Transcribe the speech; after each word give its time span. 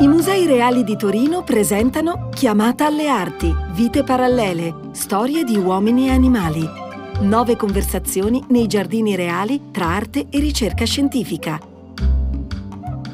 I 0.00 0.06
Musei 0.06 0.46
Reali 0.46 0.84
di 0.84 0.96
Torino 0.96 1.42
presentano 1.42 2.28
Chiamata 2.28 2.86
alle 2.86 3.08
Arti, 3.08 3.52
Vite 3.72 4.04
Parallele, 4.04 4.72
Storie 4.92 5.42
di 5.42 5.56
uomini 5.56 6.06
e 6.06 6.10
animali. 6.10 6.64
Nove 7.22 7.56
conversazioni 7.56 8.44
nei 8.50 8.68
giardini 8.68 9.16
reali 9.16 9.72
tra 9.72 9.86
arte 9.86 10.28
e 10.30 10.38
ricerca 10.38 10.84
scientifica. 10.84 11.58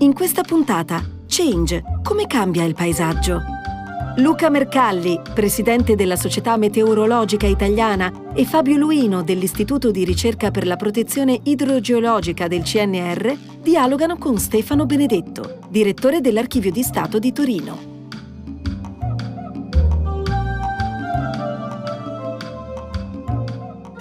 In 0.00 0.12
questa 0.12 0.42
puntata, 0.42 1.02
Change, 1.26 1.82
come 2.02 2.26
cambia 2.26 2.64
il 2.64 2.74
paesaggio? 2.74 3.53
Luca 4.18 4.48
Mercalli, 4.48 5.20
presidente 5.34 5.96
della 5.96 6.14
Società 6.14 6.56
Meteorologica 6.56 7.48
Italiana, 7.48 8.32
e 8.32 8.44
Fabio 8.44 8.76
Luino 8.76 9.24
dell'Istituto 9.24 9.90
di 9.90 10.04
ricerca 10.04 10.52
per 10.52 10.66
la 10.66 10.76
protezione 10.76 11.40
idrogeologica 11.42 12.46
del 12.46 12.62
CNR 12.62 13.36
dialogano 13.60 14.16
con 14.16 14.38
Stefano 14.38 14.86
Benedetto, 14.86 15.58
direttore 15.68 16.20
dell'Archivio 16.20 16.70
di 16.70 16.84
Stato 16.84 17.18
di 17.18 17.32
Torino. 17.32 17.92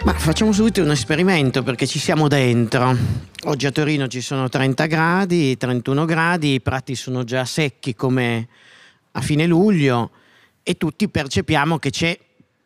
Ma 0.03 0.13
facciamo 0.13 0.51
subito 0.51 0.83
un 0.83 0.91
esperimento 0.91 1.63
perché 1.63 1.87
ci 1.87 1.97
siamo 1.97 2.27
dentro. 2.27 2.95
Oggi 3.45 3.65
a 3.65 3.71
Torino 3.71 4.07
ci 4.07 4.21
sono 4.21 4.47
30 4.47 4.85
gradi, 4.85 5.57
31 5.57 6.05
gradi, 6.05 6.53
i 6.53 6.61
prati 6.61 6.93
sono 6.93 7.23
già 7.23 7.45
secchi 7.45 7.95
come 7.95 8.47
a 9.13 9.21
fine 9.21 9.45
luglio 9.45 10.11
e 10.63 10.75
tutti 10.75 11.09
percepiamo 11.09 11.77
che 11.77 11.89
c'è 11.89 12.17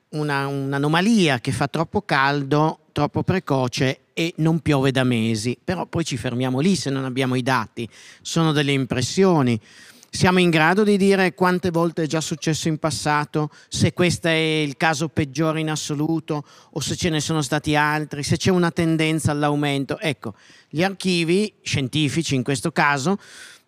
una, 0.10 0.48
un'anomalia 0.48 1.40
che 1.40 1.52
fa 1.52 1.68
troppo 1.68 2.04
caldo, 2.04 2.80
troppo 2.92 3.24
precoce 3.24 4.02
e 4.14 4.34
non 4.38 4.60
piove 4.60 4.92
da 4.92 5.04
mesi. 5.04 5.58
Però 5.62 5.86
poi 5.86 6.06
ci 6.06 6.18
fermiamo 6.18 6.60
lì 6.60 6.76
se 6.76 6.90
non 6.90 7.06
abbiamo 7.06 7.36
i 7.36 7.44
dati, 7.44 7.88
sono 8.22 8.52
delle 8.52 8.72
impressioni. 8.72 9.60
Siamo 10.10 10.40
in 10.40 10.50
grado 10.50 10.84
di 10.84 10.96
dire 10.96 11.34
quante 11.34 11.70
volte 11.70 12.04
è 12.04 12.08
già 12.08 12.22
successo 12.22 12.70
in 12.70 12.78
passato, 12.78 13.50
se 13.68 13.94
questo 13.94 14.30
è 14.30 14.62
il 14.64 14.78
caso 14.78 15.10
peggiore 15.10 15.60
in 15.60 15.70
assoluto 15.70 16.46
o 16.72 16.80
se 16.80 16.96
ce 16.96 17.10
ne 17.10 17.20
sono 17.20 17.42
stati 17.42 17.76
altri, 17.76 18.24
se 18.24 18.38
c'è 18.38 18.50
una 18.50 18.72
tendenza 18.72 19.32
all'aumento. 19.32 20.00
Ecco, 20.00 20.34
gli 20.70 20.82
archivi 20.82 21.54
scientifici 21.62 22.36
in 22.36 22.44
questo 22.44 22.72
caso 22.72 23.20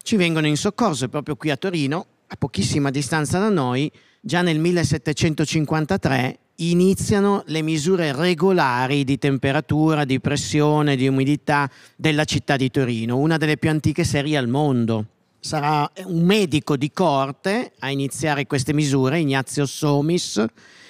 ci 0.02 0.16
vengono 0.16 0.47
in 0.47 0.55
soccorso 0.55 1.09
proprio 1.09 1.35
qui 1.35 1.52
a 1.52 1.57
Torino 1.57 2.05
a 2.31 2.35
pochissima 2.38 2.91
distanza 2.91 3.39
da 3.39 3.49
noi, 3.49 3.91
già 4.22 4.41
nel 4.41 4.59
1753 4.59 6.39
iniziano 6.58 7.44
le 7.47 7.61
misure 7.61 8.13
regolari 8.13 9.03
di 9.03 9.17
temperatura, 9.17 10.05
di 10.05 10.19
pressione, 10.19 10.95
di 10.95 11.07
umidità 11.07 11.69
della 11.95 12.25
città 12.25 12.55
di 12.55 12.69
Torino, 12.69 13.17
una 13.17 13.38
delle 13.38 13.57
più 13.57 13.69
antiche 13.69 14.03
serie 14.03 14.38
al 14.38 14.47
mondo. 14.47 15.05
Sarà 15.39 15.89
un 16.05 16.23
medico 16.23 16.75
di 16.77 16.91
corte 16.91 17.72
a 17.80 17.89
iniziare 17.89 18.45
queste 18.45 18.73
misure, 18.73 19.19
Ignazio 19.19 19.66
Somis, 19.66 20.44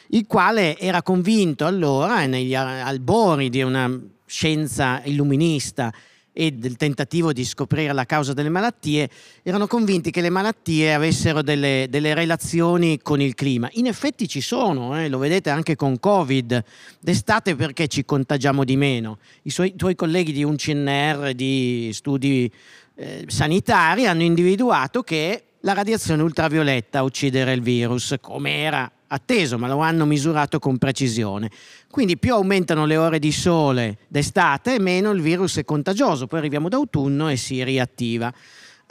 il 0.09 0.25
quale 0.27 0.77
era 0.77 1.03
convinto 1.03 1.65
allora, 1.65 2.25
negli 2.25 2.55
albori 2.55 3.49
di 3.49 3.61
una 3.61 3.97
scienza 4.25 5.01
illuminista 5.05 5.93
e 6.39 6.53
del 6.53 6.77
tentativo 6.77 7.33
di 7.33 7.43
scoprire 7.43 7.91
la 7.91 8.05
causa 8.05 8.31
delle 8.31 8.47
malattie, 8.47 9.09
erano 9.43 9.67
convinti 9.67 10.09
che 10.09 10.21
le 10.21 10.29
malattie 10.29 10.93
avessero 10.93 11.41
delle, 11.41 11.87
delle 11.89 12.13
relazioni 12.13 13.01
con 13.01 13.19
il 13.19 13.35
clima. 13.35 13.67
In 13.73 13.87
effetti 13.87 14.25
ci 14.25 14.39
sono, 14.39 14.97
eh, 14.97 15.09
lo 15.09 15.17
vedete 15.17 15.49
anche 15.49 15.75
con 15.75 15.99
Covid. 15.99 16.63
D'estate 17.01 17.57
perché 17.57 17.89
ci 17.89 18.05
contagiamo 18.05 18.63
di 18.63 18.77
meno? 18.77 19.17
I 19.41 19.49
suoi, 19.49 19.75
tuoi 19.75 19.95
colleghi 19.95 20.31
di 20.31 20.45
un 20.45 20.55
CNR 20.55 21.33
di 21.33 21.89
studi 21.91 22.49
eh, 22.95 23.25
sanitari 23.27 24.07
hanno 24.07 24.23
individuato 24.23 25.03
che 25.03 25.43
la 25.59 25.73
radiazione 25.73 26.21
ultravioletta 26.21 26.99
a 26.99 27.03
uccidere 27.03 27.51
il 27.51 27.61
virus, 27.61 28.15
come 28.21 28.59
era 28.59 28.89
atteso, 29.09 29.57
ma 29.57 29.67
lo 29.67 29.79
hanno 29.79 30.05
misurato 30.05 30.59
con 30.59 30.77
precisione. 30.77 31.49
Quindi 31.89 32.17
più 32.17 32.33
aumentano 32.33 32.85
le 32.85 32.97
ore 32.97 33.19
di 33.19 33.31
sole 33.31 33.99
d'estate, 34.07 34.79
meno 34.79 35.11
il 35.11 35.21
virus 35.21 35.57
è 35.57 35.65
contagioso. 35.65 36.27
Poi 36.27 36.39
arriviamo 36.39 36.69
d'autunno 36.69 37.29
e 37.29 37.35
si 37.35 37.63
riattiva. 37.63 38.33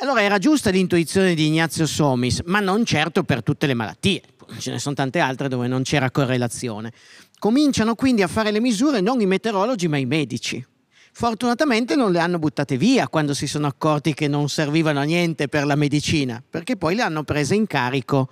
Allora 0.01 0.23
era 0.23 0.39
giusta 0.39 0.71
l'intuizione 0.71 1.35
di 1.35 1.47
Ignazio 1.47 1.87
Somis, 1.87 2.43
ma 2.47 2.61
non 2.61 2.85
certo 2.85 3.25
per 3.25 3.43
tutte 3.43 3.67
le 3.67 3.75
malattie. 3.75 4.23
Ce 4.59 4.71
ne 4.71 4.79
sono 4.79 4.95
tante 4.95 5.19
altre 5.19 5.49
dove 5.49 5.67
non 5.67 5.83
c'era 5.83 6.11
correlazione. 6.11 6.93
Cominciano 7.39 7.95
quindi 7.95 8.23
a 8.23 8.29
fare 8.29 8.51
le 8.51 8.61
misure 8.61 9.01
non 9.01 9.21
i 9.21 9.27
meteorologi, 9.27 9.89
ma 9.89 9.99
i 9.99 10.07
medici. 10.07 10.65
Fortunatamente 11.13 11.97
non 11.97 12.13
le 12.13 12.21
hanno 12.21 12.39
buttate 12.39 12.77
via 12.77 13.09
quando 13.09 13.35
si 13.35 13.49
sono 13.49 13.67
accorti 13.67 14.15
che 14.15 14.29
non 14.29 14.49
servivano 14.49 15.01
a 15.01 15.03
niente 15.03 15.49
per 15.49 15.67
la 15.67 15.75
medicina, 15.75 16.41
perché 16.49 16.77
poi 16.77 16.95
le 16.95 17.03
hanno 17.03 17.25
prese 17.25 17.57
in 17.57 17.67
carico 17.67 18.31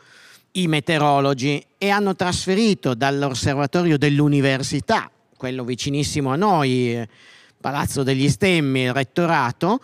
i 0.56 0.69
meteorologi 0.69 1.65
e 1.78 1.89
hanno 1.89 2.15
trasferito 2.15 2.94
dall'osservatorio 2.94 3.99
dell'università, 3.99 5.11
quello 5.37 5.65
vicinissimo 5.65 6.33
a 6.33 6.37
noi, 6.37 7.06
Palazzo 7.61 8.03
degli 8.03 8.28
Stemmi, 8.28 8.83
il 8.83 8.93
rettorato, 8.93 9.81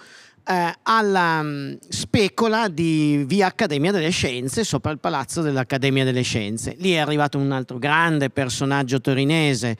eh, 0.47 0.75
alla 0.83 1.41
um, 1.41 1.77
specola 1.89 2.69
di 2.69 3.25
via 3.27 3.47
Accademia 3.47 3.93
delle 3.93 4.11
Scienze, 4.11 4.65
sopra 4.65 4.91
il 4.93 4.99
Palazzo 4.99 5.43
dell'Accademia 5.43 6.05
delle 6.05 6.23
Scienze. 6.23 6.75
Lì 6.79 6.93
è 6.93 6.99
arrivato 6.99 7.39
un 7.39 7.53
altro 7.53 7.79
grande 7.79 8.31
personaggio 8.31 9.01
torinese, 9.01 9.77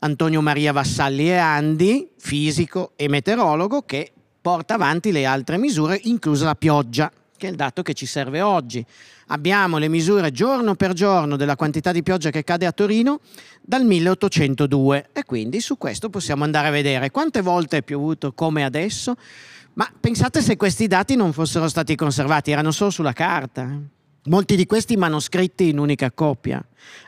Antonio 0.00 0.40
Maria 0.42 0.72
Vassalli 0.72 1.28
e 1.28 1.36
Andi, 1.36 2.08
fisico 2.18 2.92
e 2.96 3.08
meteorologo, 3.08 3.82
che 3.82 4.12
porta 4.40 4.74
avanti 4.74 5.12
le 5.12 5.24
altre 5.24 5.56
misure, 5.56 5.98
inclusa 6.04 6.44
la 6.44 6.54
pioggia, 6.54 7.10
che 7.36 7.46
è 7.46 7.50
il 7.50 7.56
dato 7.56 7.82
che 7.82 7.94
ci 7.94 8.06
serve 8.06 8.40
oggi. 8.40 8.84
Abbiamo 9.28 9.78
le 9.78 9.88
misure 9.88 10.30
giorno 10.30 10.74
per 10.74 10.92
giorno 10.92 11.36
della 11.36 11.56
quantità 11.56 11.92
di 11.92 12.02
pioggia 12.02 12.30
che 12.30 12.44
cade 12.44 12.66
a 12.66 12.72
Torino 12.72 13.20
dal 13.60 13.84
1802 13.84 15.10
e 15.12 15.24
quindi 15.24 15.60
su 15.60 15.76
questo 15.78 16.10
possiamo 16.10 16.44
andare 16.44 16.68
a 16.68 16.70
vedere. 16.70 17.10
Quante 17.10 17.40
volte 17.40 17.78
è 17.78 17.82
piovuto 17.82 18.32
come 18.32 18.64
adesso, 18.64 19.16
ma 19.74 19.90
pensate 19.98 20.40
se 20.40 20.56
questi 20.56 20.86
dati 20.86 21.16
non 21.16 21.32
fossero 21.32 21.68
stati 21.68 21.94
conservati, 21.94 22.50
erano 22.50 22.70
solo 22.70 22.90
sulla 22.90 23.12
carta. 23.12 23.94
Molti 24.28 24.56
di 24.56 24.66
questi 24.66 24.96
manoscritti 24.96 25.68
in 25.68 25.78
unica 25.78 26.10
copia, 26.10 26.60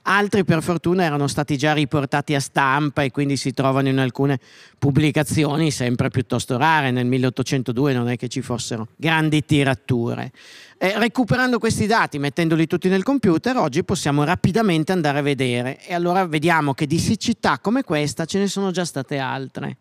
altri 0.02 0.44
per 0.44 0.62
fortuna 0.62 1.02
erano 1.02 1.26
stati 1.26 1.56
già 1.58 1.72
riportati 1.72 2.36
a 2.36 2.40
stampa 2.40 3.02
e 3.02 3.10
quindi 3.10 3.36
si 3.36 3.52
trovano 3.52 3.88
in 3.88 3.98
alcune 3.98 4.38
pubblicazioni 4.78 5.72
sempre 5.72 6.10
piuttosto 6.10 6.56
rare. 6.56 6.92
Nel 6.92 7.06
1802 7.06 7.92
non 7.92 8.08
è 8.08 8.16
che 8.16 8.28
ci 8.28 8.40
fossero 8.40 8.88
grandi 8.94 9.44
tirature. 9.44 10.30
Eh, 10.78 10.96
recuperando 10.96 11.58
questi 11.58 11.86
dati, 11.86 12.20
mettendoli 12.20 12.68
tutti 12.68 12.88
nel 12.88 13.02
computer, 13.02 13.56
oggi 13.56 13.82
possiamo 13.82 14.22
rapidamente 14.22 14.92
andare 14.92 15.18
a 15.18 15.22
vedere 15.22 15.84
e 15.84 15.94
allora 15.94 16.24
vediamo 16.24 16.72
che 16.72 16.86
di 16.86 17.00
siccità 17.00 17.58
come 17.58 17.82
questa 17.82 18.26
ce 18.26 18.38
ne 18.38 18.46
sono 18.46 18.70
già 18.70 18.84
state 18.84 19.18
altre. 19.18 19.78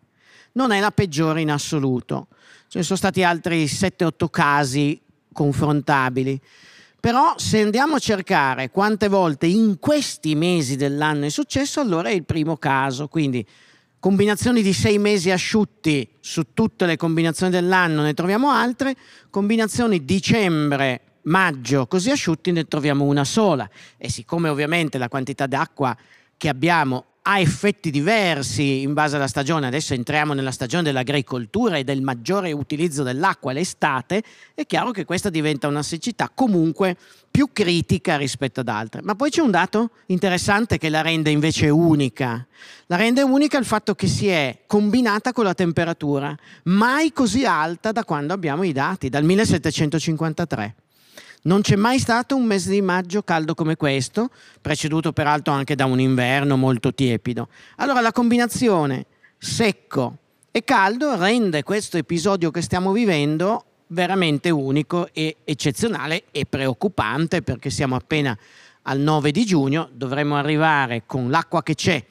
Non 0.54 0.72
è 0.72 0.80
la 0.80 0.90
peggiore 0.90 1.40
in 1.40 1.52
assoluto, 1.52 2.26
ce 2.66 2.78
ne 2.78 2.84
sono 2.84 2.98
stati 2.98 3.22
altri 3.22 3.66
7-8 3.66 4.28
casi 4.28 5.00
confrontabili. 5.32 6.40
Però 7.00 7.34
se 7.36 7.60
andiamo 7.60 7.94
a 7.94 7.98
cercare 8.00 8.70
quante 8.70 9.08
volte 9.08 9.46
in 9.46 9.78
questi 9.78 10.34
mesi 10.34 10.76
dell'anno 10.76 11.26
è 11.26 11.28
successo, 11.30 11.80
allora 11.80 12.08
è 12.08 12.12
il 12.12 12.24
primo 12.24 12.56
caso. 12.56 13.06
Quindi 13.06 13.46
combinazioni 14.00 14.62
di 14.62 14.72
sei 14.72 14.98
mesi 14.98 15.30
asciutti 15.30 16.08
su 16.18 16.52
tutte 16.54 16.86
le 16.86 16.96
combinazioni 16.96 17.52
dell'anno 17.52 18.02
ne 18.02 18.14
troviamo 18.14 18.50
altre, 18.50 18.96
combinazioni 19.30 20.04
dicembre, 20.04 21.02
maggio 21.22 21.86
così 21.86 22.10
asciutti 22.10 22.50
ne 22.50 22.64
troviamo 22.64 23.04
una 23.04 23.24
sola. 23.24 23.68
E 23.96 24.10
siccome 24.10 24.48
ovviamente 24.48 24.98
la 24.98 25.08
quantità 25.08 25.46
d'acqua 25.46 25.96
che 26.36 26.48
abbiamo 26.48 27.04
ha 27.30 27.38
effetti 27.40 27.90
diversi 27.90 28.80
in 28.80 28.94
base 28.94 29.16
alla 29.16 29.26
stagione. 29.26 29.66
Adesso 29.66 29.92
entriamo 29.92 30.32
nella 30.32 30.50
stagione 30.50 30.84
dell'agricoltura 30.84 31.76
e 31.76 31.84
del 31.84 32.00
maggiore 32.00 32.52
utilizzo 32.52 33.02
dell'acqua 33.02 33.52
l'estate. 33.52 34.22
È 34.54 34.64
chiaro 34.64 34.92
che 34.92 35.04
questa 35.04 35.28
diventa 35.28 35.68
una 35.68 35.82
siccità 35.82 36.30
comunque 36.34 36.96
più 37.30 37.50
critica 37.52 38.16
rispetto 38.16 38.60
ad 38.60 38.68
altre. 38.68 39.02
Ma 39.02 39.14
poi 39.14 39.28
c'è 39.28 39.42
un 39.42 39.50
dato 39.50 39.90
interessante 40.06 40.78
che 40.78 40.88
la 40.88 41.02
rende 41.02 41.28
invece 41.28 41.68
unica. 41.68 42.46
La 42.86 42.96
rende 42.96 43.20
unica 43.20 43.58
il 43.58 43.66
fatto 43.66 43.94
che 43.94 44.06
si 44.06 44.28
è 44.28 44.60
combinata 44.66 45.34
con 45.34 45.44
la 45.44 45.54
temperatura, 45.54 46.34
mai 46.64 47.12
così 47.12 47.44
alta 47.44 47.92
da 47.92 48.04
quando 48.04 48.32
abbiamo 48.32 48.62
i 48.62 48.72
dati, 48.72 49.10
dal 49.10 49.24
1753. 49.24 50.74
Non 51.42 51.60
c'è 51.60 51.76
mai 51.76 51.98
stato 52.00 52.34
un 52.34 52.44
mese 52.44 52.70
di 52.70 52.82
maggio 52.82 53.22
caldo 53.22 53.54
come 53.54 53.76
questo, 53.76 54.30
preceduto 54.60 55.12
peraltro 55.12 55.52
anche 55.52 55.76
da 55.76 55.84
un 55.84 56.00
inverno 56.00 56.56
molto 56.56 56.92
tiepido. 56.92 57.48
Allora 57.76 58.00
la 58.00 58.12
combinazione 58.12 59.06
secco 59.38 60.16
e 60.50 60.64
caldo 60.64 61.16
rende 61.16 61.62
questo 61.62 61.96
episodio 61.96 62.50
che 62.50 62.60
stiamo 62.60 62.90
vivendo 62.90 63.64
veramente 63.88 64.50
unico 64.50 65.08
e 65.12 65.36
eccezionale 65.44 66.24
e 66.32 66.44
preoccupante 66.44 67.42
perché 67.42 67.70
siamo 67.70 67.94
appena 67.94 68.36
al 68.82 68.98
9 68.98 69.30
di 69.30 69.44
giugno, 69.44 69.88
dovremmo 69.92 70.36
arrivare 70.36 71.04
con 71.06 71.30
l'acqua 71.30 71.62
che 71.62 71.74
c'è, 71.74 72.04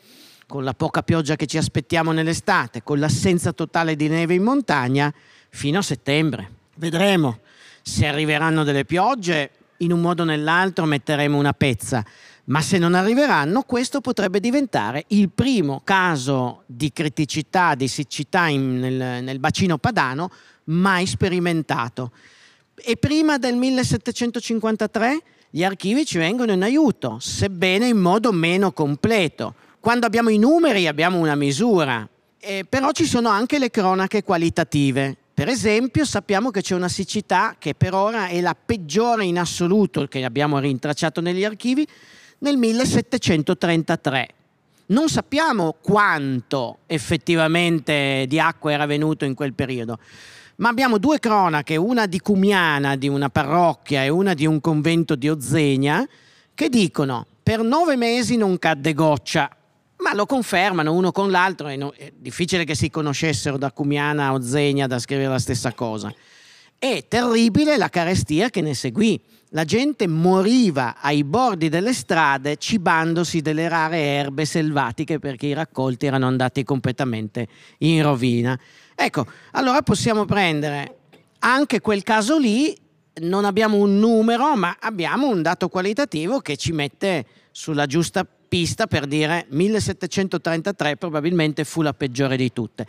con 0.48 0.64
la 0.64 0.74
poca 0.74 1.04
pioggia 1.04 1.36
che 1.36 1.48
ci 1.48 1.58
aspettiamo 1.58 2.14
nell'estate, 2.14 2.82
con 2.82 3.00
l'assenza 3.00 3.52
totale 3.52 3.96
di 3.96 4.08
neve 4.08 4.36
in 4.36 4.44
montagna 4.44 5.14
fino 5.50 5.80
a 5.80 5.82
settembre. 5.82 6.52
Vedremo 6.76 7.40
Se 7.88 8.06
arriveranno 8.06 8.66
delle 8.66 8.84
piogge, 8.84 9.50
in 9.78 9.94
un 9.94 10.02
modo 10.02 10.24
o 10.24 10.26
nell'altro 10.26 10.84
metteremo 10.84 11.38
una 11.38 11.54
pezza, 11.54 12.04
ma 12.48 12.62
se 12.62 12.78
non 12.78 12.94
arriveranno, 12.96 13.62
questo 13.62 14.02
potrebbe 14.02 14.42
diventare 14.42 15.06
il 15.08 15.30
primo 15.30 15.80
caso 15.86 16.64
di 16.66 16.92
criticità, 16.92 17.76
di 17.76 17.88
siccità 17.88 18.48
in, 18.48 18.78
nel, 18.78 19.24
nel 19.24 19.40
bacino 19.40 19.78
padano 19.78 20.30
mai 20.66 21.06
sperimentato. 21.06 22.12
E 22.76 22.98
prima 22.98 23.38
del 23.38 23.56
1753 23.56 25.22
gli 25.50 25.64
archivi 25.64 26.06
ci 26.06 26.18
vengono 26.18 26.52
in 26.52 26.64
aiuto, 26.64 27.20
sebbene 27.22 27.88
in 27.88 28.00
modo 28.00 28.34
meno 28.34 28.74
completo. 28.74 29.56
Quando 29.80 30.06
abbiamo 30.06 30.28
i 30.28 30.38
numeri 30.38 30.88
abbiamo 30.88 31.20
una 31.20 31.36
misura, 31.36 32.06
eh, 32.38 32.66
però 32.68 32.92
ci 32.92 33.06
sono 33.06 33.30
anche 33.30 33.58
le 33.60 33.70
cronache 33.70 34.24
qualitative. 34.24 35.16
Per 35.38 35.50
esempio 35.50 36.04
sappiamo 36.04 36.50
che 36.50 36.64
c'è 36.64 36.74
una 36.74 36.88
siccità 36.88 37.58
che 37.60 37.76
per 37.76 37.94
ora 37.94 38.26
è 38.26 38.42
la 38.42 38.56
peggiore 38.56 39.24
in 39.24 39.38
assoluto 39.38 40.08
che 40.08 40.26
abbiamo 40.26 40.58
rintracciato 40.58 41.22
negli 41.22 41.44
archivi 41.46 41.88
nel 42.40 42.58
1733. 42.58 44.28
Non 44.88 45.10
sappiamo 45.10 45.76
quanto 45.80 46.80
effettivamente 46.88 48.26
di 48.28 48.40
acqua 48.40 48.72
era 48.72 48.88
venuto 48.88 49.26
in 49.26 49.36
quel 49.36 49.54
periodo, 49.54 50.00
ma 50.56 50.70
abbiamo 50.70 50.98
due 50.98 51.20
cronache, 51.20 51.76
una 51.76 52.08
di 52.08 52.20
Cumiana, 52.20 52.96
di 52.96 53.08
una 53.08 53.30
parrocchia, 53.30 54.04
e 54.04 54.10
una 54.10 54.34
di 54.34 54.48
un 54.48 54.60
convento 54.60 55.14
di 55.14 55.30
Ozegna, 55.30 56.04
che 56.56 56.68
dicono 56.68 57.28
per 57.44 57.62
nove 57.62 57.96
mesi 57.96 58.38
non 58.38 58.58
cadde 58.58 58.96
goccia, 58.96 59.56
ma 59.98 60.14
lo 60.14 60.26
confermano 60.26 60.94
uno 60.94 61.12
con 61.12 61.32
l'altro, 61.32 61.68
è, 61.68 61.78
è 61.78 62.14
difficile 62.16 62.64
che 62.64 62.76
si 62.76 62.90
conoscessero 62.90 63.58
da 63.58 63.72
Cumiana 63.72 64.28
a 64.28 64.34
Ozegna 64.34 64.88
da 64.88 65.00
scrivere 65.00 65.30
la 65.30 65.40
stessa 65.40 65.74
cosa. 65.74 66.14
È 66.80 67.06
terribile 67.08 67.78
la 67.78 67.90
carestia 67.90 68.50
che 68.50 68.62
ne 68.62 68.76
seguì. 68.76 69.20
La 69.52 69.64
gente 69.64 70.08
moriva 70.08 70.98
ai 71.00 71.24
bordi 71.24 71.70
delle 71.70 71.94
strade 71.94 72.58
cibandosi 72.58 73.42
delle 73.42 73.68
rare 73.68 73.98
erbe 73.98 74.46
selvatiche 74.46 75.20
perché 75.20 75.48
i 75.48 75.54
raccolti 75.54 76.06
erano 76.06 76.28
andati 76.28 76.64
completamente 76.64 77.48
in 77.80 78.04
rovina. 78.04 78.60
Ecco, 78.94 79.26
allora 79.52 79.82
possiamo 79.82 80.26
prendere 80.26 80.98
anche 81.40 81.82
quel 81.82 82.04
caso 82.04 82.38
lì, 82.38 82.78
non 83.22 83.46
abbiamo 83.46 83.78
un 83.78 83.98
numero, 83.98 84.56
ma 84.56 84.78
abbiamo 84.80 85.28
un 85.30 85.42
dato 85.42 85.70
qualitativo 85.70 86.40
che 86.40 86.58
ci 86.58 86.72
mette 86.74 87.26
sulla 87.52 87.86
giusta 87.86 88.28
pista 88.48 88.88
per 88.88 89.06
dire 89.06 89.46
1733 89.50 90.98
probabilmente 90.98 91.64
fu 91.64 91.82
la 91.82 91.94
peggiore 91.94 92.38
di 92.38 92.52
tutte. 92.52 92.86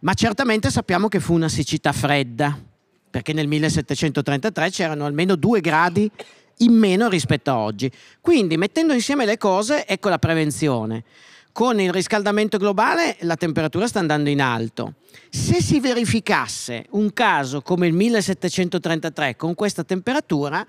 Ma 0.00 0.14
certamente 0.14 0.70
sappiamo 0.70 1.08
che 1.08 1.20
fu 1.20 1.34
una 1.34 1.48
siccità 1.48 1.92
fredda, 1.92 2.58
perché 3.10 3.32
nel 3.32 3.48
1733 3.48 4.70
c'erano 4.70 5.04
almeno 5.04 5.36
due 5.36 5.60
gradi 5.60 6.10
in 6.58 6.72
meno 6.72 7.08
rispetto 7.08 7.50
a 7.50 7.58
oggi. 7.58 7.90
Quindi 8.20 8.56
mettendo 8.56 8.92
insieme 8.92 9.24
le 9.24 9.36
cose, 9.36 9.86
ecco 9.86 10.08
la 10.08 10.18
prevenzione 10.18 11.04
con 11.52 11.80
il 11.80 11.92
riscaldamento 11.92 12.58
globale 12.58 13.16
la 13.20 13.36
temperatura 13.36 13.86
sta 13.86 13.98
andando 13.98 14.30
in 14.30 14.40
alto. 14.40 14.94
Se 15.28 15.60
si 15.60 15.80
verificasse 15.80 16.86
un 16.90 17.12
caso 17.12 17.60
come 17.60 17.86
il 17.86 17.92
1733 17.92 19.36
con 19.36 19.54
questa 19.54 19.84
temperatura, 19.84 20.64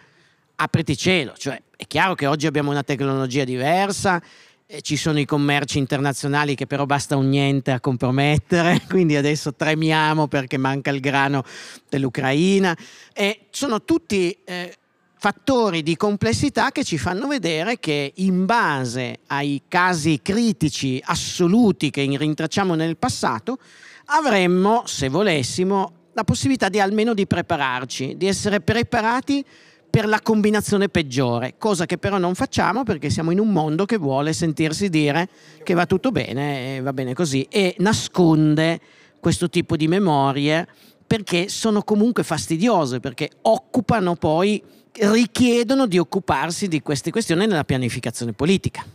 apriti 0.61 0.95
cielo, 0.95 1.33
cioè 1.35 1.59
è 1.75 1.87
chiaro 1.87 2.13
che 2.13 2.27
oggi 2.27 2.45
abbiamo 2.45 2.69
una 2.69 2.83
tecnologia 2.83 3.43
diversa, 3.43 4.21
eh, 4.67 4.81
ci 4.81 4.95
sono 4.95 5.19
i 5.19 5.25
commerci 5.25 5.79
internazionali 5.79 6.53
che 6.53 6.67
però 6.67 6.85
basta 6.85 7.17
un 7.17 7.29
niente 7.29 7.71
a 7.71 7.79
compromettere, 7.79 8.81
quindi 8.87 9.15
adesso 9.15 9.55
tremiamo 9.55 10.27
perché 10.27 10.57
manca 10.57 10.91
il 10.91 10.99
grano 10.99 11.43
dell'Ucraina. 11.89 12.77
E 13.11 13.47
sono 13.49 13.83
tutti 13.83 14.37
eh, 14.45 14.75
fattori 15.17 15.81
di 15.81 15.97
complessità 15.97 16.71
che 16.71 16.83
ci 16.83 16.99
fanno 16.99 17.27
vedere 17.27 17.79
che 17.79 18.13
in 18.17 18.45
base 18.45 19.21
ai 19.27 19.63
casi 19.67 20.19
critici 20.21 21.01
assoluti 21.03 21.89
che 21.89 22.05
rintracciamo 22.05 22.75
nel 22.75 22.97
passato, 22.97 23.57
avremmo, 24.05 24.83
se 24.85 25.09
volessimo, 25.09 25.93
la 26.13 26.23
possibilità 26.23 26.69
di 26.69 26.79
almeno 26.79 27.15
di 27.15 27.25
prepararci, 27.25 28.15
di 28.15 28.27
essere 28.27 28.61
preparati 28.61 29.43
per 29.91 30.07
la 30.07 30.21
combinazione 30.21 30.88
peggiore, 30.88 31.55
cosa 31.57 31.85
che 31.85 31.97
però 31.97 32.17
non 32.17 32.33
facciamo 32.33 32.83
perché 32.83 33.09
siamo 33.09 33.31
in 33.31 33.39
un 33.39 33.51
mondo 33.51 33.85
che 33.85 33.97
vuole 33.97 34.31
sentirsi 34.31 34.88
dire 34.88 35.27
che 35.63 35.73
va 35.73 35.85
tutto 35.85 36.11
bene 36.11 36.77
e 36.77 36.81
va 36.81 36.93
bene 36.93 37.13
così 37.13 37.45
e 37.49 37.75
nasconde 37.79 38.79
questo 39.19 39.49
tipo 39.49 39.75
di 39.75 39.89
memorie 39.89 40.65
perché 41.05 41.49
sono 41.49 41.83
comunque 41.83 42.23
fastidiose, 42.23 43.01
perché 43.01 43.29
occupano 43.41 44.15
poi 44.15 44.63
richiedono 44.93 45.85
di 45.85 45.97
occuparsi 45.97 46.69
di 46.69 46.81
queste 46.81 47.11
questioni 47.11 47.45
nella 47.45 47.65
pianificazione 47.65 48.31
politica. 48.31 48.85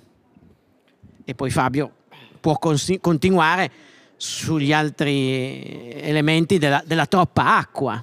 E 1.23 1.35
poi 1.35 1.51
Fabio 1.51 1.93
può 2.41 2.57
cons- 2.57 2.97
continuare 3.03 3.71
sugli 4.17 4.73
altri 4.73 5.93
elementi 5.93 6.57
della, 6.57 6.83
della 6.87 7.05
troppa 7.05 7.59
acqua. 7.59 8.03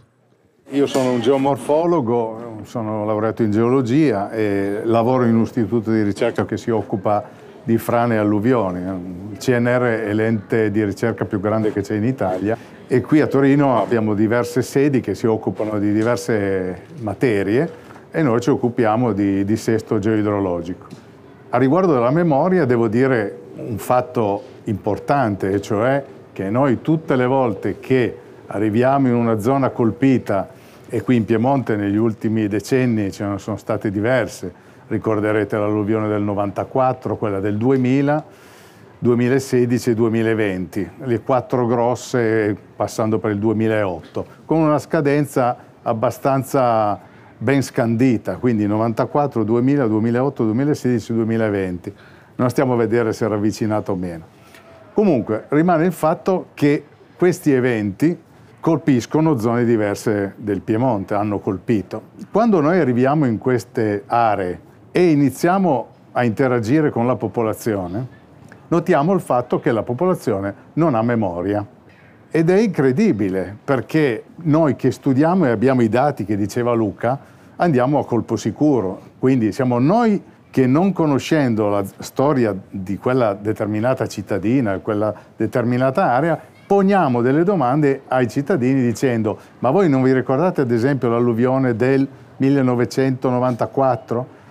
Io 0.73 0.87
sono 0.87 1.11
un 1.11 1.19
geomorfologo, 1.19 2.61
sono 2.63 3.05
laureato 3.05 3.43
in 3.43 3.51
geologia 3.51 4.31
e 4.31 4.81
lavoro 4.83 5.25
in 5.25 5.35
un 5.35 5.43
istituto 5.43 5.91
di 5.91 6.01
ricerca 6.01 6.45
che 6.45 6.57
si 6.57 6.71
occupa 6.71 7.23
di 7.63 7.77
frane 7.77 8.15
e 8.15 8.17
alluvioni. 8.17 8.81
Il 9.33 9.37
CNR 9.37 9.81
è 10.01 10.11
l'ente 10.13 10.71
di 10.71 10.83
ricerca 10.83 11.25
più 11.25 11.39
grande 11.39 11.71
che 11.71 11.81
c'è 11.81 11.93
in 11.93 12.05
Italia 12.05 12.57
e 12.87 13.01
qui 13.01 13.21
a 13.21 13.27
Torino 13.27 13.79
abbiamo 13.79 14.15
diverse 14.15 14.63
sedi 14.63 14.99
che 14.99 15.13
si 15.13 15.27
occupano 15.27 15.77
di 15.77 15.93
diverse 15.93 16.85
materie 17.01 17.71
e 18.09 18.23
noi 18.23 18.41
ci 18.41 18.49
occupiamo 18.49 19.13
di 19.13 19.45
dissesto 19.45 19.99
geoidrologico. 19.99 20.87
A 21.49 21.59
riguardo 21.59 21.93
della 21.93 22.09
memoria 22.09 22.65
devo 22.65 22.87
dire 22.87 23.41
un 23.57 23.77
fatto 23.77 24.41
importante, 24.63 25.61
cioè 25.61 26.03
che 26.33 26.49
noi 26.49 26.81
tutte 26.81 27.15
le 27.15 27.27
volte 27.27 27.79
che 27.79 28.17
arriviamo 28.47 29.07
in 29.07 29.13
una 29.13 29.39
zona 29.39 29.69
colpita, 29.69 30.61
e 30.93 31.01
qui 31.01 31.15
in 31.15 31.25
Piemonte 31.25 31.75
negli 31.75 31.95
ultimi 31.95 32.47
decenni 32.47 33.11
ce 33.11 33.25
ne 33.25 33.39
sono 33.39 33.57
state 33.57 33.89
diverse, 33.89 34.53
ricorderete 34.89 35.57
l'alluvione 35.57 36.07
del 36.07 36.21
94, 36.21 37.17
quella 37.17 37.39
del 37.39 37.57
2000, 37.57 38.23
2016 38.99 39.89
e 39.89 39.93
2020, 39.95 40.91
le 41.05 41.21
quattro 41.21 41.65
grosse 41.65 42.55
passando 42.75 43.17
per 43.17 43.31
il 43.31 43.39
2008, 43.39 44.25
con 44.45 44.59
una 44.59 44.77
scadenza 44.77 45.57
abbastanza 45.81 46.99
ben 47.39 47.63
scandita, 47.63 48.35
quindi 48.35 48.67
94, 48.67 49.43
2000, 49.43 49.87
2008, 49.87 50.43
2016, 50.43 51.13
2020. 51.13 51.93
Non 52.35 52.51
stiamo 52.51 52.73
a 52.73 52.75
vedere 52.75 53.13
se 53.13 53.25
è 53.25 53.27
ravvicinato 53.27 53.93
o 53.93 53.95
meno. 53.95 54.25
Comunque 54.93 55.45
rimane 55.47 55.87
il 55.87 55.91
fatto 55.91 56.49
che 56.53 56.85
questi 57.17 57.51
eventi 57.51 58.15
colpiscono 58.63 59.37
zone 59.37 59.65
diverse 59.65 60.35
del 60.37 60.61
Piemonte, 60.61 61.15
hanno 61.15 61.39
colpito. 61.39 62.01
Quando 62.31 62.61
noi 62.61 62.79
arriviamo 62.79 63.25
in 63.25 63.37
queste 63.37 64.03
aree 64.05 64.57
e 64.89 65.11
iniziamo 65.11 65.87
a 66.13 66.23
interagire 66.23 66.89
con 66.89 67.05
la 67.05 67.17
popolazione, 67.17 68.07
notiamo 68.69 69.11
il 69.11 69.19
fatto 69.19 69.59
che 69.59 69.73
la 69.73 69.83
popolazione 69.83 70.53
non 70.75 70.95
ha 70.95 71.01
memoria. 71.01 71.67
Ed 72.31 72.49
è 72.49 72.57
incredibile 72.57 73.53
perché 73.61 74.23
noi 74.43 74.77
che 74.77 74.91
studiamo 74.91 75.45
e 75.45 75.49
abbiamo 75.49 75.81
i 75.81 75.89
dati 75.89 76.23
che 76.23 76.37
diceva 76.37 76.71
Luca, 76.71 77.19
andiamo 77.57 77.99
a 77.99 78.05
colpo 78.05 78.37
sicuro. 78.37 79.01
Quindi 79.19 79.51
siamo 79.51 79.77
noi 79.77 80.23
che 80.49 80.67
non 80.67 80.93
conoscendo 80.93 81.67
la 81.67 81.83
storia 81.97 82.55
di 82.69 82.97
quella 82.97 83.33
determinata 83.33 84.07
cittadina, 84.07 84.77
quella 84.79 85.13
determinata 85.35 86.11
area, 86.13 86.39
poniamo 86.65 87.21
delle 87.21 87.43
domande 87.43 88.03
ai 88.07 88.27
cittadini 88.27 88.81
dicendo 88.81 89.37
ma 89.59 89.71
voi 89.71 89.89
non 89.89 90.01
vi 90.01 90.13
ricordate 90.13 90.61
ad 90.61 90.71
esempio 90.71 91.09
l'alluvione 91.09 91.75
del 91.75 92.07
1994? 92.37 94.41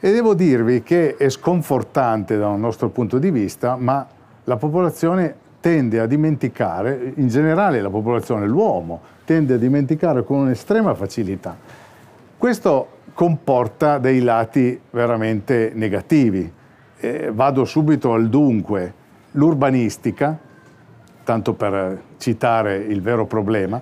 E 0.00 0.12
devo 0.12 0.34
dirvi 0.34 0.82
che 0.82 1.16
è 1.16 1.28
sconfortante 1.28 2.36
da 2.36 2.48
un 2.48 2.58
nostro 2.58 2.88
punto 2.88 3.18
di 3.18 3.30
vista, 3.30 3.76
ma 3.76 4.04
la 4.44 4.56
popolazione 4.56 5.36
tende 5.60 6.00
a 6.00 6.06
dimenticare, 6.06 7.12
in 7.14 7.28
generale 7.28 7.80
la 7.80 7.88
popolazione, 7.88 8.48
l'uomo, 8.48 9.00
tende 9.24 9.54
a 9.54 9.58
dimenticare 9.58 10.24
con 10.24 10.40
un'estrema 10.40 10.92
facilità. 10.94 11.56
Questo 12.36 12.88
comporta 13.14 13.98
dei 13.98 14.20
lati 14.20 14.80
veramente 14.90 15.70
negativi. 15.72 16.52
Eh, 16.98 17.30
vado 17.32 17.64
subito 17.64 18.12
al 18.12 18.28
dunque. 18.28 18.94
L'urbanistica, 19.32 20.36
tanto 21.24 21.52
per 21.54 22.00
citare 22.18 22.76
il 22.76 23.00
vero 23.00 23.26
problema, 23.26 23.80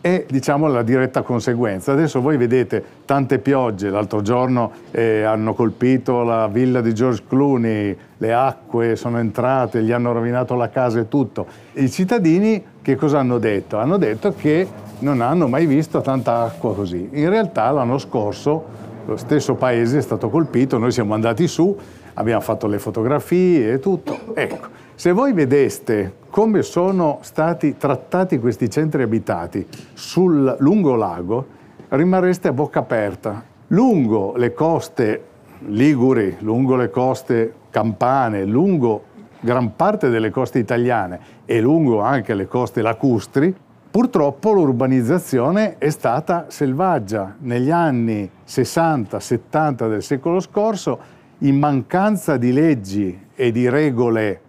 è 0.00 0.24
diciamo, 0.28 0.66
la 0.66 0.82
diretta 0.82 1.22
conseguenza. 1.22 1.92
Adesso 1.92 2.20
voi 2.20 2.36
vedete 2.36 2.82
tante 3.04 3.38
piogge, 3.38 3.90
l'altro 3.90 4.22
giorno 4.22 4.72
eh, 4.90 5.22
hanno 5.24 5.52
colpito 5.52 6.22
la 6.22 6.48
villa 6.48 6.80
di 6.80 6.94
George 6.94 7.22
Clooney, 7.28 7.96
le 8.16 8.32
acque 8.32 8.96
sono 8.96 9.18
entrate, 9.18 9.82
gli 9.82 9.92
hanno 9.92 10.12
rovinato 10.12 10.54
la 10.54 10.70
casa 10.70 11.00
e 11.00 11.08
tutto. 11.08 11.46
I 11.74 11.90
cittadini 11.90 12.64
che 12.80 12.96
cosa 12.96 13.18
hanno 13.18 13.38
detto? 13.38 13.76
Hanno 13.76 13.98
detto 13.98 14.32
che 14.34 14.66
non 15.00 15.20
hanno 15.20 15.48
mai 15.48 15.66
visto 15.66 16.00
tanta 16.00 16.42
acqua 16.42 16.74
così. 16.74 17.10
In 17.12 17.28
realtà 17.28 17.70
l'anno 17.70 17.98
scorso 17.98 18.78
lo 19.04 19.16
stesso 19.16 19.54
paese 19.54 19.98
è 19.98 20.02
stato 20.02 20.30
colpito, 20.30 20.78
noi 20.78 20.92
siamo 20.92 21.14
andati 21.14 21.46
su, 21.46 21.76
abbiamo 22.14 22.40
fatto 22.40 22.66
le 22.66 22.78
fotografie 22.78 23.72
e 23.72 23.78
tutto. 23.80 24.18
Ecco, 24.34 24.58
se 25.00 25.12
voi 25.12 25.32
vedeste 25.32 26.16
come 26.28 26.60
sono 26.60 27.20
stati 27.22 27.78
trattati 27.78 28.38
questi 28.38 28.68
centri 28.68 29.02
abitati 29.02 29.66
sul 29.94 30.56
lungo 30.58 30.94
lago, 30.94 31.46
rimarreste 31.88 32.48
a 32.48 32.52
bocca 32.52 32.80
aperta. 32.80 33.42
Lungo 33.68 34.34
le 34.36 34.52
coste 34.52 35.24
liguri, 35.68 36.36
lungo 36.40 36.76
le 36.76 36.90
coste 36.90 37.54
campane, 37.70 38.44
lungo 38.44 39.04
gran 39.40 39.74
parte 39.74 40.10
delle 40.10 40.28
coste 40.28 40.58
italiane 40.58 41.18
e 41.46 41.62
lungo 41.62 42.02
anche 42.02 42.34
le 42.34 42.46
coste 42.46 42.82
lacustri, 42.82 43.56
purtroppo 43.90 44.52
l'urbanizzazione 44.52 45.78
è 45.78 45.88
stata 45.88 46.44
selvaggia. 46.48 47.36
Negli 47.38 47.70
anni 47.70 48.30
60-70 48.46 49.88
del 49.88 50.02
secolo 50.02 50.40
scorso, 50.40 50.98
in 51.38 51.58
mancanza 51.58 52.36
di 52.36 52.52
leggi 52.52 53.18
e 53.34 53.50
di 53.50 53.66
regole 53.66 54.42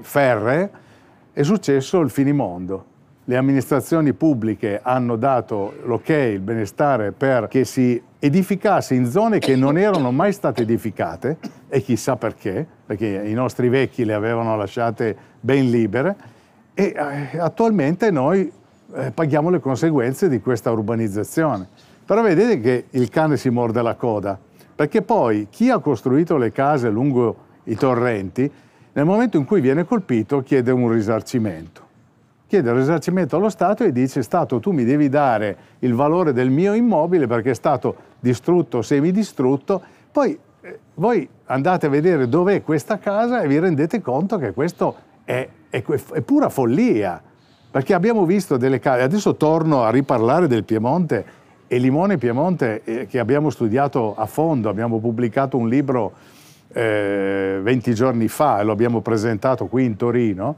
ferree, 0.00 0.70
è 1.32 1.42
successo 1.42 2.00
il 2.00 2.10
finimondo 2.10 2.96
le 3.28 3.36
amministrazioni 3.36 4.14
pubbliche 4.14 4.80
hanno 4.82 5.16
dato 5.16 5.74
l'ok, 5.84 6.08
il 6.08 6.40
benestare 6.40 7.12
perché 7.12 7.66
si 7.66 8.02
edificasse 8.18 8.94
in 8.94 9.04
zone 9.04 9.38
che 9.38 9.54
non 9.54 9.76
erano 9.76 10.10
mai 10.10 10.32
state 10.32 10.62
edificate 10.62 11.36
e 11.68 11.82
chissà 11.82 12.16
perché, 12.16 12.66
perché 12.86 13.06
i 13.26 13.34
nostri 13.34 13.68
vecchi 13.68 14.06
le 14.06 14.14
avevano 14.14 14.56
lasciate 14.56 15.14
ben 15.40 15.68
libere 15.68 16.16
e 16.72 16.94
eh, 16.96 17.38
attualmente 17.38 18.10
noi 18.10 18.50
eh, 18.94 19.10
paghiamo 19.10 19.50
le 19.50 19.60
conseguenze 19.60 20.30
di 20.30 20.40
questa 20.40 20.70
urbanizzazione. 20.70 21.68
Però 22.06 22.22
vedete 22.22 22.60
che 22.60 22.86
il 22.88 23.10
cane 23.10 23.36
si 23.36 23.50
morde 23.50 23.82
la 23.82 23.94
coda, 23.94 24.38
perché 24.74 25.02
poi 25.02 25.48
chi 25.50 25.68
ha 25.68 25.80
costruito 25.80 26.38
le 26.38 26.50
case 26.50 26.88
lungo 26.88 27.36
i 27.64 27.74
torrenti, 27.74 28.50
nel 28.98 29.06
momento 29.06 29.36
in 29.36 29.44
cui 29.44 29.60
viene 29.60 29.84
colpito 29.84 30.42
chiede 30.42 30.72
un 30.72 30.90
risarcimento. 30.90 31.86
Chiede 32.48 32.70
il 32.70 32.74
risarcimento 32.74 33.36
allo 33.36 33.48
Stato 33.48 33.84
e 33.84 33.92
dice 33.92 34.22
Stato 34.22 34.58
tu 34.58 34.72
mi 34.72 34.82
devi 34.82 35.08
dare 35.08 35.56
il 35.80 35.94
valore 35.94 36.32
del 36.32 36.50
mio 36.50 36.74
immobile 36.74 37.28
perché 37.28 37.50
è 37.50 37.54
stato 37.54 37.94
distrutto 38.18 38.82
semidistrutto, 38.82 39.80
poi 40.10 40.36
eh, 40.62 40.78
voi 40.94 41.28
andate 41.44 41.86
a 41.86 41.88
vedere 41.88 42.28
dov'è 42.28 42.60
questa 42.62 42.98
casa 42.98 43.40
e 43.40 43.46
vi 43.46 43.60
rendete 43.60 44.00
conto 44.00 44.36
che 44.36 44.52
questo 44.52 44.96
è, 45.24 45.48
è, 45.70 45.80
è 45.80 46.20
pura 46.22 46.48
follia, 46.48 47.22
perché 47.70 47.94
abbiamo 47.94 48.24
visto 48.24 48.56
delle 48.56 48.80
case, 48.80 49.02
adesso 49.02 49.36
torno 49.36 49.84
a 49.84 49.90
riparlare 49.90 50.48
del 50.48 50.64
Piemonte 50.64 51.24
e 51.68 51.78
Limone 51.78 52.18
Piemonte 52.18 52.82
eh, 52.82 53.06
che 53.06 53.20
abbiamo 53.20 53.50
studiato 53.50 54.16
a 54.16 54.26
fondo, 54.26 54.68
abbiamo 54.68 54.98
pubblicato 54.98 55.56
un 55.56 55.68
libro 55.68 56.14
eh, 56.78 57.58
20 57.60 57.92
giorni 57.92 58.28
fa 58.28 58.60
e 58.60 58.64
lo 58.64 58.70
abbiamo 58.70 59.00
presentato 59.00 59.66
qui 59.66 59.84
in 59.84 59.96
Torino, 59.96 60.56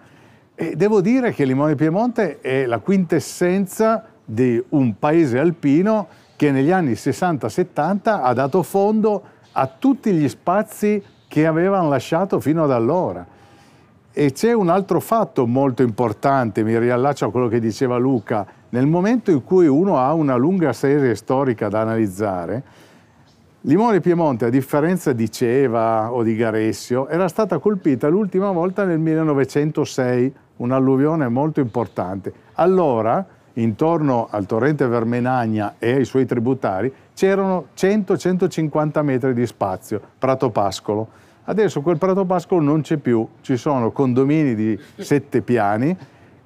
e 0.55 0.77
devo 0.77 1.01
dire 1.01 1.33
che 1.33 1.47
Limone 1.47 1.77
Piemonte 1.77 2.41
è 2.41 2.67
la 2.67 2.81
quintessenza 2.81 4.05
di 4.23 4.63
un 4.71 4.99
paese 4.99 5.39
alpino 5.39 6.09
che 6.37 6.51
negli 6.51 6.71
anni 6.71 6.93
60-70 6.93 8.01
ha 8.23 8.33
dato 8.35 8.63
fondo 8.63 9.23
a 9.53 9.67
tutti 9.67 10.13
gli 10.13 10.29
spazi 10.29 11.03
che 11.27 11.47
avevano 11.47 11.89
lasciato 11.89 12.39
fino 12.39 12.65
ad 12.65 12.73
allora. 12.73 13.27
E 14.13 14.33
c'è 14.33 14.53
un 14.53 14.69
altro 14.69 15.01
fatto 15.01 15.47
molto 15.47 15.83
importante, 15.83 16.63
mi 16.63 16.79
riallaccio 16.79 17.25
a 17.25 17.31
quello 17.31 17.49
che 17.49 17.61
diceva 17.61 17.97
Luca, 17.97 18.47
nel 18.69 18.87
momento 18.87 19.31
in 19.31 19.43
cui 19.43 19.67
uno 19.67 19.99
ha 19.99 20.13
una 20.13 20.37
lunga 20.37 20.75
serie 20.75 21.15
storica 21.15 21.69
da 21.69 21.81
analizzare, 21.81 22.63
Limone 23.65 24.01
Piemonte, 24.01 24.47
a 24.47 24.49
differenza 24.49 25.13
di 25.13 25.31
Ceva 25.31 26.15
o 26.15 26.23
di 26.23 26.35
Garessio, 26.35 27.09
era 27.09 27.29
stata 27.29 27.59
colpita 27.59 28.09
l'ultima 28.09 28.51
volta 28.53 28.85
nel 28.85 28.99
1906 28.99 30.35
un'alluvione 30.57 31.29
molto 31.29 31.61
importante. 31.61 32.33
Allora, 32.55 33.23
intorno 33.55 34.29
al 34.31 34.47
torrente 34.47 34.87
Vermenagna 34.87 35.75
e 35.79 35.93
ai 35.93 36.07
suoi 36.07 36.25
tributari, 36.25 36.91
c'erano 37.13 37.67
100-150 37.77 39.03
metri 39.03 39.35
di 39.35 39.45
spazio, 39.45 40.01
Prato 40.19 40.49
Pascolo. 40.49 41.09
Adesso 41.45 41.83
quel 41.83 41.99
Prato 41.99 42.25
Pascolo 42.25 42.63
non 42.63 42.81
c'è 42.81 42.97
più, 42.97 43.29
ci 43.43 43.59
sono 43.59 43.91
condomini 43.91 44.55
di 44.55 44.79
sette 44.97 45.43
piani 45.43 45.95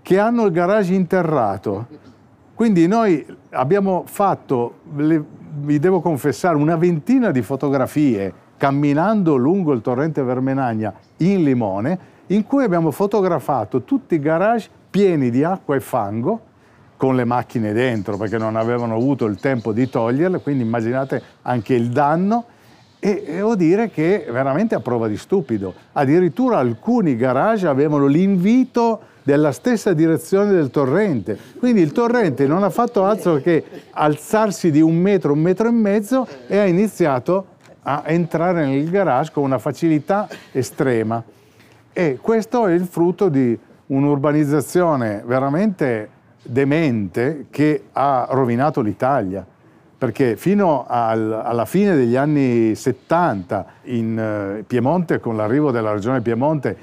che 0.02 0.18
hanno 0.18 0.47
il 0.47 0.50
garage 0.50 0.92
interrato. 0.92 1.87
Quindi 2.54 2.87
noi 2.87 3.26
abbiamo 3.50 4.04
fatto, 4.06 4.76
vi 4.92 5.78
devo 5.80 6.00
confessare, 6.00 6.56
una 6.56 6.76
ventina 6.76 7.32
di 7.32 7.42
fotografie 7.42 8.32
camminando 8.56 9.34
lungo 9.34 9.73
il 9.73 9.80
torrente 9.80 10.23
Vermenagna 10.23 10.94
in 11.18 11.42
Limone 11.42 12.12
in 12.28 12.46
cui 12.46 12.62
abbiamo 12.62 12.92
fotografato 12.92 13.82
tutti 13.82 14.14
i 14.14 14.20
garage 14.20 14.70
pieni 14.88 15.30
di 15.30 15.42
acqua 15.42 15.75
e 15.75 15.80
fango, 15.80 16.40
con 16.96 17.16
le 17.16 17.25
macchine 17.25 17.73
dentro 17.73 18.16
perché 18.16 18.38
non 18.38 18.54
avevano 18.54 18.94
avuto 18.94 19.25
il 19.25 19.40
tempo 19.40 19.73
di 19.73 19.88
toglierle, 19.88 20.40
quindi 20.40 20.62
immaginate 20.62 21.20
anche 21.42 21.75
il 21.75 21.90
danno. 21.90 22.44
E 23.00 23.25
devo 23.26 23.56
dire 23.56 23.90
che 23.90 24.26
veramente 24.30 24.75
a 24.75 24.80
prova 24.80 25.08
di 25.08 25.16
stupido. 25.18 25.75
Addirittura 25.92 26.58
alcuni 26.58 27.16
garage 27.16 27.66
avevano 27.66 28.06
l'invito 28.06 29.00
della 29.25 29.52
stessa 29.52 29.93
direzione 29.95 30.52
del 30.52 30.71
torrente. 30.71 31.37
Quindi 31.59 31.81
il 31.81 31.93
torrente 31.93 32.47
non 32.47 32.62
ha 32.62 32.71
fatto 32.71 33.04
altro 33.04 33.37
che 33.37 33.64
alzarsi 33.90 34.71
di 34.71 34.81
un 34.81 34.97
metro, 34.97 35.33
un 35.33 35.40
metro 35.40 35.66
e 35.66 35.73
mezzo 35.73 36.28
e 36.47 36.59
ha 36.59 36.66
iniziato 36.66 37.47
a 37.83 38.04
entrare 38.07 38.66
nel 38.66 38.88
garage 38.88 39.33
con 39.33 39.43
una 39.43 39.59
facilità 39.59 40.28
estrema. 40.52 41.23
E 41.93 42.19
questo 42.21 42.66
è 42.66 42.75
il 42.75 42.85
frutto 42.85 43.28
di 43.28 43.59
un'urbanizzazione 43.87 45.23
veramente 45.25 46.11
demente 46.43 47.47
che 47.50 47.85
ha 47.93 48.26
rovinato 48.31 48.83
l'Italia, 48.83 49.47
perché 49.97 50.37
fino 50.37 50.85
al, 50.87 51.33
alla 51.33 51.64
fine 51.64 51.95
degli 51.97 52.16
anni 52.16 52.75
70 52.75 53.66
in 53.85 54.19
eh, 54.19 54.64
Piemonte, 54.66 55.19
con 55.21 55.37
l'arrivo 55.37 55.71
della 55.71 55.93
regione 55.93 56.21
Piemonte, 56.21 56.76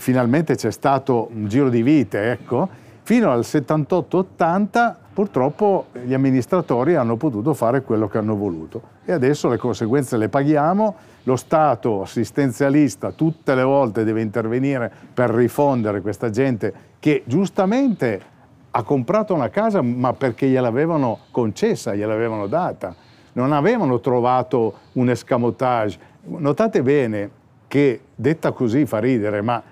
finalmente 0.00 0.56
c'è 0.56 0.72
stato 0.72 1.28
un 1.32 1.46
giro 1.46 1.68
di 1.68 1.82
vite, 1.82 2.32
ecco, 2.32 2.68
fino 3.02 3.30
al 3.30 3.40
78-80 3.40 4.94
purtroppo 5.12 5.86
gli 6.04 6.14
amministratori 6.14 6.94
hanno 6.94 7.16
potuto 7.16 7.52
fare 7.54 7.82
quello 7.82 8.08
che 8.08 8.18
hanno 8.18 8.36
voluto 8.36 8.80
e 9.04 9.12
adesso 9.12 9.48
le 9.48 9.56
conseguenze 9.56 10.16
le 10.16 10.28
paghiamo 10.28 10.94
lo 11.24 11.36
Stato 11.36 12.02
assistenzialista 12.02 13.10
tutte 13.10 13.54
le 13.54 13.64
volte 13.64 14.04
deve 14.04 14.22
intervenire 14.22 14.90
per 15.12 15.30
rifondere 15.30 16.00
questa 16.00 16.30
gente 16.30 16.72
che 17.00 17.22
giustamente 17.26 18.38
ha 18.72 18.82
comprato 18.82 19.34
una 19.34 19.48
casa 19.48 19.82
ma 19.82 20.12
perché 20.12 20.46
gliel'avevano 20.46 21.18
concessa, 21.30 21.94
gliel'avevano 21.94 22.46
data. 22.46 22.94
Non 23.32 23.52
avevano 23.52 24.00
trovato 24.00 24.74
un 24.92 25.10
escamotage. 25.10 25.98
Notate 26.24 26.82
bene 26.82 27.30
che 27.66 28.00
detta 28.14 28.52
così 28.52 28.86
fa 28.86 28.98
ridere, 28.98 29.40
ma 29.42 29.62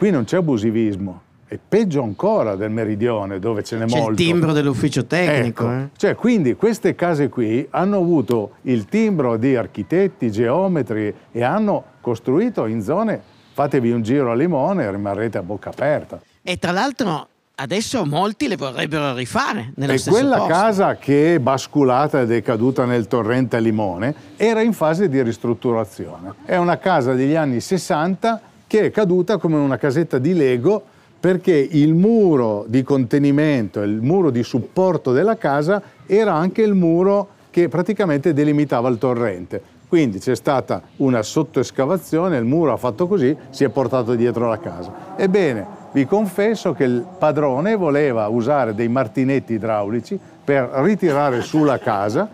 qui 0.00 0.10
non 0.10 0.24
c'è 0.24 0.38
abusivismo 0.38 1.20
e 1.46 1.58
peggio 1.58 2.02
ancora 2.02 2.56
del 2.56 2.70
meridione 2.70 3.38
dove 3.38 3.62
ce 3.62 3.76
n'è 3.76 3.84
C'è 3.84 3.98
molto. 3.98 4.14
C'è 4.14 4.22
il 4.22 4.30
timbro 4.30 4.52
dell'ufficio 4.54 5.04
tecnico. 5.04 5.64
Ecco. 5.64 5.78
Eh? 5.78 5.88
Cioè, 5.94 6.14
quindi 6.14 6.56
queste 6.56 6.94
case 6.94 7.28
qui 7.28 7.66
hanno 7.68 7.98
avuto 7.98 8.52
il 8.62 8.86
timbro 8.86 9.36
di 9.36 9.54
architetti, 9.56 10.32
geometri 10.32 11.14
e 11.30 11.42
hanno 11.42 11.84
costruito 12.00 12.64
in 12.64 12.80
zone, 12.80 13.20
fatevi 13.52 13.90
un 13.90 14.00
giro 14.00 14.30
a 14.30 14.34
Limone 14.34 14.84
e 14.84 14.90
rimarrete 14.90 15.36
a 15.36 15.42
bocca 15.42 15.68
aperta. 15.68 16.18
E 16.40 16.56
tra 16.56 16.72
l'altro 16.72 17.28
adesso 17.56 18.06
molti 18.06 18.48
le 18.48 18.56
vorrebbero 18.56 19.12
rifare 19.12 19.72
nello 19.74 19.92
e 19.92 20.02
quella 20.02 20.38
posto. 20.38 20.50
casa 20.50 20.96
che 20.96 21.34
è 21.34 21.38
basculata 21.40 22.22
ed 22.22 22.32
è 22.32 22.40
caduta 22.40 22.86
nel 22.86 23.06
torrente 23.06 23.60
Limone 23.60 24.14
era 24.38 24.62
in 24.62 24.72
fase 24.72 25.10
di 25.10 25.20
ristrutturazione. 25.20 26.36
È 26.46 26.56
una 26.56 26.78
casa 26.78 27.12
degli 27.12 27.34
anni 27.34 27.60
60 27.60 28.40
che 28.70 28.82
è 28.82 28.90
caduta 28.92 29.36
come 29.36 29.56
una 29.56 29.78
casetta 29.78 30.18
di 30.18 30.32
Lego 30.32 30.80
perché 31.18 31.54
il 31.54 31.92
muro 31.92 32.64
di 32.68 32.84
contenimento, 32.84 33.82
il 33.82 34.00
muro 34.00 34.30
di 34.30 34.44
supporto 34.44 35.10
della 35.10 35.36
casa 35.36 35.82
era 36.06 36.34
anche 36.34 36.62
il 36.62 36.74
muro 36.74 37.30
che 37.50 37.68
praticamente 37.68 38.32
delimitava 38.32 38.88
il 38.88 38.98
torrente. 38.98 39.60
Quindi 39.88 40.20
c'è 40.20 40.36
stata 40.36 40.82
una 40.98 41.20
sottoescavazione, 41.20 42.36
il 42.36 42.44
muro 42.44 42.72
ha 42.72 42.76
fatto 42.76 43.08
così, 43.08 43.36
si 43.50 43.64
è 43.64 43.70
portato 43.70 44.14
dietro 44.14 44.48
la 44.48 44.60
casa. 44.60 45.16
Ebbene, 45.16 45.66
vi 45.90 46.06
confesso 46.06 46.72
che 46.72 46.84
il 46.84 47.04
padrone 47.18 47.74
voleva 47.74 48.28
usare 48.28 48.72
dei 48.72 48.88
martinetti 48.88 49.54
idraulici 49.54 50.16
per 50.44 50.70
ritirare 50.74 51.40
su 51.40 51.64
la 51.64 51.80
casa 51.80 52.28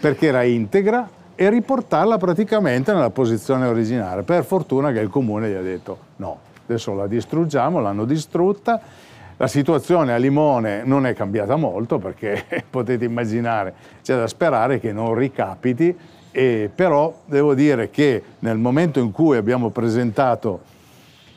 perché 0.00 0.26
era 0.26 0.42
integra 0.42 1.08
e 1.40 1.48
riportarla 1.50 2.18
praticamente 2.18 2.92
nella 2.92 3.10
posizione 3.10 3.64
originale. 3.64 4.24
Per 4.24 4.44
fortuna 4.44 4.90
che 4.90 4.98
il 4.98 5.08
comune 5.08 5.48
gli 5.48 5.54
ha 5.54 5.62
detto 5.62 5.98
no, 6.16 6.40
adesso 6.66 6.94
la 6.94 7.06
distruggiamo, 7.06 7.78
l'hanno 7.78 8.04
distrutta, 8.04 8.80
La 9.36 9.46
situazione 9.46 10.12
a 10.12 10.16
Limone 10.16 10.82
non 10.82 11.06
è 11.06 11.14
cambiata 11.14 11.54
molto 11.54 11.98
perché 11.98 12.44
potete 12.68 13.04
immaginare, 13.04 13.72
c'è 14.02 14.16
da 14.16 14.26
sperare 14.26 14.80
che 14.80 14.92
non 14.92 15.14
ricapiti, 15.14 15.96
e 16.32 16.68
però 16.74 17.14
devo 17.24 17.54
dire 17.54 17.88
che 17.88 18.20
nel 18.40 18.58
momento 18.58 18.98
in 18.98 19.12
cui 19.12 19.36
abbiamo 19.36 19.70
presentato 19.70 20.62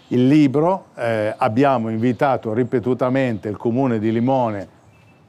il 0.08 0.28
libro 0.28 0.86
eh, 0.96 1.32
abbiamo 1.38 1.90
invitato 1.90 2.54
ripetutamente 2.54 3.50
il 3.50 3.58
comune 3.58 4.00
di 4.00 4.12
Limone 4.12 4.68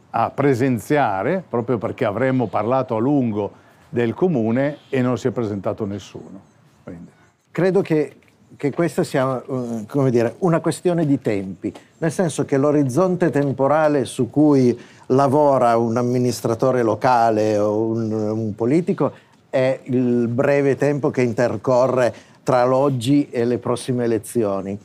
a 0.09 0.31
presenziare, 0.31 1.45
proprio 1.47 1.77
perché 1.77 2.07
avremmo 2.07 2.47
parlato 2.47 2.97
a 2.97 3.01
lungo 3.01 3.61
del 3.93 4.15
comune 4.15 4.79
e 4.89 5.03
non 5.03 5.19
si 5.19 5.29
è 5.29 5.31
presentato 5.33 5.85
nessuno. 5.85 6.41
Quindi. 6.83 7.11
Credo 7.51 7.83
che, 7.83 8.15
che, 8.57 8.73
questa 8.73 9.05
sia 9.05 9.43
uh, 9.45 10.09
dire, 10.09 10.37
una 10.39 10.61
questione 10.61 11.05
di 11.05 11.21
tempi, 11.21 11.71
nel 11.99 12.11
senso 12.11 12.47
che 12.47 12.57
l'orizzonte 12.57 13.29
temporale 13.29 14.07
su 14.07 14.31
cui 14.31 14.79
lavora 15.09 15.77
un 15.77 15.99
amministratore 15.99 16.83
locale 16.83 17.59
o 17.59 17.85
un, 17.85 18.11
un 18.11 18.55
politico 18.55 19.13
è 19.51 19.81
il 19.85 20.27
breve 20.29 20.77
tempo 20.77 21.11
che 21.11 21.21
intercorre 21.21 22.15
tra 22.43 22.65
l'oggi 22.65 23.29
e 23.29 23.45
le 23.45 23.59
prossime 23.59 24.05
elezioni. 24.05 24.79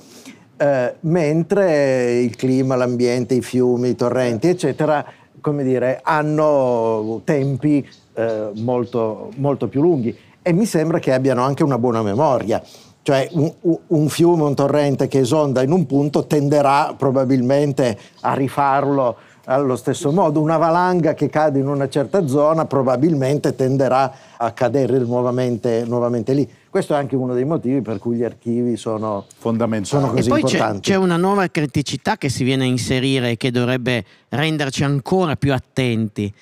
Eh, 0.58 0.96
mentre 1.02 2.20
il 2.20 2.36
clima, 2.36 2.76
l'ambiente, 2.76 3.36
i 3.36 3.42
fiumi, 3.42 3.90
i 3.90 3.96
torrenti, 3.96 4.50
eccetera, 4.50 5.06
come 5.40 5.64
dire, 5.64 6.02
hanno 6.04 7.22
tempi 7.24 7.88
eh, 8.18 8.50
molto, 8.56 9.30
molto 9.36 9.68
più 9.68 9.82
lunghi 9.82 10.18
e 10.42 10.52
mi 10.52 10.66
sembra 10.66 10.98
che 10.98 11.14
abbiano 11.14 11.44
anche 11.44 11.64
una 11.64 11.78
buona 11.78 12.02
memoria. 12.02 12.62
Cioè 13.04 13.30
un, 13.34 13.54
un, 13.88 14.10
fiume, 14.10 14.44
un 14.44 14.56
torrente 14.56 15.08
che 15.08 15.20
esonda 15.20 15.62
in 15.62 15.72
un 15.72 15.86
punto 15.86 16.26
tenderà 16.26 16.94
probabilmente 16.98 17.98
a 18.22 18.34
rifarlo 18.34 19.16
allo 19.46 19.76
stesso 19.76 20.12
modo. 20.12 20.42
Una 20.42 20.58
valanga 20.58 21.14
che 21.14 21.30
cade 21.30 21.60
in 21.60 21.68
una 21.68 21.88
certa 21.88 22.28
zona 22.28 22.66
probabilmente 22.66 23.56
tenderà 23.56 24.12
a 24.36 24.52
cadere 24.52 24.98
nuovamente, 25.00 25.86
nuovamente 25.86 26.34
lì. 26.34 26.50
Questo 26.70 26.96
è 26.96 26.98
anche 26.98 27.16
uno 27.16 27.34
dei 27.34 27.46
motivi 27.46 27.82
per 27.82 28.00
cui 28.00 28.18
gli 28.18 28.24
archivi 28.24 28.76
sono 28.76 29.26
fondamentali. 29.38 30.02
Sono 30.02 30.12
così 30.12 30.28
e 30.28 30.32
poi 30.32 30.40
importanti. 30.42 30.80
C'è, 30.82 30.92
c'è 30.92 30.98
una 30.98 31.18
nuova 31.18 31.48
criticità 31.48 32.18
che 32.18 32.30
si 32.30 32.44
viene 32.44 32.64
a 32.64 32.68
inserire 32.68 33.32
e 33.32 33.38
che 33.38 33.52
dovrebbe 33.52 34.04
renderci 34.30 34.84
ancora 34.84 35.36
più 35.36 35.54
attenti. 35.54 36.34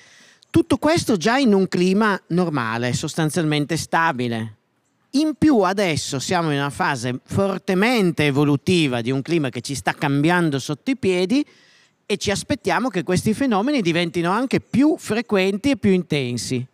Tutto 0.56 0.78
questo 0.78 1.18
già 1.18 1.36
in 1.36 1.52
un 1.52 1.68
clima 1.68 2.18
normale, 2.28 2.94
sostanzialmente 2.94 3.76
stabile. 3.76 4.54
In 5.10 5.34
più 5.36 5.58
adesso 5.58 6.18
siamo 6.18 6.50
in 6.50 6.56
una 6.56 6.70
fase 6.70 7.20
fortemente 7.26 8.24
evolutiva 8.24 9.02
di 9.02 9.10
un 9.10 9.20
clima 9.20 9.50
che 9.50 9.60
ci 9.60 9.74
sta 9.74 9.92
cambiando 9.92 10.58
sotto 10.58 10.90
i 10.90 10.96
piedi 10.96 11.44
e 12.06 12.16
ci 12.16 12.30
aspettiamo 12.30 12.88
che 12.88 13.02
questi 13.02 13.34
fenomeni 13.34 13.82
diventino 13.82 14.30
anche 14.30 14.60
più 14.60 14.96
frequenti 14.96 15.72
e 15.72 15.76
più 15.76 15.90
intensi. 15.90 16.66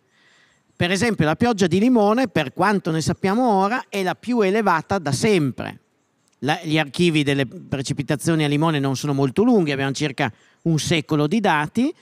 Per 0.73 0.89
esempio 0.89 1.25
la 1.25 1.35
pioggia 1.35 1.67
di 1.67 1.79
limone, 1.79 2.29
per 2.29 2.53
quanto 2.53 2.89
ne 2.89 3.01
sappiamo 3.01 3.49
ora, 3.49 3.87
è 3.89 4.01
la 4.01 4.15
più 4.15 4.39
elevata 4.39 4.97
da 4.97 5.11
sempre. 5.11 5.79
La, 6.39 6.57
gli 6.63 6.77
archivi 6.77 7.23
delle 7.23 7.45
precipitazioni 7.45 8.45
a 8.45 8.47
limone 8.47 8.79
non 8.79 8.95
sono 8.95 9.13
molto 9.13 9.43
lunghi, 9.43 9.73
abbiamo 9.73 9.91
circa 9.91 10.31
un 10.61 10.79
secolo 10.79 11.27
di 11.27 11.41
dati, 11.41 11.93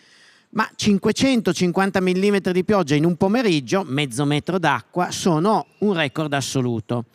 ma 0.52 0.70
550 0.76 2.02
mm 2.02 2.38
di 2.52 2.64
pioggia 2.64 2.96
in 2.96 3.06
un 3.06 3.16
pomeriggio, 3.16 3.84
mezzo 3.86 4.26
metro 4.26 4.60
d'acqua, 4.60 5.12
sono 5.12 5.68
un 5.80 5.94
record 5.94 6.34
assoluto. 6.34 7.06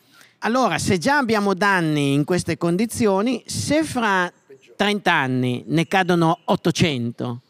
Allora, 0.41 0.79
se 0.79 0.99
già 0.99 1.19
abbiamo 1.19 1.55
danni 1.55 2.13
in 2.13 2.25
queste 2.25 2.57
condizioni, 2.57 3.43
se 3.47 3.85
fra 3.85 4.31
30 4.77 5.13
anni 5.13 5.65
ne 5.67 5.87
cadono 5.87 6.39
800, 6.45 7.41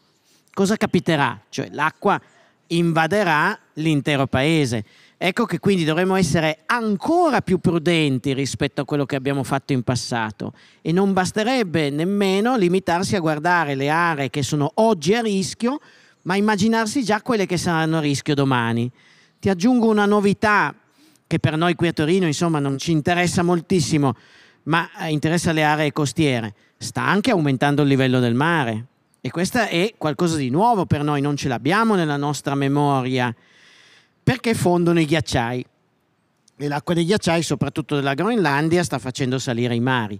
cosa 0.53 0.75
capiterà? 0.77 1.39
Cioè 1.49 1.69
l'acqua 1.71 2.19
invaderà 2.67 3.57
l'intero 3.73 4.27
paese. 4.27 4.83
Ecco 5.19 5.45
che 5.45 5.57
quindi 5.57 5.83
dovremmo 5.83 6.15
essere 6.15 6.59
ancora 6.67 7.41
più 7.41 7.57
prudenti 7.57 8.33
rispetto 8.33 8.81
a 8.81 8.85
quello 8.85 9.05
che 9.07 9.15
abbiamo 9.15 9.43
fatto 9.43 9.73
in 9.73 9.81
passato 9.81 10.53
e 10.81 10.91
non 10.91 11.11
basterebbe 11.11 11.89
nemmeno 11.89 12.55
limitarsi 12.55 13.15
a 13.15 13.19
guardare 13.19 13.73
le 13.73 13.89
aree 13.89 14.29
che 14.29 14.43
sono 14.43 14.69
oggi 14.75 15.15
a 15.15 15.21
rischio, 15.21 15.79
ma 16.23 16.35
immaginarsi 16.35 17.03
già 17.03 17.23
quelle 17.23 17.47
che 17.47 17.57
saranno 17.57 17.97
a 17.97 18.01
rischio 18.01 18.35
domani. 18.35 18.91
Ti 19.39 19.49
aggiungo 19.49 19.89
una 19.89 20.05
novità 20.05 20.75
che 21.25 21.39
per 21.39 21.57
noi 21.57 21.73
qui 21.73 21.87
a 21.87 21.93
Torino 21.93 22.27
insomma 22.27 22.59
non 22.59 22.77
ci 22.77 22.91
interessa 22.91 23.41
moltissimo, 23.41 24.13
ma 24.63 24.87
interessa 25.07 25.51
le 25.51 25.63
aree 25.63 25.91
costiere 25.91 26.53
sta 26.77 27.01
anche 27.01 27.31
aumentando 27.31 27.81
il 27.81 27.87
livello 27.87 28.19
del 28.19 28.35
mare. 28.35 28.85
E 29.19 29.31
questo 29.31 29.57
è 29.57 29.95
qualcosa 29.97 30.37
di 30.37 30.51
nuovo 30.51 30.85
per 30.85 31.03
noi, 31.03 31.21
non 31.21 31.35
ce 31.35 31.47
l'abbiamo 31.47 31.95
nella 31.95 32.17
nostra 32.17 32.53
memoria, 32.53 33.33
perché 34.27 34.53
fondono 34.55 34.99
i 34.99 35.05
ghiacciai. 35.05 35.65
E 36.57 36.67
l'acqua 36.67 36.93
dei 36.93 37.05
ghiacciai, 37.05 37.41
soprattutto 37.41 37.95
della 37.95 38.13
Groenlandia, 38.13 38.83
sta 38.83 38.99
facendo 38.99 39.39
salire 39.39 39.73
i 39.73 39.79
mari. 39.79 40.19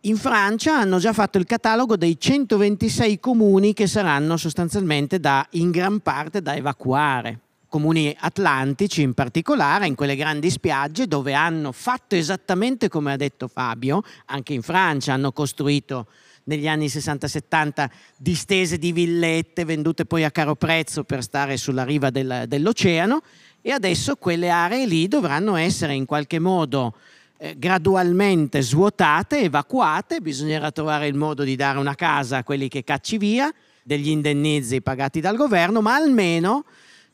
In 0.00 0.18
Francia 0.18 0.76
hanno 0.76 0.98
già 0.98 1.14
fatto 1.14 1.38
il 1.38 1.46
catalogo 1.46 1.96
dei 1.96 2.20
126 2.20 3.18
comuni 3.20 3.72
che 3.72 3.86
saranno 3.86 4.36
sostanzialmente 4.36 5.20
da, 5.20 5.46
in 5.52 5.70
gran 5.70 6.00
parte 6.00 6.42
da 6.42 6.54
evacuare 6.54 7.40
comuni 7.66 8.14
atlantici 8.20 9.00
in 9.00 9.14
particolare, 9.14 9.86
in 9.86 9.94
quelle 9.94 10.16
grandi 10.16 10.50
spiagge 10.50 11.08
dove 11.08 11.32
hanno 11.32 11.72
fatto 11.72 12.14
esattamente 12.14 12.90
come 12.90 13.12
ha 13.12 13.16
detto 13.16 13.48
Fabio, 13.48 14.02
anche 14.26 14.52
in 14.52 14.62
Francia 14.62 15.14
hanno 15.14 15.32
costruito 15.32 16.06
negli 16.44 16.68
anni 16.68 16.86
60-70 16.86 17.88
distese 18.16 18.78
di 18.78 18.92
villette 18.92 19.64
vendute 19.64 20.04
poi 20.04 20.24
a 20.24 20.30
caro 20.30 20.54
prezzo 20.54 21.04
per 21.04 21.22
stare 21.22 21.56
sulla 21.56 21.84
riva 21.84 22.10
del, 22.10 22.44
dell'oceano 22.46 23.22
e 23.60 23.70
adesso 23.70 24.16
quelle 24.16 24.50
aree 24.50 24.86
lì 24.86 25.08
dovranno 25.08 25.56
essere 25.56 25.94
in 25.94 26.04
qualche 26.04 26.38
modo 26.38 26.94
eh, 27.38 27.56
gradualmente 27.58 28.60
svuotate, 28.62 29.40
evacuate, 29.40 30.20
bisognerà 30.20 30.70
trovare 30.70 31.06
il 31.06 31.14
modo 31.14 31.42
di 31.44 31.56
dare 31.56 31.78
una 31.78 31.94
casa 31.94 32.38
a 32.38 32.44
quelli 32.44 32.68
che 32.68 32.84
cacci 32.84 33.18
via, 33.18 33.52
degli 33.82 34.08
indennizi 34.08 34.80
pagati 34.80 35.20
dal 35.20 35.36
governo, 35.36 35.80
ma 35.80 35.94
almeno 35.94 36.64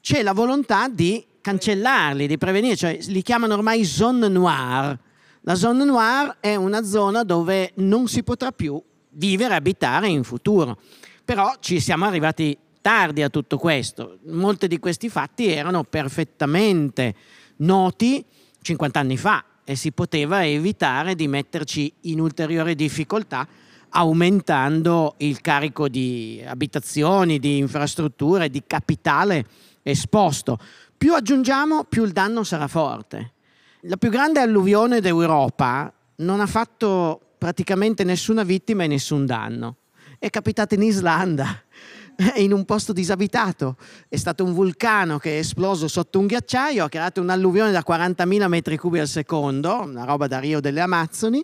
c'è 0.00 0.22
la 0.22 0.32
volontà 0.32 0.88
di 0.88 1.24
cancellarli, 1.40 2.26
di 2.26 2.38
prevenire, 2.38 2.76
cioè 2.76 2.98
li 3.06 3.22
chiamano 3.22 3.54
ormai 3.54 3.84
zone 3.84 4.28
noire. 4.28 4.98
La 5.42 5.54
zone 5.54 5.84
noire 5.84 6.36
è 6.40 6.54
una 6.54 6.84
zona 6.84 7.22
dove 7.22 7.72
non 7.76 8.08
si 8.08 8.22
potrà 8.22 8.52
più 8.52 8.80
vivere 9.10 9.54
abitare 9.54 10.08
in 10.08 10.24
futuro. 10.24 10.78
Però 11.24 11.54
ci 11.60 11.80
siamo 11.80 12.06
arrivati 12.06 12.56
tardi 12.80 13.22
a 13.22 13.28
tutto 13.28 13.58
questo. 13.58 14.18
Molti 14.26 14.66
di 14.68 14.78
questi 14.78 15.08
fatti 15.08 15.48
erano 15.52 15.84
perfettamente 15.84 17.14
noti 17.56 18.24
50 18.62 18.98
anni 18.98 19.16
fa 19.16 19.44
e 19.64 19.76
si 19.76 19.92
poteva 19.92 20.46
evitare 20.46 21.14
di 21.14 21.28
metterci 21.28 21.92
in 22.02 22.20
ulteriore 22.20 22.74
difficoltà 22.74 23.46
aumentando 23.90 25.14
il 25.18 25.40
carico 25.40 25.88
di 25.88 26.42
abitazioni, 26.46 27.38
di 27.38 27.58
infrastrutture, 27.58 28.48
di 28.48 28.62
capitale 28.66 29.44
esposto. 29.82 30.58
Più 30.96 31.14
aggiungiamo, 31.14 31.84
più 31.84 32.04
il 32.04 32.12
danno 32.12 32.44
sarà 32.44 32.68
forte. 32.68 33.32
La 33.82 33.96
più 33.96 34.10
grande 34.10 34.40
alluvione 34.40 35.00
d'Europa 35.00 35.92
non 36.16 36.40
ha 36.40 36.46
fatto 36.46 37.20
praticamente 37.40 38.04
nessuna 38.04 38.42
vittima 38.42 38.84
e 38.84 38.86
nessun 38.86 39.24
danno. 39.24 39.78
È 40.18 40.28
capitata 40.28 40.74
in 40.74 40.82
Islanda, 40.82 41.62
in 42.36 42.52
un 42.52 42.66
posto 42.66 42.92
disabitato. 42.92 43.78
È 44.10 44.16
stato 44.16 44.44
un 44.44 44.52
vulcano 44.52 45.16
che 45.16 45.36
è 45.36 45.38
esploso 45.38 45.88
sotto 45.88 46.18
un 46.18 46.26
ghiacciaio, 46.26 46.84
ha 46.84 46.88
creato 46.90 47.22
un'alluvione 47.22 47.70
da 47.72 47.82
40.000 47.86 48.46
metri 48.46 48.76
cubi 48.76 48.98
al 48.98 49.08
secondo, 49.08 49.80
una 49.80 50.04
roba 50.04 50.26
da 50.26 50.38
Rio 50.38 50.60
delle 50.60 50.80
Amazzoni, 50.80 51.42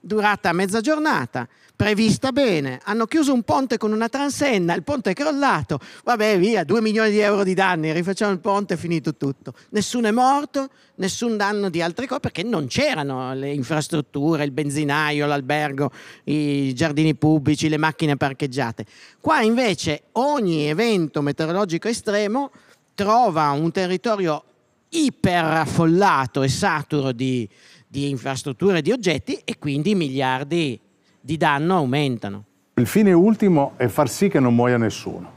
durata 0.00 0.52
mezza 0.52 0.80
giornata 0.80 1.46
prevista 1.80 2.30
bene, 2.30 2.78
hanno 2.84 3.06
chiuso 3.06 3.32
un 3.32 3.42
ponte 3.42 3.78
con 3.78 3.92
una 3.92 4.10
transenna, 4.10 4.74
il 4.74 4.82
ponte 4.82 5.12
è 5.12 5.14
crollato, 5.14 5.78
vabbè 6.04 6.38
via, 6.38 6.62
2 6.62 6.82
milioni 6.82 7.10
di 7.10 7.20
euro 7.20 7.42
di 7.42 7.54
danni, 7.54 7.90
rifacciamo 7.90 8.30
il 8.32 8.38
ponte, 8.38 8.74
è 8.74 8.76
finito 8.76 9.16
tutto. 9.16 9.54
Nessuno 9.70 10.08
è 10.08 10.10
morto, 10.10 10.68
nessun 10.96 11.38
danno 11.38 11.70
di 11.70 11.80
altre 11.80 12.06
cose, 12.06 12.20
perché 12.20 12.42
non 12.42 12.66
c'erano 12.66 13.32
le 13.32 13.50
infrastrutture, 13.54 14.44
il 14.44 14.50
benzinaio, 14.50 15.24
l'albergo, 15.24 15.90
i 16.24 16.74
giardini 16.74 17.14
pubblici, 17.14 17.70
le 17.70 17.78
macchine 17.78 18.18
parcheggiate. 18.18 18.84
Qua 19.18 19.40
invece 19.40 20.02
ogni 20.12 20.66
evento 20.66 21.22
meteorologico 21.22 21.88
estremo 21.88 22.50
trova 22.94 23.48
un 23.52 23.72
territorio 23.72 24.44
iperaffollato 24.90 26.42
e 26.42 26.48
saturo 26.48 27.12
di, 27.12 27.48
di 27.90 28.08
infrastrutture 28.08 28.78
e 28.78 28.82
di 28.82 28.92
oggetti 28.92 29.40
e 29.44 29.58
quindi 29.58 29.96
miliardi 29.96 30.78
di 31.20 31.36
danno 31.36 31.74
aumentano. 31.74 32.44
Il 32.74 32.86
fine 32.86 33.12
ultimo 33.12 33.72
è 33.76 33.88
far 33.88 34.08
sì 34.08 34.28
che 34.28 34.38
non 34.38 34.54
muoia 34.54 34.76
nessuno. 34.76 35.28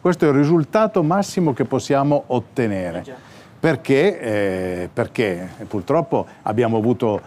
Questo 0.00 0.24
è 0.24 0.28
il 0.28 0.34
risultato 0.34 1.02
massimo 1.02 1.52
che 1.52 1.64
possiamo 1.64 2.22
ottenere. 2.28 3.04
Perché, 3.58 4.20
eh, 4.20 4.88
perché 4.92 5.48
purtroppo 5.66 6.26
abbiamo 6.42 6.76
avuto 6.76 7.20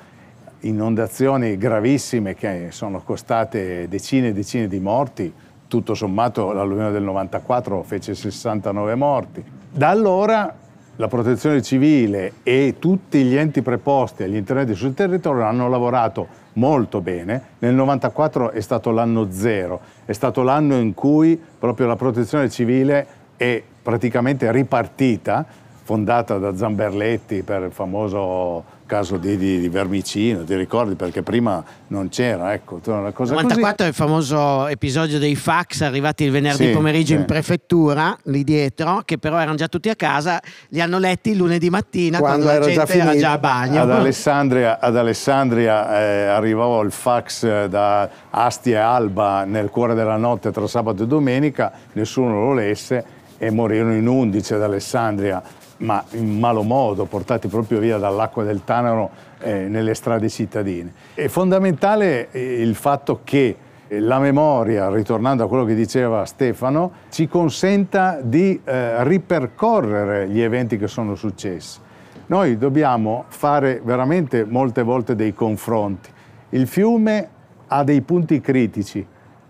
inondazioni 0.61 1.57
gravissime 1.57 2.33
che 2.33 2.67
sono 2.69 3.01
costate 3.01 3.89
decine 3.89 4.29
e 4.29 4.33
decine 4.33 4.69
di 4.69 4.79
morti, 4.79 5.33
tutto 5.67 5.93
sommato 5.93 6.53
l'alluvione 6.53 6.91
del 6.91 7.03
94 7.03 7.83
fece 7.83 8.15
69 8.15 8.95
morti. 8.95 9.43
Da 9.71 9.89
allora 9.89 10.55
la 10.99 11.07
protezione 11.07 11.61
civile 11.61 12.33
e 12.43 12.75
tutti 12.77 13.23
gli 13.23 13.35
enti 13.35 13.61
preposti 13.61 14.23
agli 14.23 14.35
interventi 14.35 14.75
sul 14.75 14.93
territorio 14.93 15.43
hanno 15.43 15.69
lavorato 15.69 16.27
molto 16.53 16.99
bene. 16.99 17.41
Nel 17.59 17.73
94 17.73 18.51
è 18.51 18.59
stato 18.59 18.91
l'anno 18.91 19.31
zero, 19.31 19.79
è 20.03 20.11
stato 20.11 20.43
l'anno 20.43 20.75
in 20.75 20.93
cui 20.93 21.41
proprio 21.57 21.87
la 21.87 21.95
protezione 21.95 22.49
civile 22.49 23.07
è 23.37 23.63
praticamente 23.81 24.51
ripartita, 24.51 25.45
fondata 25.89 26.37
da 26.37 26.55
Zamberletti 26.55 27.41
per 27.41 27.63
il 27.63 27.71
famoso 27.71 28.63
caso 28.85 29.17
di, 29.17 29.37
di, 29.37 29.59
di, 29.59 29.69
Vermicino, 29.69 30.43
ti 30.43 30.55
ricordi? 30.55 30.93
Perché 30.93 31.23
prima 31.23 31.63
non 31.87 32.09
c'era, 32.09 32.53
ecco, 32.53 32.79
una 32.85 33.11
cosa 33.11 33.33
94 33.33 33.75
così. 33.75 33.83
è 33.83 33.87
il 33.87 33.93
famoso 33.95 34.67
episodio 34.67 35.17
dei 35.17 35.35
fax 35.35 35.81
arrivati 35.81 36.25
il 36.25 36.31
venerdì 36.31 36.65
sì, 36.65 36.69
pomeriggio 36.69 37.13
sì. 37.15 37.19
in 37.21 37.25
prefettura, 37.25 38.15
lì 38.25 38.43
dietro, 38.43 39.01
che 39.03 39.17
però 39.17 39.39
erano 39.39 39.55
già 39.55 39.67
tutti 39.67 39.89
a 39.89 39.95
casa, 39.95 40.39
li 40.69 40.79
hanno 40.79 40.99
letti 40.99 41.35
lunedì 41.35 41.71
mattina 41.71 42.19
quando, 42.19 42.45
quando 42.45 42.67
la 42.67 42.71
gente 42.71 42.93
già 42.95 43.03
era 43.03 43.17
già 43.17 43.31
a 43.31 43.37
bagno. 43.39 43.81
Ad 43.81 43.89
Alessandria, 43.89 44.79
ad 44.79 44.95
Alessandria 44.95 45.99
eh, 45.99 46.25
arrivò 46.27 46.83
il 46.83 46.91
fax 46.91 47.65
da 47.65 48.07
Asti 48.29 48.69
e 48.69 48.75
Alba 48.75 49.43
nel 49.43 49.71
cuore 49.71 49.95
della 49.95 50.17
notte 50.17 50.51
tra 50.51 50.67
sabato 50.67 51.01
e 51.01 51.07
domenica, 51.07 51.71
nessuno 51.93 52.41
lo 52.41 52.53
lesse 52.53 53.17
e 53.39 53.49
morirono 53.49 53.95
in 53.95 54.05
11 54.05 54.53
ad 54.53 54.61
Alessandria 54.61 55.41
ma 55.79 56.03
in 56.11 56.39
malo 56.39 56.63
modo, 56.63 57.05
portati 57.05 57.47
proprio 57.47 57.79
via 57.79 57.97
dall'acqua 57.97 58.43
del 58.43 58.63
Tanaro 58.63 59.09
eh, 59.39 59.67
nelle 59.67 59.93
strade 59.93 60.29
cittadine. 60.29 60.93
È 61.13 61.27
fondamentale 61.27 62.31
eh, 62.31 62.61
il 62.61 62.75
fatto 62.75 63.21
che 63.23 63.55
eh, 63.87 63.99
la 63.99 64.19
memoria, 64.19 64.89
ritornando 64.89 65.43
a 65.43 65.47
quello 65.47 65.65
che 65.65 65.75
diceva 65.75 66.25
Stefano, 66.25 66.91
ci 67.09 67.27
consenta 67.27 68.19
di 68.21 68.59
eh, 68.63 69.03
ripercorrere 69.03 70.27
gli 70.27 70.41
eventi 70.41 70.77
che 70.77 70.87
sono 70.87 71.15
successi. 71.15 71.79
Noi 72.27 72.57
dobbiamo 72.57 73.25
fare 73.29 73.81
veramente 73.83 74.45
molte 74.45 74.83
volte 74.83 75.15
dei 75.15 75.33
confronti. 75.33 76.09
Il 76.49 76.67
fiume 76.67 77.29
ha 77.67 77.83
dei 77.83 78.01
punti 78.01 78.39
critici, 78.41 79.05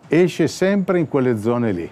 esce 0.07 0.47
sempre 0.47 0.99
in 0.99 1.07
quelle 1.09 1.37
zone 1.37 1.71
lì. 1.71 1.91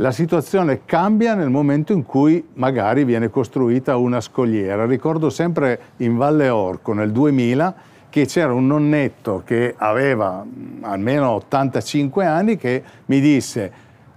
La 0.00 0.12
situazione 0.12 0.84
cambia 0.84 1.34
nel 1.34 1.50
momento 1.50 1.92
in 1.92 2.04
cui 2.04 2.50
magari 2.54 3.02
viene 3.02 3.30
costruita 3.30 3.96
una 3.96 4.20
scogliera. 4.20 4.86
Ricordo 4.86 5.28
sempre 5.28 5.80
in 5.96 6.16
Valle 6.16 6.50
Orco 6.50 6.92
nel 6.92 7.10
2000 7.10 7.74
che 8.08 8.24
c'era 8.26 8.52
un 8.52 8.68
nonnetto 8.68 9.42
che 9.44 9.74
aveva 9.76 10.44
mm, 10.44 10.84
almeno 10.84 11.30
85 11.30 12.24
anni 12.24 12.56
che 12.56 12.80
mi 13.06 13.18
disse 13.18 13.72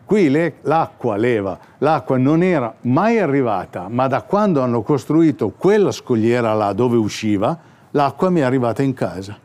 qui 0.06 0.30
le, 0.30 0.58
l'acqua 0.62 1.15
leva, 1.15 1.58
l'acqua 1.80 2.15
non 2.15 2.44
era 2.44 2.72
mai 2.82 3.17
arrivata, 3.17 3.88
ma 3.89 4.06
da 4.06 4.22
quando 4.22 4.62
hanno 4.62 4.84
costruito 4.84 5.50
quella 5.50 5.91
scogliera 5.91 6.54
là 6.54 6.74
dove 6.74 6.98
usciva, 6.98 7.58
l'acqua 7.89 8.30
mi 8.30 8.41
è 8.41 8.44
arrivata 8.44 8.84
in 8.84 8.94
casa. 8.94 9.36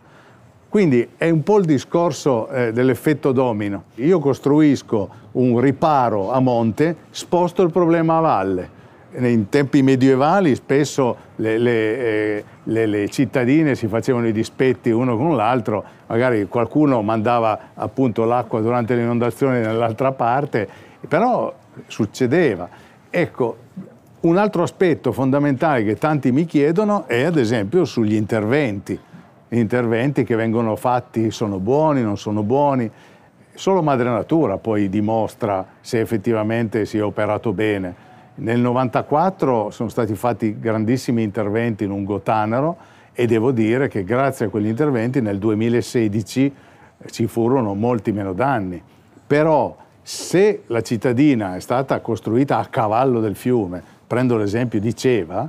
Quindi 0.77 1.09
è 1.17 1.31
un 1.31 1.43
po' 1.43 1.57
il 1.57 1.65
discorso 1.65 2.51
eh, 2.51 2.71
dell'effetto 2.71 3.33
domino. 3.33 3.85
Io 3.95 4.19
costruisco 4.19 5.09
un 5.33 5.59
riparo 5.59 6.31
a 6.31 6.39
monte, 6.39 6.97
sposto 7.09 7.63
il 7.63 7.71
problema 7.71 8.19
a 8.19 8.21
valle. 8.21 8.71
In 9.13 9.49
tempi 9.49 9.81
medievali 9.81 10.55
spesso 10.55 11.17
le, 11.37 11.57
le, 11.57 11.71
eh, 11.73 12.45
le, 12.65 12.85
le 12.85 13.09
cittadine 13.09 13.75
si 13.75 13.87
facevano 13.87 14.27
i 14.27 14.33
dispetti 14.33 14.91
uno 14.91 15.17
con 15.17 15.35
l'altro, 15.35 15.83
magari 16.09 16.47
qualcuno 16.47 17.01
mandava 17.01 17.59
appunto 17.73 18.27
l'acqua 18.27 18.61
durante 18.61 18.95
le 18.95 19.01
inondazioni 19.01 19.61
nell'altra 19.61 20.13
parte, 20.13 20.69
però 21.09 21.55
succedeva. 21.87 22.69
Ecco, 23.09 23.57
un 24.21 24.37
altro 24.37 24.63
aspetto 24.63 25.11
fondamentale 25.11 25.85
che 25.85 25.97
tanti 25.97 26.33
mi 26.33 26.45
chiedono 26.45 27.07
è 27.07 27.23
ad 27.23 27.39
esempio 27.39 27.87
sugli 27.87 28.15
interventi 28.15 29.01
interventi 29.59 30.25
che 30.25 30.37
vengono 30.37 30.77
fatti 30.77 31.31
sono 31.31 31.59
buoni, 31.59 32.03
non 32.03 32.17
sono 32.17 32.43
buoni. 32.43 32.91
Solo 33.55 33.83
Madre 33.83 34.11
Natura 34.11 34.59
poi 34.59 34.89
dimostra 34.89 35.67
se 35.81 36.01
effettivamente 36.01 36.85
si 36.85 36.99
è 36.99 37.03
operato 37.03 37.53
bene. 37.53 38.05
Nel 38.37 38.61
94 38.61 39.71
sono 39.71 39.89
stati 39.89 40.15
fatti 40.15 40.59
grandissimi 40.59 41.23
interventi 41.23 41.87
lungo 41.87 42.21
Tanaro 42.21 42.77
e 43.15 43.27
devo 43.27 43.51
dire 43.51 43.89
che 43.89 44.05
grazie 44.05 44.47
a 44.47 44.49
quegli 44.51 44.67
interventi 44.67 45.23
nel 45.23 45.39
2016 45.39 46.55
ci 47.07 47.27
furono 47.27 47.75
molti 47.75 48.13
meno 48.13 48.35
danni. 48.35 48.83
Però 49.27 49.75
se 50.03 50.63
la 50.67 50.83
cittadina 50.83 51.57
è 51.57 51.61
stata 51.61 51.99
costruita 52.01 52.59
a 52.59 52.67
cavallo 52.67 53.21
del 53.21 53.37
fiume, 53.37 53.83
prendo 54.07 54.37
l'esempio 54.37 54.81
di 54.81 54.95
Ceva, 54.95 55.49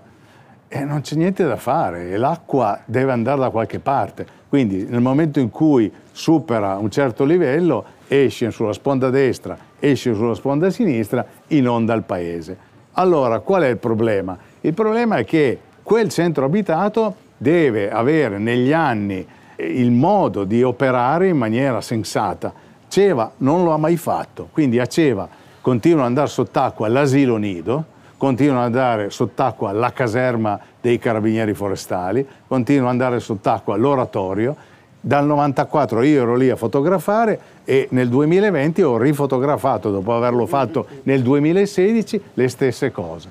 e 0.70 0.84
non 0.84 1.02
c'è 1.02 1.16
niente 1.16 1.46
da 1.46 1.56
fare 1.56 2.18
l'acqua 2.18 2.82
deve 2.86 3.12
andare 3.12 3.40
da 3.40 3.50
qualche 3.50 3.80
parte. 3.80 4.26
Quindi 4.50 4.86
nel 4.86 5.02
momento 5.02 5.40
in 5.40 5.50
cui 5.50 5.92
supera 6.12 6.78
un 6.78 6.90
certo 6.90 7.24
livello, 7.24 7.86
esce 8.08 8.52
sulla 8.52 8.74
sponda 8.74 9.10
destra, 9.10 9.58
esce 9.80 10.14
sulla 10.14 10.34
sponda 10.34 10.70
sinistra, 10.70 11.26
inonda 11.48 11.94
il 11.94 12.04
paese. 12.04 12.58
Allora, 12.94 13.40
qual 13.40 13.64
è 13.64 13.68
il 13.68 13.78
problema? 13.78 14.38
Il 14.62 14.74
problema 14.74 15.18
è 15.18 15.26
che 15.26 15.60
quel 15.84 16.10
centro 16.10 16.46
abitato 16.46 17.16
deve 17.38 17.92
avere 17.92 18.38
negli 18.40 18.74
anni 18.74 19.26
il 19.58 19.92
modo 19.92 20.44
di 20.44 20.64
operare 20.64 21.28
in 21.28 21.38
maniera 21.38 21.82
sensata. 21.82 22.54
Ceva 22.88 23.32
non 23.38 23.64
lo 23.64 23.72
ha 23.72 23.78
mai 23.78 23.98
fatto, 23.98 24.50
quindi 24.52 24.80
a 24.80 24.86
Ceva 24.86 25.28
continua 25.62 26.02
ad 26.02 26.08
andare 26.08 26.28
sott'acqua 26.28 26.88
l'asilo 26.88 27.38
nido, 27.38 27.86
continuano 28.18 28.66
ad 28.66 28.76
andare 28.76 29.10
sott'acqua 29.10 29.72
la 29.72 29.94
caserma 29.94 30.60
dei 30.82 30.98
carabinieri 31.00 31.54
forestali, 31.54 32.28
continuano 32.48 32.88
ad 32.88 32.94
andare 32.94 33.20
sott'acqua 33.20 33.76
l'oratorio. 33.78 34.56
Dal 35.00 35.26
94 35.26 36.02
io 36.02 36.24
ero 36.24 36.36
lì 36.36 36.50
a 36.50 36.56
fotografare 36.56 37.40
e 37.64 37.88
nel 37.92 38.10
2020 38.10 38.82
ho 38.82 38.98
rifotografato, 38.98 39.92
dopo 39.92 40.16
averlo 40.16 40.46
fatto 40.46 40.86
nel 41.04 41.22
2016, 41.22 42.22
le 42.34 42.48
stesse 42.50 42.92
cose. 42.92 43.30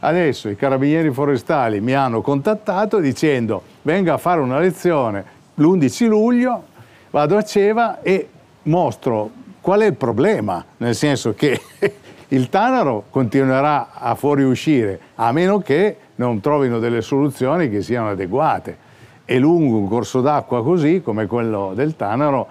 Adesso 0.00 0.48
i 0.48 0.56
carabinieri 0.56 1.12
forestali 1.12 1.80
mi 1.80 1.92
hanno 1.92 2.22
contattato 2.22 2.98
dicendo 2.98 3.62
venga 3.82 4.14
a 4.14 4.18
fare 4.18 4.40
una 4.40 4.58
lezione 4.58 5.24
l'11 5.54 6.06
luglio, 6.08 6.62
vado 7.10 7.36
a 7.36 7.44
Ceva 7.44 8.00
e 8.02 8.28
mostro 8.62 9.30
qual 9.60 9.80
è 9.82 9.86
il 9.86 9.94
problema, 9.94 10.64
nel 10.78 10.96
senso 10.96 11.34
che 11.34 11.60
il 12.32 12.48
Tanaro 12.48 13.04
continuerà 13.10 13.92
a 13.92 14.14
fuoriuscire 14.14 14.98
a 15.16 15.32
meno 15.32 15.58
che 15.58 15.96
non 16.16 16.40
trovino 16.40 16.78
delle 16.78 17.02
soluzioni 17.02 17.68
che 17.68 17.82
siano 17.82 18.10
adeguate. 18.10 18.90
E 19.24 19.38
lungo 19.38 19.76
un 19.76 19.88
corso 19.88 20.20
d'acqua 20.20 20.62
così, 20.62 21.02
come 21.02 21.26
quello 21.26 21.72
del 21.74 21.94
Tanaro, 21.94 22.48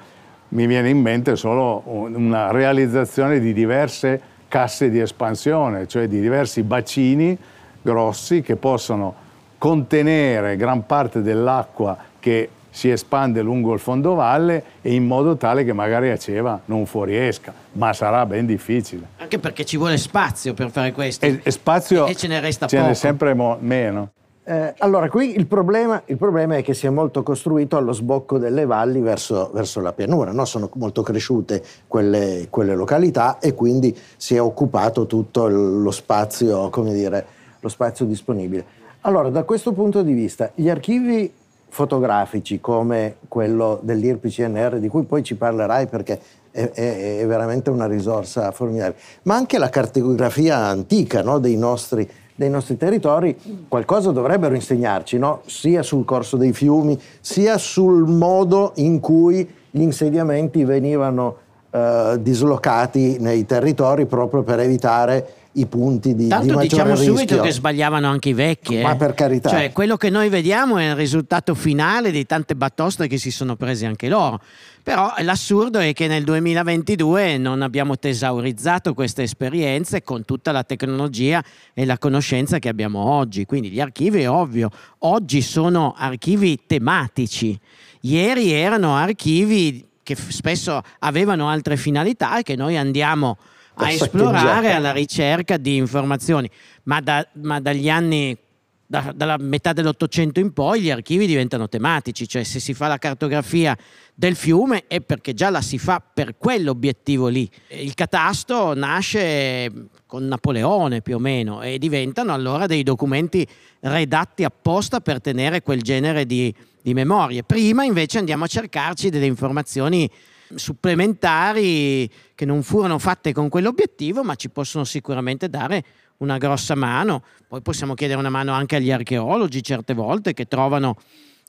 mi 0.49 0.67
viene 0.67 0.89
in 0.89 1.01
mente 1.01 1.35
solo 1.35 1.81
una 1.85 2.51
realizzazione 2.51 3.39
di 3.39 3.53
diverse 3.53 4.21
casse 4.47 4.89
di 4.89 4.99
espansione, 4.99 5.87
cioè 5.87 6.07
di 6.07 6.19
diversi 6.19 6.61
bacini 6.61 7.37
grossi 7.81 8.41
che 8.41 8.57
possono 8.57 9.15
contenere 9.57 10.57
gran 10.57 10.85
parte 10.85 11.21
dell'acqua 11.21 11.97
che 12.19 12.49
si 12.71 12.89
espande 12.89 13.41
lungo 13.41 13.73
il 13.73 13.79
fondovalle 13.79 14.63
e 14.81 14.93
in 14.93 15.05
modo 15.05 15.35
tale 15.35 15.63
che 15.63 15.73
magari 15.73 16.09
a 16.09 16.17
Ceva 16.17 16.59
non 16.65 16.85
fuoriesca, 16.85 17.53
ma 17.73 17.93
sarà 17.93 18.25
ben 18.25 18.45
difficile. 18.45 19.05
Anche 19.17 19.37
perché 19.37 19.65
ci 19.65 19.77
vuole 19.77 19.97
spazio 19.97 20.53
per 20.53 20.71
fare 20.71 20.91
questo. 20.93 21.25
E, 21.25 21.41
e 21.43 21.51
spazio 21.51 22.07
e 22.07 22.15
ce 22.15 22.27
ne 22.27 22.39
resta 22.39 22.65
ce 22.65 22.77
poco. 22.77 22.87
Ce 22.87 22.93
n'è 22.93 22.95
sempre 22.97 23.33
mo- 23.33 23.57
meno. 23.59 24.11
Eh, 24.43 24.73
allora, 24.79 25.07
qui 25.07 25.37
il 25.37 25.45
problema, 25.45 26.01
il 26.05 26.17
problema, 26.17 26.55
è 26.55 26.63
che 26.63 26.73
si 26.73 26.87
è 26.87 26.89
molto 26.89 27.21
costruito 27.21 27.77
allo 27.77 27.91
sbocco 27.91 28.39
delle 28.39 28.65
valli 28.65 28.99
verso, 28.99 29.51
verso 29.53 29.81
la 29.81 29.93
pianura, 29.93 30.31
no? 30.31 30.45
sono 30.45 30.69
molto 30.75 31.03
cresciute 31.03 31.63
quelle, 31.87 32.47
quelle, 32.49 32.73
località 32.73 33.37
e 33.37 33.53
quindi 33.53 33.95
si 34.17 34.33
è 34.33 34.41
occupato 34.41 35.05
tutto 35.05 35.47
lo 35.47 35.91
spazio, 35.91 36.71
dire, 36.85 37.25
lo 37.59 37.69
spazio 37.69 38.05
disponibile. 38.05 38.79
Allora, 39.01 39.29
da 39.29 39.43
questo 39.43 39.73
punto 39.73 40.01
di 40.01 40.13
vista, 40.13 40.51
gli 40.55 40.69
archivi 40.69 41.31
fotografici 41.71 42.59
come 42.59 43.15
quello 43.29 43.79
dell'IRPCNR, 43.81 44.77
di 44.77 44.89
cui 44.89 45.03
poi 45.03 45.23
ci 45.23 45.35
parlerai 45.35 45.87
perché 45.87 46.19
è, 46.51 46.69
è, 46.69 47.19
è 47.19 47.25
veramente 47.25 47.69
una 47.69 47.87
risorsa 47.87 48.51
formidabile, 48.51 48.99
ma 49.23 49.35
anche 49.35 49.57
la 49.57 49.69
cartografia 49.69 50.57
antica 50.57 51.23
no, 51.23 51.39
dei, 51.39 51.55
nostri, 51.55 52.07
dei, 52.35 52.49
nostri, 52.49 52.75
territori, 52.75 53.37
qualcosa 53.69 54.11
dovrebbero 54.11 54.53
insegnarci, 54.53 55.17
no? 55.17 55.43
sia 55.45 55.81
sul 55.81 56.03
corso 56.03 56.35
dei 56.35 56.51
fiumi, 56.51 56.99
sia 57.21 57.57
sul 57.57 58.05
modo 58.05 58.73
in 58.75 58.99
cui 58.99 59.49
gli 59.71 59.81
insediamenti 59.81 60.65
venivano 60.65 61.37
eh, 61.71 62.17
dislocati 62.19 63.17
nei 63.19 63.45
territori 63.45 64.05
proprio 64.05 64.43
per 64.43 64.59
evitare 64.59 65.35
i 65.53 65.65
punti 65.65 66.15
di, 66.15 66.27
Tanto 66.27 66.55
di 66.55 66.67
diciamo 66.67 66.91
rischio. 66.91 67.15
subito 67.15 67.41
che 67.41 67.51
sbagliavano 67.51 68.07
anche 68.07 68.29
i 68.29 68.33
vecchi. 68.33 68.81
Ma 68.81 68.93
eh. 68.93 68.95
per 68.95 69.13
carità. 69.13 69.49
Cioè, 69.49 69.71
quello 69.71 69.97
che 69.97 70.09
noi 70.09 70.29
vediamo 70.29 70.77
è 70.77 70.89
il 70.89 70.95
risultato 70.95 71.55
finale 71.55 72.11
di 72.11 72.25
tante 72.25 72.55
batoste 72.55 73.07
che 73.07 73.17
si 73.17 73.31
sono 73.31 73.55
presi 73.55 73.85
anche 73.85 74.07
loro. 74.07 74.39
Però 74.83 75.13
l'assurdo 75.19 75.79
è 75.79 75.93
che 75.93 76.07
nel 76.07 76.23
2022 76.23 77.37
non 77.37 77.61
abbiamo 77.61 77.99
tesaurizzato 77.99 78.93
queste 78.93 79.23
esperienze 79.23 80.01
con 80.01 80.25
tutta 80.25 80.51
la 80.51 80.63
tecnologia 80.63 81.43
e 81.73 81.85
la 81.85 81.97
conoscenza 81.97 82.57
che 82.57 82.69
abbiamo 82.69 82.99
oggi. 82.99 83.45
Quindi 83.45 83.69
gli 83.69 83.79
archivi 83.79 84.21
è 84.21 84.29
ovvio, 84.29 84.69
oggi 84.99 85.41
sono 85.41 85.93
archivi 85.95 86.61
tematici. 86.65 87.59
Ieri 88.01 88.51
erano 88.51 88.95
archivi 88.95 89.85
che 90.01 90.15
spesso 90.15 90.81
avevano 90.99 91.47
altre 91.47 91.77
finalità 91.77 92.39
e 92.39 92.43
che 92.43 92.55
noi 92.55 92.75
andiamo 92.75 93.29
a 93.29 93.59
Da 93.75 93.91
esplorare 93.91 94.73
alla 94.73 94.91
ricerca 94.91 95.57
di 95.57 95.75
informazioni, 95.77 96.49
ma, 96.83 96.99
da- 97.01 97.27
ma 97.33 97.59
dagli 97.59 97.89
anni, 97.89 98.37
da- 98.85 99.13
dalla 99.15 99.37
metà 99.37 99.73
dell'Ottocento 99.73 100.39
in 100.39 100.53
poi, 100.53 100.81
gli 100.81 100.91
archivi 100.91 101.25
diventano 101.25 101.69
tematici, 101.69 102.27
cioè 102.27 102.43
se 102.43 102.59
si 102.59 102.73
fa 102.73 102.87
la 102.87 102.97
cartografia 102.97 103.75
del 104.13 104.35
fiume 104.35 104.83
è 104.87 105.01
perché 105.01 105.33
già 105.33 105.49
la 105.49 105.61
si 105.61 105.77
fa 105.77 105.99
per 106.01 106.35
quell'obiettivo 106.37 107.27
lì. 107.27 107.49
Il 107.69 107.95
catasto 107.95 108.75
nasce 108.75 109.71
con 110.05 110.27
Napoleone 110.27 111.01
più 111.01 111.15
o 111.15 111.19
meno 111.19 111.61
e 111.61 111.77
diventano 111.77 112.33
allora 112.33 112.65
dei 112.65 112.83
documenti 112.83 113.47
redatti 113.79 114.43
apposta 114.43 114.99
per 114.99 115.21
tenere 115.21 115.61
quel 115.61 115.81
genere 115.81 116.25
di, 116.25 116.53
di 116.81 116.93
memorie. 116.93 117.43
Prima 117.43 117.85
invece 117.85 118.17
andiamo 118.17 118.43
a 118.43 118.47
cercarci 118.47 119.09
delle 119.09 119.25
informazioni 119.25 120.09
supplementari 120.55 122.09
che 122.35 122.45
non 122.45 122.63
furono 122.63 122.99
fatte 122.99 123.33
con 123.33 123.49
quell'obiettivo, 123.49 124.23
ma 124.23 124.35
ci 124.35 124.49
possono 124.49 124.83
sicuramente 124.83 125.49
dare 125.49 125.83
una 126.17 126.37
grossa 126.37 126.75
mano. 126.75 127.23
Poi 127.47 127.61
possiamo 127.61 127.93
chiedere 127.93 128.19
una 128.19 128.29
mano 128.29 128.53
anche 128.53 128.77
agli 128.77 128.91
archeologi 128.91 129.63
certe 129.63 129.93
volte 129.93 130.33
che 130.33 130.47
trovano 130.47 130.95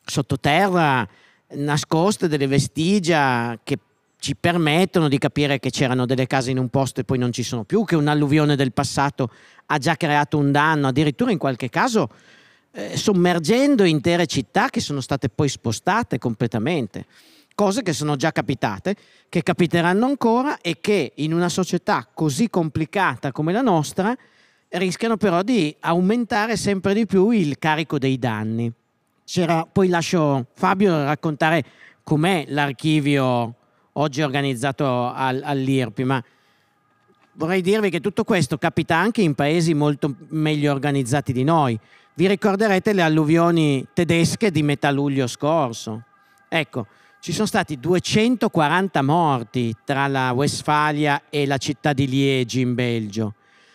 sottoterra 0.04 1.06
nascoste 1.54 2.28
delle 2.28 2.46
vestigia 2.46 3.58
che 3.62 3.78
ci 4.18 4.36
permettono 4.36 5.08
di 5.08 5.18
capire 5.18 5.58
che 5.58 5.70
c'erano 5.70 6.06
delle 6.06 6.26
case 6.26 6.52
in 6.52 6.58
un 6.58 6.68
posto 6.68 7.00
e 7.00 7.04
poi 7.04 7.18
non 7.18 7.32
ci 7.32 7.42
sono 7.42 7.64
più, 7.64 7.84
che 7.84 7.96
un'alluvione 7.96 8.54
del 8.54 8.72
passato 8.72 9.30
ha 9.66 9.78
già 9.78 9.96
creato 9.96 10.38
un 10.38 10.52
danno, 10.52 10.86
addirittura 10.86 11.32
in 11.32 11.38
qualche 11.38 11.68
caso 11.68 12.08
eh, 12.70 12.96
sommergendo 12.96 13.84
intere 13.84 14.26
città 14.26 14.68
che 14.68 14.80
sono 14.80 15.00
state 15.00 15.28
poi 15.28 15.48
spostate 15.48 16.18
completamente. 16.18 17.06
Cose 17.54 17.82
che 17.82 17.92
sono 17.92 18.16
già 18.16 18.32
capitate, 18.32 18.96
che 19.28 19.42
capiteranno 19.42 20.06
ancora 20.06 20.58
e 20.60 20.78
che 20.80 21.12
in 21.16 21.34
una 21.34 21.48
società 21.48 22.08
così 22.12 22.48
complicata 22.48 23.32
come 23.32 23.52
la 23.52 23.60
nostra 23.60 24.16
rischiano 24.70 25.16
però 25.16 25.42
di 25.42 25.74
aumentare 25.80 26.56
sempre 26.56 26.94
di 26.94 27.06
più 27.06 27.30
il 27.30 27.58
carico 27.58 27.98
dei 27.98 28.18
danni. 28.18 28.72
C'era, 29.24 29.66
poi 29.70 29.88
lascio 29.88 30.46
Fabio 30.54 31.04
raccontare 31.04 31.64
com'è 32.02 32.46
l'archivio 32.48 33.54
oggi 33.92 34.22
organizzato 34.22 35.12
al, 35.12 35.42
all'IRPI, 35.44 36.04
ma 36.04 36.22
vorrei 37.34 37.60
dirvi 37.60 37.90
che 37.90 38.00
tutto 38.00 38.24
questo 38.24 38.58
capita 38.58 38.96
anche 38.96 39.22
in 39.22 39.34
paesi 39.34 39.74
molto 39.74 40.14
meglio 40.28 40.72
organizzati 40.72 41.32
di 41.32 41.44
noi. 41.44 41.78
Vi 42.14 42.26
ricorderete 42.26 42.92
le 42.92 43.02
alluvioni 43.02 43.86
tedesche 43.92 44.50
di 44.50 44.62
metà 44.62 44.90
luglio 44.90 45.26
scorso. 45.26 46.02
Ecco, 46.48 46.86
ci 47.22 47.30
sono 47.30 47.46
stati 47.46 47.78
240 47.78 49.00
morti 49.00 49.76
tra 49.84 50.08
la 50.08 50.32
Westfalia 50.32 51.22
e 51.30 51.46
la 51.46 51.56
città 51.56 51.92
di 51.92 52.08
Liegi 52.08 52.62
in 52.62 52.74
Belgio. 52.74 53.34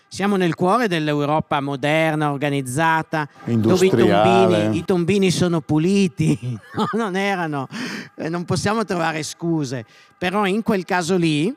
Siamo 0.10 0.36
nel 0.36 0.54
cuore 0.54 0.90
dell'Europa 0.90 1.62
moderna, 1.62 2.34
organizzata, 2.34 3.26
dove 3.46 3.86
i 3.86 3.90
tombini, 3.90 4.78
i 4.78 4.84
tombini 4.84 5.32
sono 5.32 5.62
puliti, 5.62 6.38
no, 6.76 6.90
non 6.92 7.16
erano, 7.16 7.70
eh, 8.16 8.28
non 8.28 8.44
possiamo 8.44 8.84
trovare 8.84 9.24
scuse. 9.24 9.86
Però 10.18 10.46
in 10.46 10.62
quel 10.62 10.84
caso 10.84 11.16
lì, 11.16 11.54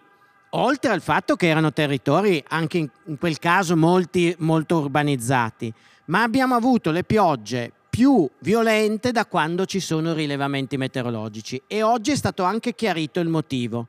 oltre 0.50 0.92
al 0.92 1.02
fatto 1.02 1.34
che 1.34 1.48
erano 1.48 1.72
territori 1.72 2.40
anche 2.50 2.78
in, 2.78 2.88
in 3.06 3.18
quel 3.18 3.40
caso 3.40 3.76
molti, 3.76 4.32
molto 4.38 4.78
urbanizzati, 4.78 5.74
ma 6.04 6.22
abbiamo 6.22 6.54
avuto 6.54 6.92
le 6.92 7.02
piogge 7.02 7.72
più 7.90 8.30
violente 8.38 9.10
da 9.10 9.26
quando 9.26 9.66
ci 9.66 9.80
sono 9.80 10.14
rilevamenti 10.14 10.76
meteorologici 10.76 11.60
e 11.66 11.82
oggi 11.82 12.12
è 12.12 12.16
stato 12.16 12.44
anche 12.44 12.74
chiarito 12.74 13.18
il 13.18 13.28
motivo. 13.28 13.88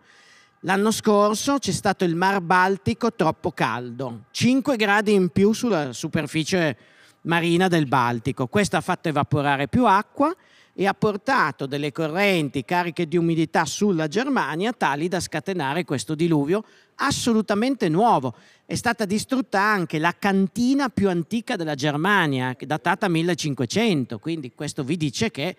L'anno 0.62 0.92
scorso 0.92 1.60
c'è 1.60 1.72
stato 1.72 2.04
il 2.04 2.16
Mar 2.16 2.42
Baltico 2.42 3.14
troppo 3.14 3.52
caldo, 3.52 4.24
5 4.32 4.76
gradi 4.76 5.14
in 5.14 5.30
più 5.30 5.54
sulla 5.54 5.94
superficie 5.94 6.78
marina 7.22 7.68
del 7.68 7.86
Baltico. 7.86 8.48
Questo 8.48 8.76
ha 8.76 8.82
fatto 8.82 9.08
evaporare 9.08 9.68
più 9.68 9.86
acqua 9.86 10.36
e 10.74 10.88
ha 10.88 10.94
portato 10.94 11.66
delle 11.66 11.92
correnti 11.92 12.64
cariche 12.64 13.08
di 13.08 13.18
umidità 13.18 13.66
sulla 13.66 14.08
Germania 14.08 14.72
tali 14.72 15.08
da 15.08 15.20
scatenare 15.20 15.84
questo 15.84 16.16
diluvio 16.16 16.64
assolutamente 16.96 17.90
nuovo. 17.90 18.34
È 18.66 18.76
stata 18.76 19.06
distrutta 19.06 19.60
anche 19.60 20.00
la 20.00 20.16
cantina 20.18 20.90
più 20.90 21.10
antica 21.10 21.56
della 21.56 21.76
Germania, 21.76 22.56
datata 22.60 23.08
1500, 23.08 24.20
quindi 24.20 24.54
questo 24.54 24.84
vi 24.84 24.98
dice 24.98 25.30
che 25.30 25.56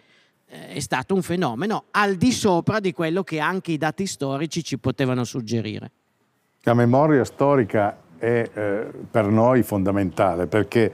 eh, 0.47 0.69
è 0.69 0.81
stato 0.81 1.15
un 1.15 1.23
fenomeno 1.23 1.85
al 1.91 2.15
di 2.15 2.33
sopra 2.33 2.81
di 2.81 2.93
quello 2.93 3.23
che 3.23 3.39
anche 3.39 3.73
i 3.73 3.79
dati 3.79 4.07
storici 4.07 4.65
ci 4.65 4.79
potevano 4.79 5.25
suggerire. 5.25 5.91
La 6.63 6.75
memoria 6.75 7.25
storica 7.25 7.99
è 8.17 8.49
eh, 8.55 8.87
per 9.11 9.27
noi 9.27 9.63
fondamentale 9.65 10.47
perché 10.47 10.93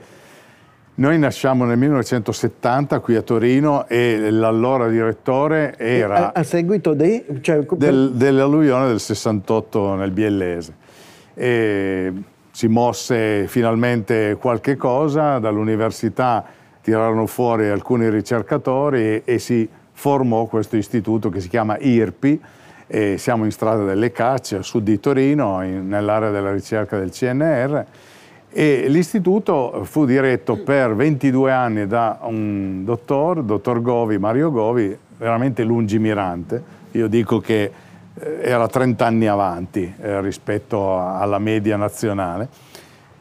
noi 0.99 1.17
nasciamo 1.17 1.63
nel 1.63 1.77
1970 1.77 2.99
qui 2.99 3.15
a 3.15 3.21
Torino 3.21 3.87
e 3.87 4.29
l'allora 4.29 4.89
direttore 4.89 5.77
era 5.77 6.33
a, 6.33 6.39
a 6.39 6.43
seguito 6.43 6.93
di... 6.93 7.23
Cioè, 7.39 7.59
del- 7.59 8.11
dell'alluvione 8.15 8.87
del 8.87 8.99
68 8.99 9.95
nel 9.95 10.11
Biellese. 10.11 10.73
E 11.35 12.11
si 12.51 12.67
mosse 12.67 13.47
finalmente 13.47 14.35
qualche 14.37 14.75
cosa, 14.75 15.39
dall'università 15.39 16.43
tirarono 16.81 17.27
fuori 17.27 17.69
alcuni 17.69 18.09
ricercatori 18.09 18.99
e, 18.99 19.21
e 19.23 19.39
si 19.39 19.67
formò 19.93 20.47
questo 20.47 20.75
istituto 20.75 21.29
che 21.29 21.39
si 21.39 21.47
chiama 21.47 21.77
IRPI. 21.79 22.41
E 22.87 23.17
siamo 23.17 23.45
in 23.45 23.51
strada 23.51 23.85
delle 23.85 24.11
Cacce, 24.11 24.57
a 24.57 24.63
sud 24.63 24.83
di 24.83 24.99
Torino, 24.99 25.63
in- 25.63 25.87
nell'area 25.87 26.29
della 26.29 26.51
ricerca 26.51 26.99
del 26.99 27.11
CNR. 27.11 27.85
E 28.51 28.85
l'istituto 28.87 29.81
fu 29.83 30.05
diretto 30.05 30.57
per 30.57 30.95
22 30.95 31.51
anni 31.51 31.85
da 31.85 32.19
un 32.23 32.83
dottor, 32.83 33.43
dottor 33.43 33.81
Govi, 33.81 34.17
Mario 34.17 34.51
Govi, 34.51 34.97
veramente 35.17 35.63
lungimirante. 35.63 36.77
Io 36.91 37.07
dico 37.07 37.39
che 37.39 37.71
eh, 38.15 38.39
era 38.41 38.67
30 38.67 39.05
anni 39.05 39.27
avanti 39.27 39.93
eh, 40.01 40.19
rispetto 40.21 40.99
alla 40.99 41.37
media 41.37 41.77
nazionale. 41.77 42.47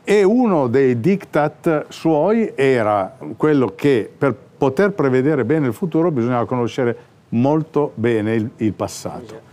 E 0.03 0.23
uno 0.23 0.69
dei 0.69 0.99
diktat 0.99 1.87
suoi 1.89 2.53
era 2.55 3.15
quello 3.37 3.75
che 3.75 4.11
per 4.17 4.35
poter 4.35 4.93
prevedere 4.93 5.45
bene 5.45 5.67
il 5.67 5.75
futuro 5.75 6.11
bisognava 6.11 6.47
conoscere 6.47 6.97
molto 7.31 7.93
bene 7.95 8.35
il, 8.35 8.51
il 8.57 8.73
passato. 8.73 9.48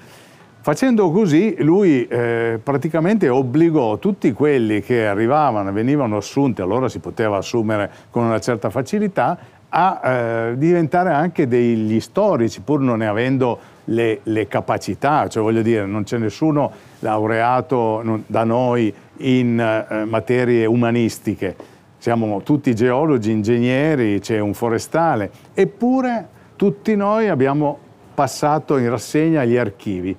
Facendo 0.66 1.12
così 1.12 1.58
lui 1.60 2.08
eh, 2.08 2.60
praticamente 2.64 3.30
obbligò 3.30 4.00
tutti 4.00 4.34
quelli 4.34 4.82
che 4.82 5.06
arrivavano 5.06 5.72
venivano 5.72 6.18
assunti, 6.18 6.64
allora 6.64 6.90
si 6.90 6.98
poteva 6.98 7.38
assumere 7.38 7.92
con 8.10 8.24
una 8.24 8.40
certa 8.40 8.72
facilità, 8.72 9.38
a 9.70 10.02
eh, 10.04 10.58
diventare 10.58 11.12
anche 11.12 11.48
degli 11.48 12.00
storici, 12.00 12.62
pur 12.62 12.80
non 12.80 12.98
ne 12.98 13.08
avendo 13.08 13.60
le, 13.84 14.22
le 14.24 14.48
capacità, 14.48 15.28
cioè 15.28 15.44
voglio 15.44 15.62
dire, 15.62 15.86
non 15.86 16.02
c'è 16.02 16.18
nessuno 16.18 16.72
laureato 16.98 18.24
da 18.26 18.44
noi 18.44 18.92
in 19.18 19.60
eh, 19.60 20.06
materie 20.06 20.66
umanistiche, 20.66 21.56
siamo 22.00 22.42
tutti 22.42 22.74
geologi, 22.74 23.30
ingegneri, 23.30 24.20
c'è 24.20 24.40
un 24.40 24.56
forestale, 24.56 25.30
eppure 25.54 26.28
tutti 26.56 26.96
noi 26.96 27.30
abbiamo 27.30 27.78
passato 28.16 28.78
in 28.78 28.90
rassegna 28.90 29.46
gli 29.46 29.58
archivi 29.58 30.18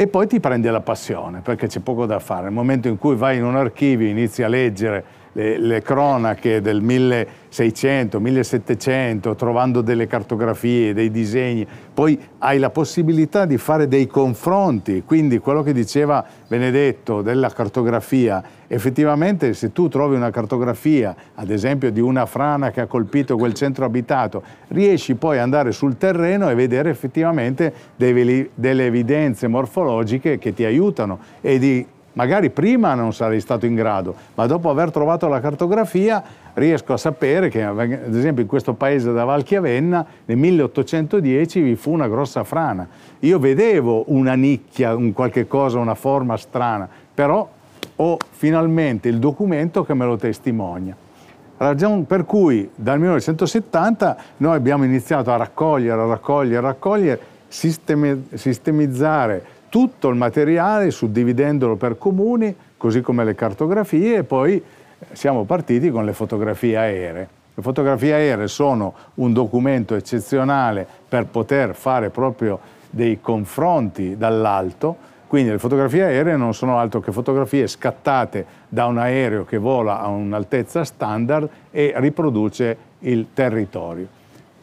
e 0.00 0.06
poi 0.06 0.26
ti 0.26 0.40
prende 0.40 0.70
la 0.70 0.80
passione 0.80 1.42
perché 1.42 1.66
c'è 1.66 1.80
poco 1.80 2.06
da 2.06 2.18
fare. 2.20 2.44
Nel 2.44 2.52
momento 2.52 2.88
in 2.88 2.96
cui 2.96 3.16
vai 3.16 3.36
in 3.36 3.44
un 3.44 3.54
archivio, 3.54 4.08
inizi 4.08 4.42
a 4.42 4.48
leggere 4.48 5.04
le, 5.32 5.58
le 5.58 5.82
cronache 5.82 6.60
del 6.60 6.80
1600, 6.80 8.18
1700, 8.20 9.34
trovando 9.34 9.80
delle 9.80 10.06
cartografie, 10.06 10.94
dei 10.94 11.10
disegni, 11.10 11.66
poi 11.92 12.18
hai 12.38 12.58
la 12.58 12.70
possibilità 12.70 13.44
di 13.44 13.58
fare 13.58 13.88
dei 13.88 14.06
confronti, 14.06 15.02
quindi 15.04 15.38
quello 15.38 15.62
che 15.62 15.72
diceva 15.72 16.24
Benedetto 16.46 17.22
della 17.22 17.50
cartografia, 17.50 18.42
effettivamente 18.66 19.54
se 19.54 19.72
tu 19.72 19.88
trovi 19.88 20.16
una 20.16 20.30
cartografia, 20.30 21.14
ad 21.34 21.50
esempio 21.50 21.90
di 21.90 22.00
una 22.00 22.26
frana 22.26 22.70
che 22.70 22.80
ha 22.80 22.86
colpito 22.86 23.36
quel 23.36 23.54
centro 23.54 23.84
abitato, 23.84 24.42
riesci 24.68 25.14
poi 25.14 25.36
ad 25.36 25.44
andare 25.44 25.72
sul 25.72 25.96
terreno 25.96 26.48
e 26.48 26.54
vedere 26.54 26.90
effettivamente 26.90 27.72
delle, 27.96 28.50
delle 28.54 28.86
evidenze 28.86 29.48
morfologiche 29.48 30.38
che 30.38 30.52
ti 30.52 30.64
aiutano 30.64 31.18
e 31.40 31.58
di 31.58 31.86
Magari 32.20 32.50
prima 32.50 32.92
non 32.92 33.14
sarei 33.14 33.40
stato 33.40 33.64
in 33.64 33.74
grado, 33.74 34.14
ma 34.34 34.44
dopo 34.44 34.68
aver 34.68 34.90
trovato 34.90 35.26
la 35.26 35.40
cartografia 35.40 36.22
riesco 36.52 36.92
a 36.92 36.98
sapere 36.98 37.48
che, 37.48 37.64
ad 37.64 38.14
esempio, 38.14 38.42
in 38.42 38.48
questo 38.48 38.74
paese 38.74 39.10
da 39.10 39.24
Valchiavenna 39.24 40.04
nel 40.26 40.36
1810 40.36 41.62
vi 41.62 41.76
fu 41.76 41.92
una 41.92 42.08
grossa 42.08 42.44
frana. 42.44 42.86
Io 43.20 43.38
vedevo 43.38 44.04
una 44.08 44.34
nicchia, 44.34 44.94
un 44.94 45.14
qualche 45.14 45.46
cosa, 45.46 45.78
una 45.78 45.94
forma 45.94 46.36
strana, 46.36 46.86
però 47.14 47.48
ho 47.96 48.18
finalmente 48.28 49.08
il 49.08 49.18
documento 49.18 49.82
che 49.82 49.94
me 49.94 50.04
lo 50.04 50.18
testimonia. 50.18 50.94
Ragione 51.56 52.02
per 52.02 52.26
cui 52.26 52.68
dal 52.74 52.98
1970 52.98 54.16
noi 54.36 54.56
abbiamo 54.56 54.84
iniziato 54.84 55.32
a 55.32 55.36
raccogliere, 55.36 55.98
a 55.98 56.04
raccogliere, 56.04 56.58
a 56.58 56.60
raccogliere, 56.60 57.20
sistemizzare 57.48 59.58
tutto 59.70 60.08
il 60.08 60.16
materiale 60.16 60.90
suddividendolo 60.90 61.76
per 61.76 61.96
comuni, 61.96 62.54
così 62.76 63.00
come 63.00 63.24
le 63.24 63.34
cartografie 63.34 64.16
e 64.16 64.24
poi 64.24 64.62
siamo 65.12 65.44
partiti 65.44 65.90
con 65.90 66.04
le 66.04 66.12
fotografie 66.12 66.76
aeree. 66.76 67.28
Le 67.54 67.62
fotografie 67.62 68.12
aeree 68.12 68.48
sono 68.48 68.92
un 69.14 69.32
documento 69.32 69.94
eccezionale 69.94 70.86
per 71.08 71.26
poter 71.26 71.74
fare 71.74 72.10
proprio 72.10 72.58
dei 72.90 73.20
confronti 73.20 74.16
dall'alto, 74.16 75.08
quindi 75.28 75.50
le 75.52 75.58
fotografie 75.58 76.02
aeree 76.02 76.36
non 76.36 76.52
sono 76.52 76.76
altro 76.76 77.00
che 77.00 77.12
fotografie 77.12 77.68
scattate 77.68 78.44
da 78.68 78.86
un 78.86 78.98
aereo 78.98 79.44
che 79.44 79.58
vola 79.58 80.00
a 80.00 80.08
un'altezza 80.08 80.84
standard 80.84 81.48
e 81.70 81.92
riproduce 81.96 82.76
il 83.00 83.28
territorio 83.32 84.18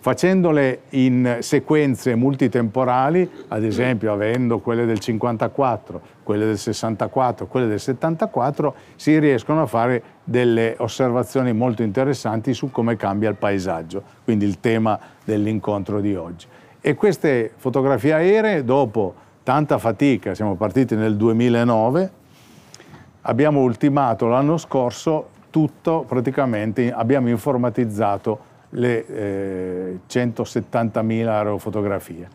facendole 0.07 0.83
in 0.91 1.39
sequenze 1.41 2.15
multitemporali, 2.15 3.29
ad 3.49 3.61
esempio 3.65 4.13
avendo 4.13 4.59
quelle 4.59 4.85
del 4.85 4.99
54, 4.99 6.01
quelle 6.23 6.45
del 6.45 6.57
64, 6.57 7.45
quelle 7.47 7.67
del 7.67 7.81
74, 7.81 8.73
si 8.95 9.19
riescono 9.19 9.63
a 9.63 9.65
fare 9.65 10.01
delle 10.23 10.75
osservazioni 10.77 11.51
molto 11.51 11.83
interessanti 11.83 12.53
su 12.53 12.71
come 12.71 12.95
cambia 12.95 13.27
il 13.27 13.35
paesaggio, 13.35 14.01
quindi 14.23 14.45
il 14.45 14.61
tema 14.61 14.97
dell'incontro 15.25 15.99
di 15.99 16.15
oggi. 16.15 16.47
E 16.79 16.95
queste 16.95 17.51
fotografie 17.57 18.13
aeree, 18.13 18.63
dopo 18.63 19.13
tanta 19.43 19.77
fatica, 19.77 20.33
siamo 20.33 20.55
partiti 20.55 20.95
nel 20.95 21.17
2009, 21.17 22.11
abbiamo 23.23 23.59
ultimato 23.59 24.27
l'anno 24.27 24.55
scorso 24.55 25.31
tutto, 25.49 26.05
praticamente 26.07 26.93
abbiamo 26.93 27.27
informatizzato 27.27 28.46
le 28.69 29.05
eh, 29.07 29.99
170.000 30.09 31.27
aerofotografie 31.27 32.27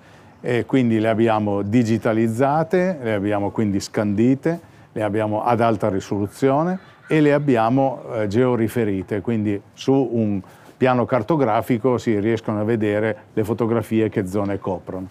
e 0.45 0.67
quindi 0.67 0.99
le 0.99 1.09
abbiamo 1.09 1.63
digitalizzate, 1.63 2.99
le 3.01 3.15
abbiamo 3.15 3.51
quindi 3.51 3.79
scandite, 3.79 4.61
le 4.91 5.03
abbiamo 5.03 5.45
ad 5.45 5.61
alta 5.61 5.89
risoluzione 5.89 6.79
e 7.07 7.21
le 7.21 7.33
abbiamo 7.33 8.03
eh, 8.13 8.27
georiferite, 8.27 9.21
quindi 9.21 9.61
su 9.73 9.93
un 9.93 10.41
piano 10.77 11.05
cartografico 11.05 11.97
si 11.97 12.19
riescono 12.19 12.61
a 12.61 12.65
vedere 12.65 13.17
le 13.33 13.45
fotografie 13.45 14.09
che 14.09 14.27
zone 14.27 14.59
coprono. 14.59 15.07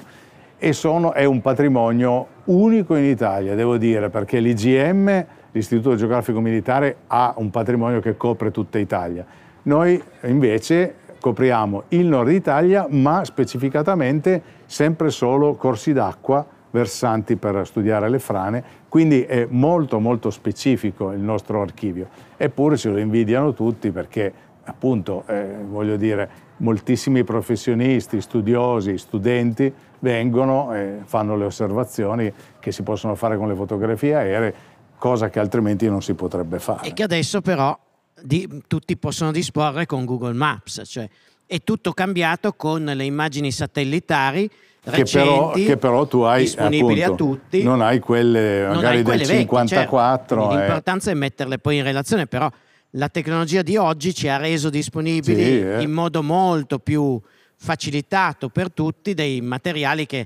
E 0.58 0.74
sono, 0.74 1.14
è 1.14 1.24
un 1.24 1.40
patrimonio 1.42 2.28
unico 2.46 2.96
in 2.96 3.06
Italia, 3.06 3.56
devo 3.56 3.78
dire, 3.78 4.10
perché 4.10 4.40
l'IGM, 4.40 5.26
l'Istituto 5.52 5.96
Geografico 5.96 6.42
Militare, 6.42 6.98
ha 7.08 7.34
un 7.38 7.50
patrimonio 7.50 8.02
che 8.02 8.18
copre 8.18 8.52
tutta 8.52 8.80
Italia. 8.80 9.26
Noi 9.64 10.02
invece 10.24 10.96
copriamo 11.22 11.84
il 11.90 12.08
nord 12.08 12.32
Italia, 12.32 12.88
ma 12.90 13.24
specificatamente 13.24 14.42
sempre 14.66 15.12
solo 15.12 15.54
corsi 15.56 15.94
d'acqua 15.94 16.46
versanti 16.72 17.36
per 17.36 17.66
studiare 17.66 18.10
le 18.10 18.20
frane, 18.20 18.64
quindi 18.90 19.22
è 19.22 19.46
molto 19.50 20.00
molto 20.00 20.32
specifico 20.32 21.12
il 21.12 21.20
nostro 21.20 21.62
archivio. 21.62 22.08
Eppure 22.36 22.76
ce 22.76 22.90
lo 22.90 22.98
invidiano 22.98 23.54
tutti 23.54 23.92
perché 23.92 24.34
appunto, 24.64 25.24
eh, 25.28 25.58
voglio 25.70 25.96
dire, 25.96 26.50
moltissimi 26.58 27.24
professionisti, 27.24 28.22
studiosi, 28.22 28.98
studenti 28.98 29.72
vengono 30.00 30.74
e 30.74 31.00
fanno 31.04 31.36
le 31.36 31.46
osservazioni 31.46 32.32
che 32.60 32.72
si 32.72 32.84
possono 32.84 33.16
fare 33.16 33.38
con 33.38 33.48
le 33.48 33.56
fotografie 33.56 34.16
aeree, 34.16 34.54
cosa 34.98 35.30
che 35.30 35.40
altrimenti 35.40 35.88
non 35.90 36.02
si 36.02 36.14
potrebbe 36.14 36.60
fare. 36.60 36.88
E 36.88 36.94
che 36.94 37.04
adesso 37.04 37.42
però 37.42 37.78
di, 38.22 38.64
tutti 38.68 38.98
possono 38.98 39.32
disporre 39.32 39.86
con 39.86 40.06
Google 40.06 40.34
Maps, 40.34 40.82
cioè 40.86 41.08
è 41.46 41.60
tutto 41.64 41.92
cambiato 41.92 42.54
con 42.54 42.84
le 42.84 43.04
immagini 43.04 43.52
satellitari 43.52 44.50
recenti, 44.84 45.12
che 45.12 45.20
però, 45.20 45.52
che 45.52 45.78
però 45.78 46.08
tu 46.08 46.22
hai 46.22 46.44
disponibili 46.44 47.04
appunto, 47.04 47.24
a 47.24 47.28
tutti. 47.28 47.64
Non 47.64 47.82
hai 47.82 48.00
quelle 48.00 48.68
magari 48.68 48.98
hai 48.98 49.04
quelle 49.04 49.26
del 49.26 49.38
54. 49.38 50.36
Vecchie, 50.36 50.50
certo. 50.50 50.64
L'importanza 50.64 51.12
è 51.12 51.14
metterle 51.14 51.58
poi 51.60 51.78
in 51.78 51.84
relazione, 51.84 52.28
però 52.28 52.50
la 52.92 53.10
tecnologia 53.10 53.62
di 53.62 53.78
oggi 53.78 54.14
ci 54.14 54.28
ha 54.28 54.38
reso 54.38 54.70
disponibili 54.70 55.44
sì, 55.44 55.62
eh. 55.62 55.82
in 55.82 55.92
modo 55.92 56.24
molto 56.24 56.80
più 56.80 57.20
facilitato 57.56 58.50
per 58.50 58.72
tutti 58.72 59.14
dei 59.14 59.40
materiali 59.42 60.06
che 60.06 60.26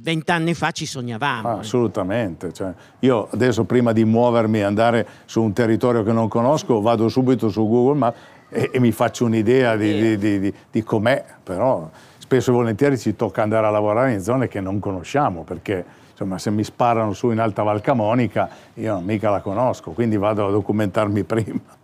vent'anni 0.00 0.54
fa 0.54 0.70
ci 0.70 0.86
sognavamo. 0.86 1.48
Ah, 1.48 1.58
assolutamente. 1.58 2.52
Cioè, 2.52 2.72
io 3.00 3.28
adesso 3.30 3.64
prima 3.64 3.92
di 3.92 4.04
muovermi 4.04 4.58
e 4.58 4.62
andare 4.62 5.06
su 5.24 5.42
un 5.42 5.52
territorio 5.52 6.02
che 6.02 6.12
non 6.12 6.28
conosco, 6.28 6.80
vado 6.80 7.08
subito 7.08 7.48
su 7.48 7.66
Google 7.68 7.98
Maps 7.98 8.18
e, 8.48 8.70
e 8.72 8.80
mi 8.80 8.92
faccio 8.92 9.24
un'idea 9.24 9.76
di, 9.76 10.16
di, 10.16 10.40
di, 10.40 10.54
di, 10.70 10.82
com'è, 10.82 11.24
però 11.42 11.88
spesso 12.18 12.50
e 12.50 12.54
volentieri 12.54 12.98
ci 12.98 13.14
tocca 13.14 13.42
andare 13.42 13.66
a 13.66 13.70
lavorare 13.70 14.12
in 14.12 14.20
zone 14.20 14.48
che 14.48 14.60
non 14.60 14.78
conosciamo, 14.78 15.42
perché 15.42 15.84
insomma, 16.10 16.38
se 16.38 16.50
mi 16.50 16.64
sparano 16.64 17.12
su 17.12 17.30
in 17.30 17.40
Alta 17.40 17.62
Val 17.62 17.80
Camonica 17.80 18.48
io 18.74 19.00
mica 19.00 19.30
la 19.30 19.40
conosco, 19.40 19.92
quindi 19.92 20.16
vado 20.16 20.46
a 20.46 20.50
documentarmi 20.50 21.22
prima. 21.24 21.82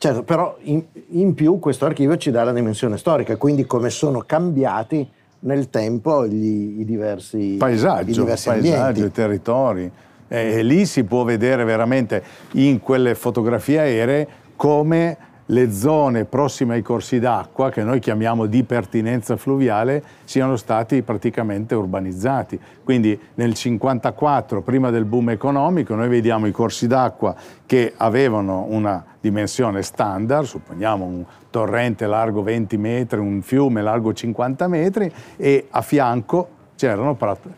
Certo, 0.00 0.22
però 0.22 0.56
in, 0.60 0.84
in 1.08 1.34
più 1.34 1.58
questo 1.58 1.84
archivio 1.84 2.16
ci 2.18 2.30
dà 2.30 2.44
la 2.44 2.52
dimensione 2.52 2.96
storica, 2.96 3.36
quindi 3.36 3.66
come 3.66 3.90
sono 3.90 4.20
cambiati 4.20 5.16
nel 5.40 5.70
tempo 5.70 6.26
gli, 6.26 6.80
i 6.80 6.84
diversi, 6.84 7.56
paesaggio, 7.58 8.10
i 8.10 8.14
diversi 8.14 8.48
paesaggio, 8.48 9.04
i 9.04 9.12
territori. 9.12 9.90
E 10.30 10.62
lì 10.62 10.84
si 10.84 11.04
può 11.04 11.24
vedere 11.24 11.64
veramente 11.64 12.22
in 12.52 12.80
quelle 12.80 13.14
fotografie 13.14 13.78
aeree 13.78 14.28
come 14.56 15.16
le 15.50 15.72
zone 15.72 16.24
prossime 16.24 16.74
ai 16.74 16.82
corsi 16.82 17.18
d'acqua, 17.18 17.70
che 17.70 17.82
noi 17.82 18.00
chiamiamo 18.00 18.46
di 18.46 18.64
pertinenza 18.64 19.36
fluviale, 19.36 20.02
siano 20.24 20.56
stati 20.56 21.02
praticamente 21.02 21.74
urbanizzati. 21.74 22.58
Quindi 22.84 23.10
nel 23.10 23.54
1954, 23.54 24.62
prima 24.62 24.90
del 24.90 25.04
boom 25.04 25.30
economico, 25.30 25.94
noi 25.94 26.08
vediamo 26.08 26.46
i 26.46 26.52
corsi 26.52 26.86
d'acqua 26.86 27.34
che 27.64 27.94
avevano 27.96 28.66
una 28.68 29.04
dimensione 29.20 29.82
standard, 29.82 30.44
supponiamo 30.46 31.04
un 31.04 31.24
torrente 31.50 32.06
largo 32.06 32.42
20 32.42 32.76
metri, 32.76 33.18
un 33.18 33.42
fiume 33.42 33.82
largo 33.82 34.12
50 34.12 34.68
metri, 34.68 35.10
e 35.36 35.66
a 35.70 35.80
fianco 35.82 36.56
c'erano 36.78 37.16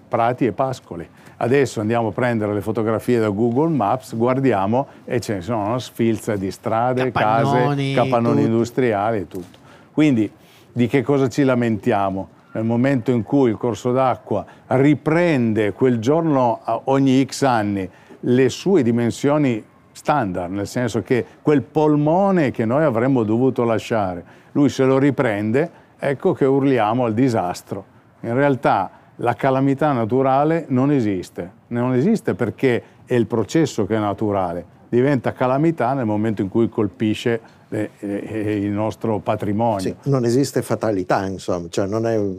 prati 0.09 0.47
e 0.47 0.53
pascoli. 0.53 1.07
Adesso 1.37 1.81
andiamo 1.81 2.09
a 2.09 2.13
prendere 2.13 2.55
le 2.55 2.63
fotografie 2.63 3.19
da 3.19 3.29
Google 3.29 3.69
Maps, 3.69 4.17
guardiamo 4.17 4.87
e 5.05 5.21
ce 5.21 5.35
ne 5.35 5.41
sono 5.43 5.67
una 5.67 5.79
sfilza 5.79 6.37
di 6.37 6.51
strade, 6.51 7.13
capannoni, 7.13 7.93
case, 7.93 8.09
capannoni 8.09 8.45
industriali 8.45 9.19
e 9.19 9.29
tutto. 9.29 9.59
Quindi 9.93 10.31
di 10.73 10.87
che 10.87 11.03
cosa 11.03 11.29
ci 11.29 11.45
lamentiamo? 11.45 12.29
Nel 12.53 12.65
momento 12.65 13.11
in 13.11 13.23
cui 13.23 13.51
il 13.51 13.59
corso 13.59 13.93
d'acqua 13.93 14.45
riprende 14.69 15.73
quel 15.73 15.99
giorno 15.99 16.61
ogni 16.85 17.23
X 17.27 17.43
anni 17.43 17.89
le 18.21 18.49
sue 18.49 18.83
dimensioni 18.83 19.63
standard, 19.93 20.51
nel 20.51 20.67
senso 20.67 21.03
che 21.03 21.27
quel 21.43 21.61
polmone 21.61 22.51
che 22.53 22.65
noi 22.65 22.85
avremmo 22.85 23.23
dovuto 23.23 23.65
lasciare, 23.65 24.25
lui 24.53 24.71
se 24.71 24.85
lo 24.85 24.99
riprende, 24.99 25.71
ecco 25.99 26.33
che 26.33 26.47
urliamo 26.47 27.05
al 27.05 27.13
disastro. 27.13 27.85
In 28.21 28.35
realtà 28.35 28.91
la 29.21 29.35
calamità 29.35 29.93
naturale 29.93 30.65
non 30.69 30.91
esiste, 30.91 31.51
non 31.69 31.95
esiste 31.95 32.35
perché 32.35 32.83
è 33.05 33.15
il 33.15 33.27
processo 33.27 33.87
che 33.87 33.97
è 33.97 33.99
naturale, 33.99 34.65
diventa 34.89 35.33
calamità 35.33 35.93
nel 35.93 36.07
momento 36.07 36.43
in 36.43 36.49
cui 36.49 36.69
colpisce 36.69 37.41
eh, 37.69 37.91
eh, 37.99 38.57
il 38.57 38.71
nostro 38.71 39.19
patrimonio. 39.19 39.81
Sì, 39.81 39.95
non 40.05 40.25
esiste 40.25 40.63
fatalità, 40.63 41.27
insomma, 41.27 41.69
cioè 41.71 41.87
non 41.87 42.07
è 42.07 42.17
un... 42.17 42.39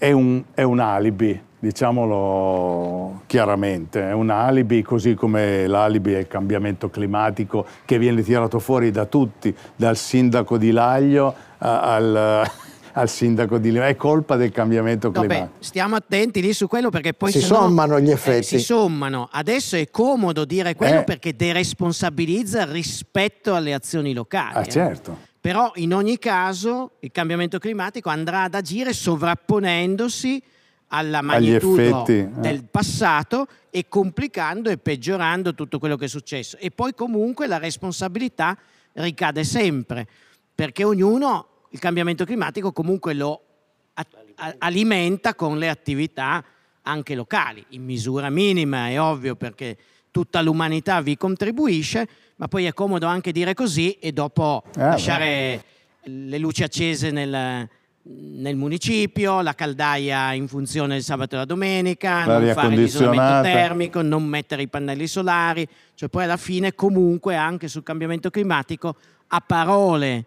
È 0.00 0.12
un, 0.12 0.44
è 0.54 0.62
un 0.62 0.78
alibi, 0.78 1.42
diciamolo 1.58 3.22
chiaramente, 3.26 4.08
è 4.08 4.12
un 4.12 4.30
alibi, 4.30 4.80
così 4.80 5.14
come 5.14 5.66
l'alibi 5.66 6.12
è 6.12 6.18
il 6.18 6.28
cambiamento 6.28 6.88
climatico 6.88 7.66
che 7.84 7.98
viene 7.98 8.22
tirato 8.22 8.60
fuori 8.60 8.92
da 8.92 9.06
tutti, 9.06 9.52
dal 9.74 9.96
sindaco 9.96 10.56
di 10.56 10.70
Laglio 10.70 11.34
al, 11.58 12.48
al 12.98 13.08
sindaco 13.08 13.58
di 13.58 13.70
Livorno, 13.70 13.90
è 13.90 13.96
colpa 13.96 14.36
del 14.36 14.50
cambiamento 14.50 15.10
climatico. 15.10 15.56
Beh, 15.58 15.64
stiamo 15.64 15.96
attenti 15.96 16.40
lì 16.40 16.52
su 16.52 16.66
quello 16.66 16.90
perché 16.90 17.14
poi 17.14 17.30
si 17.30 17.40
sommano 17.40 18.00
gli 18.00 18.10
effetti. 18.10 18.56
Eh, 18.56 18.58
si 18.58 18.60
sommano. 18.60 19.28
Adesso 19.30 19.76
è 19.76 19.88
comodo 19.90 20.44
dire 20.44 20.74
quello 20.74 21.00
eh. 21.00 21.04
perché 21.04 21.36
deresponsabilizza 21.36 22.64
rispetto 22.64 23.54
alle 23.54 23.72
azioni 23.74 24.12
locali. 24.12 24.56
Ah, 24.56 24.62
eh. 24.62 24.68
certo. 24.68 25.26
Però 25.40 25.70
in 25.76 25.94
ogni 25.94 26.18
caso 26.18 26.92
il 27.00 27.12
cambiamento 27.12 27.58
climatico 27.58 28.10
andrà 28.10 28.42
ad 28.42 28.54
agire 28.54 28.92
sovrapponendosi 28.92 30.42
alla 30.88 31.22
magnitudo 31.22 31.80
effetti, 31.80 32.12
eh. 32.12 32.30
del 32.40 32.64
passato 32.64 33.46
e 33.70 33.86
complicando 33.88 34.70
e 34.70 34.78
peggiorando 34.78 35.54
tutto 35.54 35.78
quello 35.78 35.96
che 35.96 36.06
è 36.06 36.08
successo. 36.08 36.56
E 36.58 36.70
poi 36.70 36.94
comunque 36.94 37.46
la 37.46 37.58
responsabilità 37.58 38.56
ricade 38.94 39.44
sempre, 39.44 40.06
perché 40.54 40.82
ognuno 40.82 41.46
il 41.70 41.78
cambiamento 41.78 42.24
climatico 42.24 42.72
comunque 42.72 43.14
lo 43.14 43.42
alimenta 44.58 45.34
con 45.34 45.58
le 45.58 45.68
attività 45.68 46.44
anche 46.82 47.14
locali, 47.14 47.64
in 47.70 47.84
misura 47.84 48.30
minima, 48.30 48.88
è 48.88 49.00
ovvio, 49.00 49.36
perché 49.36 49.76
tutta 50.10 50.40
l'umanità 50.40 51.00
vi 51.02 51.16
contribuisce, 51.16 52.08
ma 52.36 52.48
poi 52.48 52.64
è 52.64 52.72
comodo 52.72 53.06
anche 53.06 53.30
dire 53.32 53.52
così 53.52 53.92
e 53.92 54.12
dopo 54.12 54.62
eh, 54.74 54.80
lasciare 54.80 55.62
beh. 56.02 56.10
le 56.10 56.38
luci 56.38 56.62
accese 56.62 57.10
nel, 57.10 57.68
nel 58.02 58.56
municipio, 58.56 59.42
la 59.42 59.54
caldaia 59.54 60.32
in 60.32 60.48
funzione 60.48 60.94
del 60.94 61.02
sabato 61.02 61.34
e 61.34 61.38
la 61.38 61.44
domenica, 61.44 62.24
non 62.24 62.52
fare 62.54 62.74
l'isolamento 62.74 63.42
termico, 63.42 64.00
non 64.00 64.24
mettere 64.24 64.62
i 64.62 64.68
pannelli 64.68 65.06
solari, 65.06 65.68
cioè 65.94 66.08
poi 66.08 66.24
alla 66.24 66.38
fine 66.38 66.74
comunque 66.74 67.36
anche 67.36 67.68
sul 67.68 67.82
cambiamento 67.82 68.30
climatico 68.30 68.96
a 69.26 69.40
parole 69.40 70.24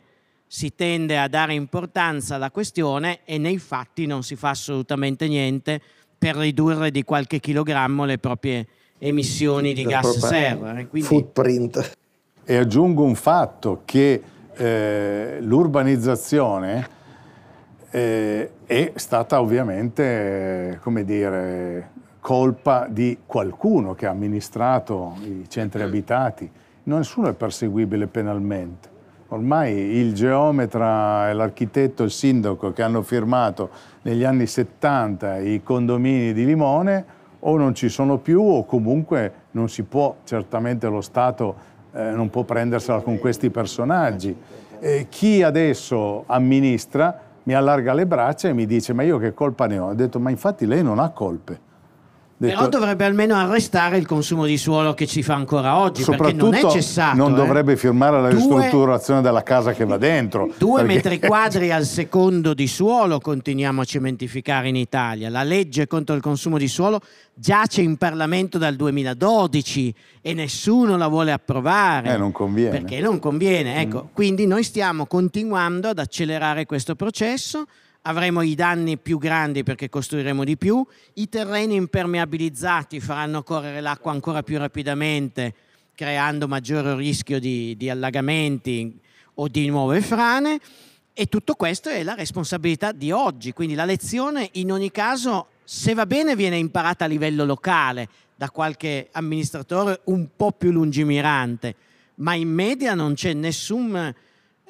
si 0.54 0.76
tende 0.76 1.18
a 1.18 1.30
dare 1.30 1.54
importanza 1.54 2.36
alla 2.36 2.52
questione 2.52 3.20
e 3.24 3.38
nei 3.38 3.58
fatti 3.58 4.06
non 4.06 4.22
si 4.22 4.36
fa 4.36 4.50
assolutamente 4.50 5.30
niente 5.30 5.80
per 6.18 6.36
ridurre 6.36 6.92
di 6.92 7.04
qualche 7.04 7.40
chilogrammo 7.40 8.04
le 8.04 8.18
proprie 8.18 8.68
emissioni 8.98 9.72
di 9.72 9.84
gas 9.84 10.18
serra. 10.18 10.78
Eh, 10.78 10.88
quindi... 10.88 11.08
Footprint. 11.08 11.96
E 12.44 12.58
aggiungo 12.58 13.02
un 13.02 13.16
fatto 13.16 13.84
che 13.86 14.22
eh, 14.54 15.38
l'urbanizzazione 15.40 16.90
eh, 17.90 18.52
è 18.66 18.92
stata 18.96 19.40
ovviamente, 19.40 20.80
come 20.84 21.06
dire, 21.06 21.92
colpa 22.20 22.88
di 22.90 23.20
qualcuno 23.26 23.96
che 23.96 24.06
ha 24.06 24.10
amministrato 24.10 25.16
i 25.24 25.46
centri 25.48 25.82
abitati. 25.82 26.52
Nessuno 26.84 27.30
è 27.30 27.34
perseguibile 27.34 28.08
penalmente. 28.08 28.91
Ormai 29.34 29.74
il 29.74 30.14
geometra, 30.14 31.32
l'architetto 31.32 32.04
il 32.04 32.12
sindaco 32.12 32.74
che 32.74 32.82
hanno 32.82 33.02
firmato 33.02 33.70
negli 34.02 34.26
anni 34.26 34.46
70 34.46 35.38
i 35.38 35.62
condomini 35.64 36.34
di 36.34 36.46
Limone 36.46 37.06
o 37.40 37.56
non 37.56 37.74
ci 37.74 37.88
sono 37.88 38.18
più 38.18 38.42
o 38.42 38.66
comunque 38.66 39.34
non 39.52 39.70
si 39.70 39.84
può, 39.84 40.18
certamente 40.26 40.88
lo 40.88 41.00
Stato 41.00 41.56
eh, 41.94 42.12
non 42.12 42.30
può 42.30 42.44
prendersela 42.44 43.00
con 43.00 43.20
questi 43.20 43.50
personaggi. 43.50 44.36
E 44.82 45.06
chi 45.08 45.44
adesso 45.44 46.26
amministra 46.28 47.18
mi 47.44 47.54
allarga 47.54 47.94
le 47.94 48.06
braccia 48.06 48.50
e 48.50 48.54
mi 48.54 48.66
dice 48.66 48.92
ma 48.92 49.04
io 49.04 49.18
che 49.18 49.34
colpa 49.34 49.66
ne 49.66 49.80
ho? 49.80 49.88
Ho 49.88 49.94
detto 49.94 50.20
ma 50.20 50.30
infatti 50.30 50.66
lei 50.66 50.84
non 50.84 51.00
ha 51.00 51.10
colpe. 51.12 51.70
Detto, 52.42 52.56
Però 52.56 52.70
dovrebbe 52.70 53.06
almeno 53.06 53.36
arrestare 53.36 53.98
il 53.98 54.08
consumo 54.08 54.48
di 54.48 54.58
suolo 54.58 54.96
che 54.96 55.06
ci 55.06 55.22
fa 55.22 55.36
ancora 55.36 55.78
oggi, 55.78 56.04
perché 56.04 56.34
non 56.34 56.56
è 56.56 56.68
cessato. 56.72 57.16
Non 57.16 57.34
eh. 57.34 57.36
dovrebbe 57.36 57.78
firmare 57.78 58.20
la 58.20 58.30
ristrutturazione 58.30 59.22
della 59.22 59.44
casa 59.44 59.74
che 59.74 59.86
va 59.86 59.98
dentro. 59.98 60.52
Due 60.58 60.82
perché... 60.82 60.96
metri 60.96 61.20
quadri 61.28 61.72
al 61.72 61.86
secondo 61.86 62.56
di 62.56 62.66
suolo 62.66 63.20
continuiamo 63.20 63.82
a 63.82 63.84
cementificare 63.84 64.70
in 64.70 64.76
Italia. 64.76 65.30
La 65.30 65.44
legge 65.44 65.86
contro 65.86 66.16
il 66.16 66.22
consumo 66.24 66.58
di 66.58 66.68
suolo 66.68 67.02
giace 67.36 67.84
in 67.84 67.98
Parlamento 67.98 68.58
dal 68.58 68.76
2012 68.76 69.94
e 70.20 70.34
nessuno 70.34 70.98
la 70.98 71.08
vuole 71.10 71.32
approvare. 71.32 72.12
Eh, 72.12 72.18
non 72.18 72.32
conviene. 72.32 72.72
Perché 72.72 73.02
non 73.02 73.20
conviene. 73.20 73.82
Ecco, 73.82 74.06
mm. 74.06 74.14
Quindi 74.14 74.48
noi 74.48 74.64
stiamo 74.64 75.06
continuando 75.06 75.90
ad 75.90 76.00
accelerare 76.00 76.66
questo 76.66 76.96
processo 76.96 77.68
avremo 78.04 78.42
i 78.42 78.56
danni 78.56 78.98
più 78.98 79.18
grandi 79.18 79.64
perché 79.64 79.90
costruiremo 79.90 80.44
di 80.44 80.58
più, 80.58 80.86
i 81.14 81.30
terreni 81.30 81.76
impermeabilizzati 81.76 83.00
faranno 83.00 83.44
correre 83.44 83.82
l'acqua 83.82 84.12
ancora 84.12 84.42
più 84.44 84.58
rapidamente, 84.58 85.54
creando 85.94 86.48
maggiore 86.48 86.96
rischio 86.96 87.40
di, 87.40 87.76
di 87.78 87.90
allagamenti 87.90 89.00
o 89.36 89.48
di 89.48 89.68
nuove 89.68 90.02
frane. 90.02 90.60
E 91.14 91.26
tutto 91.28 91.56
questo 91.56 91.90
è 91.90 92.04
la 92.04 92.16
responsabilità 92.16 92.92
di 92.92 93.12
oggi, 93.12 93.52
quindi 93.52 93.76
la 93.76 93.86
lezione 93.86 94.50
in 94.54 94.72
ogni 94.72 94.92
caso, 94.92 95.48
se 95.64 95.94
va 95.94 96.06
bene, 96.06 96.36
viene 96.36 96.58
imparata 96.58 97.06
a 97.06 97.08
livello 97.08 97.46
locale 97.46 98.08
da 98.36 98.50
qualche 98.50 99.10
amministratore 99.12 100.00
un 100.06 100.30
po' 100.36 100.52
più 100.52 100.72
lungimirante, 100.72 101.76
ma 102.16 102.34
in 102.34 102.50
media 102.50 102.96
non 102.96 103.14
c'è 103.14 103.34
nessun 103.34 104.14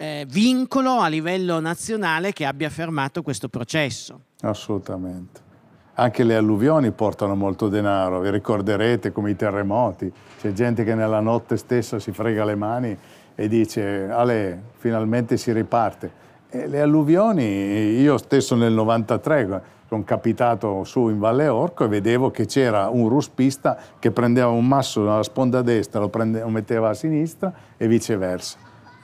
eh, 0.02 0.26
vincolo 0.28 1.00
a 1.00 1.08
livello 1.08 1.60
nazionale 1.60 2.34
che 2.34 2.48
abbia 2.48 2.72
fermato 2.72 3.22
questo 3.22 3.50
processo. 3.50 4.22
Assolutamente. 4.42 5.50
Anche 5.94 6.24
le 6.24 6.36
alluvioni 6.36 6.90
portano 6.90 7.36
molto 7.36 7.68
denaro, 7.68 8.20
vi 8.20 8.32
ricorderete 8.32 9.12
come 9.12 9.30
i 9.30 9.36
terremoti, 9.36 10.12
c'è 10.40 10.54
gente 10.54 10.84
che 10.84 10.96
nella 10.96 11.20
notte 11.20 11.56
stessa 11.56 12.00
si 12.00 12.12
frega 12.12 12.44
le 12.44 12.56
mani 12.56 12.98
e 13.36 13.48
dice 13.48 14.10
Ale, 14.10 14.64
finalmente 14.78 15.38
si 15.38 15.52
riparte. 15.52 16.20
E 16.50 16.66
le 16.66 16.82
alluvioni, 16.82 17.44
io 17.44 18.18
stesso 18.18 18.56
nel 18.56 18.74
93 18.74 19.62
sono 19.88 20.04
capitato 20.04 20.84
su 20.84 21.10
in 21.10 21.20
Valle 21.20 21.48
Orco 21.48 21.84
e 21.84 21.88
vedevo 21.88 22.32
che 22.32 22.48
c'era 22.48 22.90
un 22.90 23.08
ruspista 23.08 23.78
che 24.00 24.10
prendeva 24.10 24.48
un 24.48 24.68
masso 24.68 25.04
dalla 25.04 25.22
sponda 25.22 25.62
destra, 25.62 26.00
lo, 26.00 26.10
prendeva, 26.10 26.46
lo 26.46 26.52
metteva 26.52 26.90
a 26.90 26.94
sinistra 26.96 27.54
e 27.78 27.88
viceversa. 27.88 28.58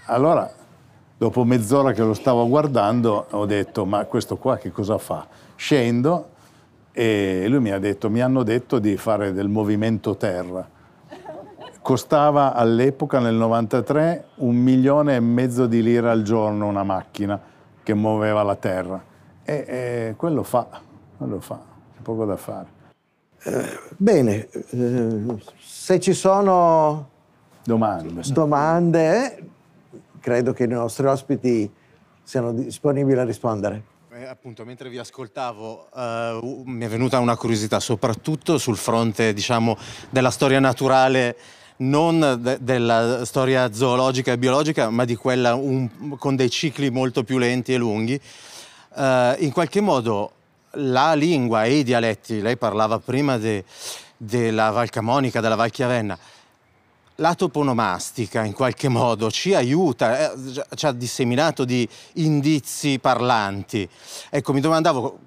Allora 0.06 0.57
Dopo 1.20 1.44
mezz'ora 1.44 1.94
che 1.94 2.04
lo 2.04 2.14
stavo 2.14 2.48
guardando 2.48 3.26
ho 3.32 3.48
detto 3.48 3.86
ma 3.86 4.06
questo 4.06 4.38
qua 4.38 4.58
che 4.58 4.70
cosa 4.70 5.00
fa? 5.00 5.26
Scendo 5.56 6.30
e 6.92 7.48
lui 7.48 7.60
mi 7.60 7.72
ha 7.72 7.80
detto 7.80 8.12
mi 8.12 8.22
hanno 8.22 8.44
detto 8.44 8.78
di 8.78 8.96
fare 8.98 9.34
del 9.34 9.48
movimento 9.48 10.16
terra. 10.16 10.70
Costava 11.82 12.54
all'epoca 12.54 13.18
nel 13.18 13.34
93 13.34 14.26
un 14.36 14.58
milione 14.58 15.16
e 15.16 15.20
mezzo 15.20 15.66
di 15.66 15.82
lire 15.82 16.08
al 16.08 16.22
giorno 16.22 16.68
una 16.68 16.84
macchina 16.84 17.42
che 17.82 17.96
muoveva 17.96 18.44
la 18.44 18.56
terra 18.56 19.04
e, 19.44 19.66
e 19.68 20.14
quello 20.16 20.44
fa, 20.44 20.68
quello 21.18 21.40
fa, 21.40 21.60
c'è 21.96 22.02
poco 22.04 22.26
da 22.26 22.36
fare. 22.36 22.68
Eh, 23.42 23.80
bene, 23.98 24.50
eh, 24.50 25.36
se 25.58 26.00
ci 26.00 26.14
sono 26.14 27.10
domande, 27.64 28.22
domande 28.32 29.56
credo 30.20 30.54
che 30.54 30.64
i 30.64 30.68
nostri 30.68 31.06
ospiti 31.06 31.70
siano 32.24 32.52
disponibili 32.54 33.20
a 33.20 33.24
rispondere. 33.24 33.96
Eh, 34.12 34.26
appunto, 34.26 34.66
mentre 34.66 34.90
vi 34.90 34.98
ascoltavo, 34.98 35.90
uh, 35.94 36.64
mi 36.66 36.86
è 36.86 36.88
venuta 36.88 37.20
una 37.20 37.38
curiosità, 37.38 37.80
soprattutto 37.80 38.58
sul 38.58 38.76
fronte, 38.76 39.32
diciamo, 39.34 39.78
della 40.10 40.32
storia 40.32 40.60
naturale 40.60 41.38
non 41.78 42.40
de- 42.42 42.58
della 42.60 43.24
storia 43.26 43.72
zoologica 43.72 44.32
e 44.32 44.38
biologica, 44.40 44.90
ma 44.90 45.06
di 45.06 45.16
quella 45.16 45.54
un- 45.54 46.16
con 46.18 46.36
dei 46.36 46.50
cicli 46.50 46.90
molto 46.90 47.24
più 47.24 47.38
lenti 47.38 47.74
e 47.74 47.78
lunghi. 47.78 48.20
Uh, 48.96 49.36
in 49.44 49.52
qualche 49.54 49.82
modo 49.82 50.32
la 50.72 51.14
lingua 51.14 51.66
e 51.66 51.76
i 51.76 51.84
dialetti, 51.84 52.42
lei 52.42 52.58
parlava 52.58 52.98
prima 52.98 53.38
de- 53.38 53.64
della 54.18 54.72
Val 54.72 54.90
Camonica, 54.90 55.42
della 55.42 55.56
Val 55.56 55.70
Chiavenna, 55.70 56.18
la 57.18 57.34
toponomastica 57.36 58.44
in 58.44 58.54
qualche 58.54 58.90
modo 58.90 59.32
ci 59.32 59.54
aiuta, 59.54 60.32
eh, 60.32 60.64
ci 60.76 60.86
ha 60.86 60.92
disseminato 60.92 61.66
di 61.66 61.88
indizi 62.14 63.00
parlanti. 63.00 63.88
Ecco, 64.30 64.54
mi 64.54 64.60
domandavo, 64.60 65.18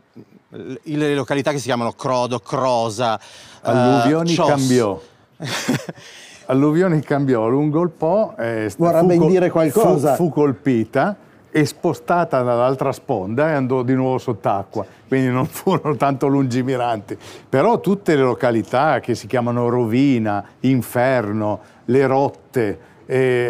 le 0.51 1.15
località 1.15 1.53
che 1.53 1.59
si 1.59 1.65
chiamano 1.65 1.93
Crodo, 1.93 2.39
Crosa, 2.41 3.19
eh, 3.19 3.23
Alluvioni 3.63 4.35
uh, 4.35 4.45
cambiò. 4.45 5.01
Alluvioni 6.47 7.01
cambiò 7.01 7.47
lungo 7.49 7.83
il 7.83 7.91
Po, 7.91 8.35
eh, 8.37 8.73
vorrebbe 8.77 9.17
fu, 9.17 9.29
dire 9.29 9.51
qualcosa. 9.51 10.15
Fu, 10.17 10.25
fu 10.25 10.31
colpita 10.31 11.17
e 11.51 11.65
spostata 11.65 12.43
dall'altra 12.43 12.93
sponda 12.93 13.51
e 13.51 13.53
andò 13.53 13.83
di 13.83 13.95
nuovo 13.95 14.19
sott'acqua, 14.19 14.85
quindi 15.09 15.29
non 15.29 15.47
furono 15.51 15.97
tanto 15.97 16.27
lungimiranti. 16.27 17.17
Però 17.49 17.81
tutte 17.81 18.15
le 18.15 18.23
località 18.23 19.01
che 19.01 19.15
si 19.15 19.27
chiamano 19.27 19.69
Rovina, 19.69 20.45
Inferno, 20.61 21.61
le 21.87 22.07
rotte, 22.07 22.79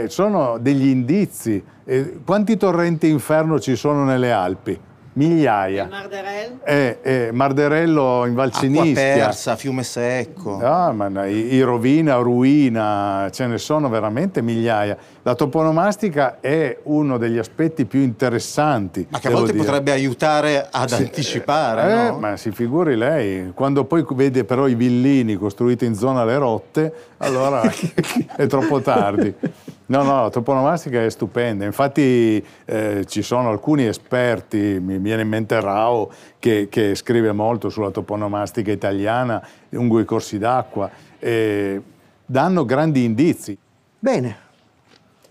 sono 0.08 0.56
degli 0.58 0.86
indizi. 0.86 1.62
quanti 2.24 2.56
torrenti 2.56 3.08
Inferno 3.08 3.60
ci 3.60 3.76
sono 3.76 4.04
nelle 4.04 4.32
Alpi? 4.32 4.80
Migliaia. 5.20 5.86
Marderel? 5.90 6.58
Eh, 6.64 6.98
eh, 7.02 7.30
Marderello 7.32 8.24
in 8.24 8.30
Acqua 8.30 8.42
Valcinistia. 8.44 8.94
persa, 9.26 9.56
fiume 9.56 9.82
secco. 9.82 10.58
Ah, 10.62 10.92
ma 10.92 11.08
no, 11.08 11.26
i, 11.26 11.52
i 11.54 11.60
rovina, 11.60 12.16
ruina, 12.16 13.28
ce 13.30 13.46
ne 13.46 13.58
sono 13.58 13.90
veramente 13.90 14.40
migliaia. 14.40 14.96
La 15.22 15.34
toponomastica 15.34 16.38
è 16.40 16.78
uno 16.84 17.18
degli 17.18 17.36
aspetti 17.36 17.84
più 17.84 18.00
interessanti. 18.00 19.06
Ma 19.10 19.18
che 19.18 19.28
a 19.28 19.32
volte 19.32 19.52
dire. 19.52 19.64
potrebbe 19.64 19.90
aiutare 19.92 20.66
ad 20.70 20.88
Sì, 20.88 21.02
anticipare, 21.02 21.82
eh, 22.06 22.10
no? 22.10 22.18
Ma 22.18 22.36
si 22.38 22.50
figuri 22.50 22.96
lei, 22.96 23.52
quando 23.54 23.84
poi 23.84 24.04
vede 24.14 24.44
però 24.44 24.66
i 24.66 24.74
villini 24.74 25.36
costruiti 25.36 25.84
in 25.84 25.94
zona 25.94 26.22
alle 26.22 26.38
rotte, 26.38 26.92
allora 27.18 27.62
è 28.36 28.46
troppo 28.46 28.80
tardi. 28.80 29.34
No, 29.90 30.04
no, 30.04 30.22
la 30.22 30.30
toponomastica 30.30 31.04
è 31.04 31.10
stupenda. 31.10 31.64
Infatti 31.64 32.44
eh, 32.64 33.04
ci 33.08 33.22
sono 33.22 33.50
alcuni 33.50 33.86
esperti, 33.86 34.78
mi 34.80 34.98
viene 34.98 35.22
in 35.22 35.28
mente 35.28 35.60
Rao, 35.60 36.12
che, 36.38 36.68
che 36.70 36.94
scrive 36.94 37.32
molto 37.32 37.70
sulla 37.70 37.90
toponomastica 37.90 38.70
italiana, 38.70 39.44
lungo 39.70 39.98
i 39.98 40.04
corsi 40.04 40.38
d'acqua, 40.38 40.88
e 41.18 41.82
danno 42.24 42.64
grandi 42.64 43.02
indizi. 43.02 43.58
Bene. 43.98 44.36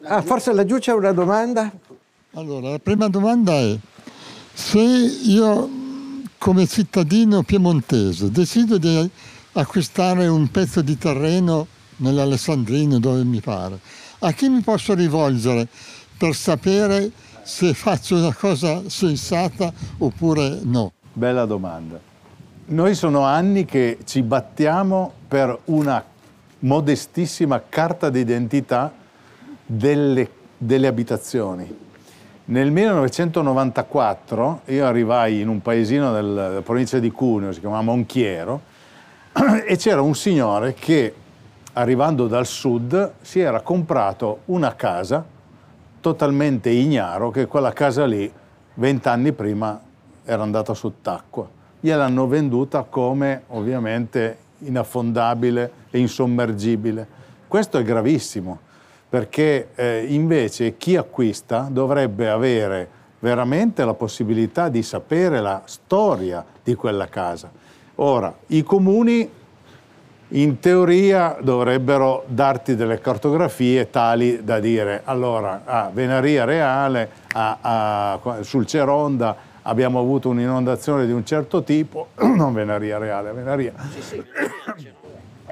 Ah, 0.03 0.21
forse 0.21 0.51
laggiù 0.51 0.77
c'è 0.77 0.91
una 0.91 1.13
domanda? 1.13 1.71
Allora, 2.33 2.71
la 2.71 2.79
prima 2.79 3.07
domanda 3.07 3.53
è 3.53 3.77
se 4.53 4.79
io 4.81 5.69
come 6.37 6.67
cittadino 6.67 7.43
piemontese 7.43 8.29
decido 8.29 8.77
di 8.77 9.09
acquistare 9.53 10.27
un 10.27 10.51
pezzo 10.51 10.81
di 10.81 10.97
terreno 10.97 11.65
nell'Alessandrino 11.97 12.99
dove 12.99 13.23
mi 13.23 13.39
pare, 13.39 13.79
a 14.19 14.31
chi 14.31 14.49
mi 14.49 14.61
posso 14.61 14.93
rivolgere 14.93 15.67
per 16.17 16.35
sapere 16.35 17.11
se 17.43 17.73
faccio 17.73 18.17
una 18.17 18.33
cosa 18.33 18.89
sensata 18.89 19.71
oppure 19.97 20.59
no? 20.63 20.91
Bella 21.13 21.45
domanda. 21.45 21.99
Noi 22.65 22.93
sono 22.93 23.23
anni 23.23 23.65
che 23.65 23.99
ci 24.05 24.21
battiamo 24.21 25.11
per 25.27 25.57
una 25.65 26.03
modestissima 26.59 27.63
carta 27.67 28.09
d'identità 28.09 28.91
delle, 29.65 30.29
delle 30.57 30.87
abitazioni. 30.87 31.87
Nel 32.45 32.71
1994 32.71 34.61
io 34.65 34.85
arrivai 34.85 35.39
in 35.39 35.47
un 35.47 35.61
paesino 35.61 36.11
della 36.11 36.61
provincia 36.61 36.99
di 36.99 37.11
Cuneo, 37.11 37.51
si 37.51 37.59
chiamava 37.59 37.81
Monchiero, 37.81 38.61
e 39.65 39.77
c'era 39.77 40.01
un 40.01 40.15
signore 40.15 40.73
che 40.73 41.13
arrivando 41.73 42.27
dal 42.27 42.45
sud 42.45 43.13
si 43.21 43.39
era 43.39 43.61
comprato 43.61 44.39
una 44.45 44.75
casa 44.75 45.25
totalmente 45.99 46.69
ignaro 46.69 47.29
che 47.29 47.45
quella 47.45 47.73
casa 47.73 48.05
lì 48.05 48.31
vent'anni 48.75 49.31
prima 49.33 49.79
era 50.23 50.43
andata 50.43 50.73
sott'acqua. 50.73 51.47
Gliel'hanno 51.79 52.27
venduta 52.27 52.83
come 52.83 53.43
ovviamente 53.47 54.37
inaffondabile 54.59 55.71
e 55.89 55.99
insommergibile. 55.99 57.07
Questo 57.47 57.77
è 57.77 57.83
gravissimo 57.83 58.59
perché 59.09 59.69
eh, 59.75 60.05
invece 60.07 60.77
chi 60.77 60.95
acquista 60.95 61.67
dovrebbe 61.69 62.29
avere 62.29 62.97
veramente 63.19 63.83
la 63.83 63.95
possibilità 63.95 64.69
di 64.69 64.83
sapere 64.83 65.41
la 65.41 65.61
storia 65.65 66.45
di 66.63 66.75
quella 66.75 67.07
casa. 67.07 67.51
Ora, 67.95 68.33
i 68.47 68.63
comuni 68.63 69.29
in 70.29 70.59
teoria 70.59 71.37
dovrebbero 71.41 72.23
darti 72.27 72.75
delle 72.75 72.99
cartografie 72.99 73.89
tali 73.89 74.43
da 74.43 74.59
dire 74.59 75.01
allora 75.05 75.61
a 75.65 75.89
Venaria 75.91 76.45
Reale, 76.45 77.09
a- 77.33 77.57
a- 77.61 78.19
sul 78.41 78.65
Ceronda 78.65 79.35
abbiamo 79.63 79.99
avuto 79.99 80.29
un'inondazione 80.29 81.05
di 81.05 81.11
un 81.11 81.25
certo 81.25 81.63
tipo, 81.63 82.09
non 82.21 82.53
Venaria 82.53 82.97
Reale, 82.97 83.31
Venaria. 83.31 83.73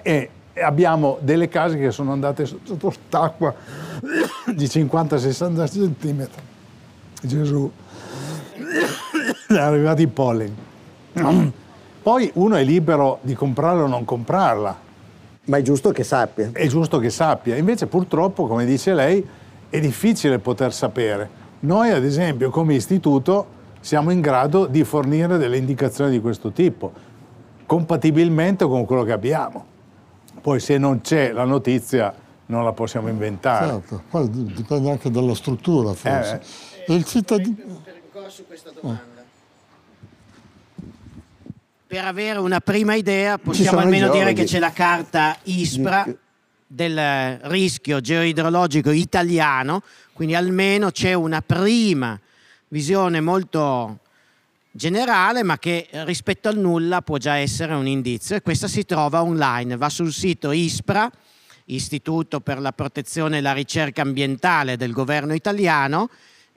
E 0.01 0.29
e 0.57 0.63
abbiamo 0.63 1.19
delle 1.21 1.49
case 1.49 1.77
che 1.77 1.91
sono 1.91 2.11
andate 2.13 2.47
sotto 2.47 2.89
sott'acqua 2.89 3.53
di 4.47 4.65
50-60 4.65 5.71
centimetri. 5.71 6.41
Gesù, 7.21 7.71
è 9.49 9.53
arrivato 9.55 10.01
i 10.01 10.07
pollen. 10.07 10.55
Poi 12.07 12.31
uno 12.35 12.55
è 12.55 12.63
libero 12.63 13.19
di 13.19 13.33
comprarla 13.33 13.83
o 13.83 13.87
non 13.87 14.05
comprarla, 14.05 14.79
Ma 15.43 15.57
è 15.57 15.61
giusto 15.61 15.91
che 15.91 16.05
sappia. 16.05 16.51
è 16.53 16.65
giusto 16.67 16.99
che 16.99 17.09
sappia. 17.09 17.57
Invece 17.57 17.87
purtroppo, 17.87 18.47
come 18.47 18.63
dice 18.63 18.93
lei, 18.93 19.27
è 19.69 19.77
difficile 19.81 20.39
poter 20.39 20.71
sapere. 20.73 21.29
Noi, 21.59 21.89
ad 21.89 22.05
esempio, 22.05 22.49
come 22.49 22.75
istituto, 22.75 23.45
siamo 23.81 24.11
in 24.11 24.21
grado 24.21 24.67
di 24.67 24.85
fornire 24.85 25.37
delle 25.37 25.57
indicazioni 25.57 26.11
di 26.11 26.21
questo 26.21 26.51
tipo, 26.51 26.93
compatibilmente 27.65 28.63
con 28.65 28.85
quello 28.85 29.03
che 29.03 29.11
abbiamo. 29.11 29.65
Poi 30.39 30.61
se 30.61 30.77
non 30.77 31.01
c'è 31.01 31.33
la 31.33 31.43
notizia 31.43 32.13
non 32.45 32.63
la 32.63 32.71
possiamo 32.71 33.09
inventare. 33.09 33.67
Certo, 33.67 34.03
poi 34.09 34.29
di- 34.29 34.53
dipende 34.53 34.91
anche 34.91 35.11
dalla 35.11 35.35
struttura 35.35 35.91
forse. 35.91 36.41
E 36.87 36.93
il 36.93 37.03
cittadino... 37.03 37.83
su 38.29 38.47
questa 38.47 38.71
domanda. 38.73 39.15
Per 41.87 42.03
avere 42.03 42.39
una 42.39 42.59
prima 42.59 42.95
idea 42.95 43.37
possiamo 43.37 43.79
almeno 43.79 44.11
dire 44.11 44.33
che 44.33 44.43
c'è 44.43 44.59
la 44.59 44.73
carta 44.73 45.37
ISPRA 45.43 46.05
del 46.67 47.39
rischio 47.43 48.01
geoidrologico 48.01 48.91
italiano, 48.91 49.81
quindi 50.11 50.35
almeno 50.35 50.91
c'è 50.91 51.13
una 51.13 51.41
prima 51.41 52.19
visione 52.67 53.21
molto 53.21 53.99
generale, 54.69 55.43
ma 55.43 55.57
che 55.57 55.87
rispetto 55.91 56.49
al 56.49 56.57
nulla 56.57 57.01
può 57.01 57.15
già 57.15 57.35
essere 57.37 57.73
un 57.73 57.87
indizio. 57.87 58.35
E 58.35 58.41
questa 58.41 58.67
si 58.67 58.83
trova 58.83 59.23
online, 59.23 59.77
va 59.77 59.87
sul 59.87 60.11
sito 60.11 60.51
ISPRA, 60.51 61.09
Istituto 61.69 62.41
per 62.41 62.59
la 62.59 62.73
protezione 62.73 63.37
e 63.37 63.41
la 63.41 63.53
ricerca 63.53 64.01
ambientale 64.01 64.75
del 64.75 64.91
governo 64.91 65.33
italiano, 65.33 66.09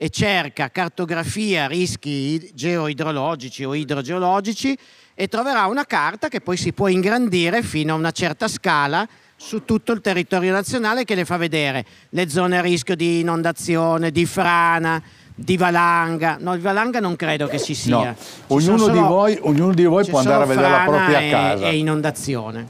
e 0.03 0.09
cerca 0.09 0.71
cartografia 0.71 1.67
rischi 1.67 2.09
id- 2.09 2.53
geoidrologici 2.55 3.63
o 3.63 3.75
idrogeologici 3.75 4.75
e 5.13 5.27
troverà 5.27 5.67
una 5.67 5.85
carta 5.85 6.27
che 6.27 6.41
poi 6.41 6.57
si 6.57 6.73
può 6.73 6.87
ingrandire 6.87 7.61
fino 7.61 7.93
a 7.93 7.97
una 7.97 8.09
certa 8.09 8.47
scala 8.47 9.07
su 9.35 9.63
tutto 9.63 9.91
il 9.91 10.01
territorio 10.01 10.51
nazionale 10.53 11.03
che 11.05 11.13
le 11.13 11.23
fa 11.23 11.37
vedere 11.37 11.85
le 12.09 12.27
zone 12.29 12.57
a 12.57 12.61
rischio 12.61 12.95
di 12.95 13.19
inondazione, 13.19 14.09
di 14.09 14.25
frana, 14.25 14.99
di 15.35 15.55
valanga. 15.55 16.37
No, 16.39 16.55
di 16.55 16.61
valanga 16.61 16.99
non 16.99 17.15
credo 17.15 17.45
che 17.45 17.59
ci 17.59 17.75
sia. 17.75 17.95
No. 17.95 18.15
Ci 18.17 18.25
Ognuno 18.47 18.87
di 18.87 18.95
solo- 18.95 19.07
voi- 19.07 19.37
ognuno 19.39 19.73
di 19.75 19.83
voi 19.85 20.03
può 20.07 20.17
andare 20.17 20.41
a 20.41 20.47
vedere 20.47 20.69
la 20.69 20.83
propria 20.83 21.19
e- 21.19 21.29
casa. 21.29 21.67
E 21.67 21.77
inondazione. 21.77 22.67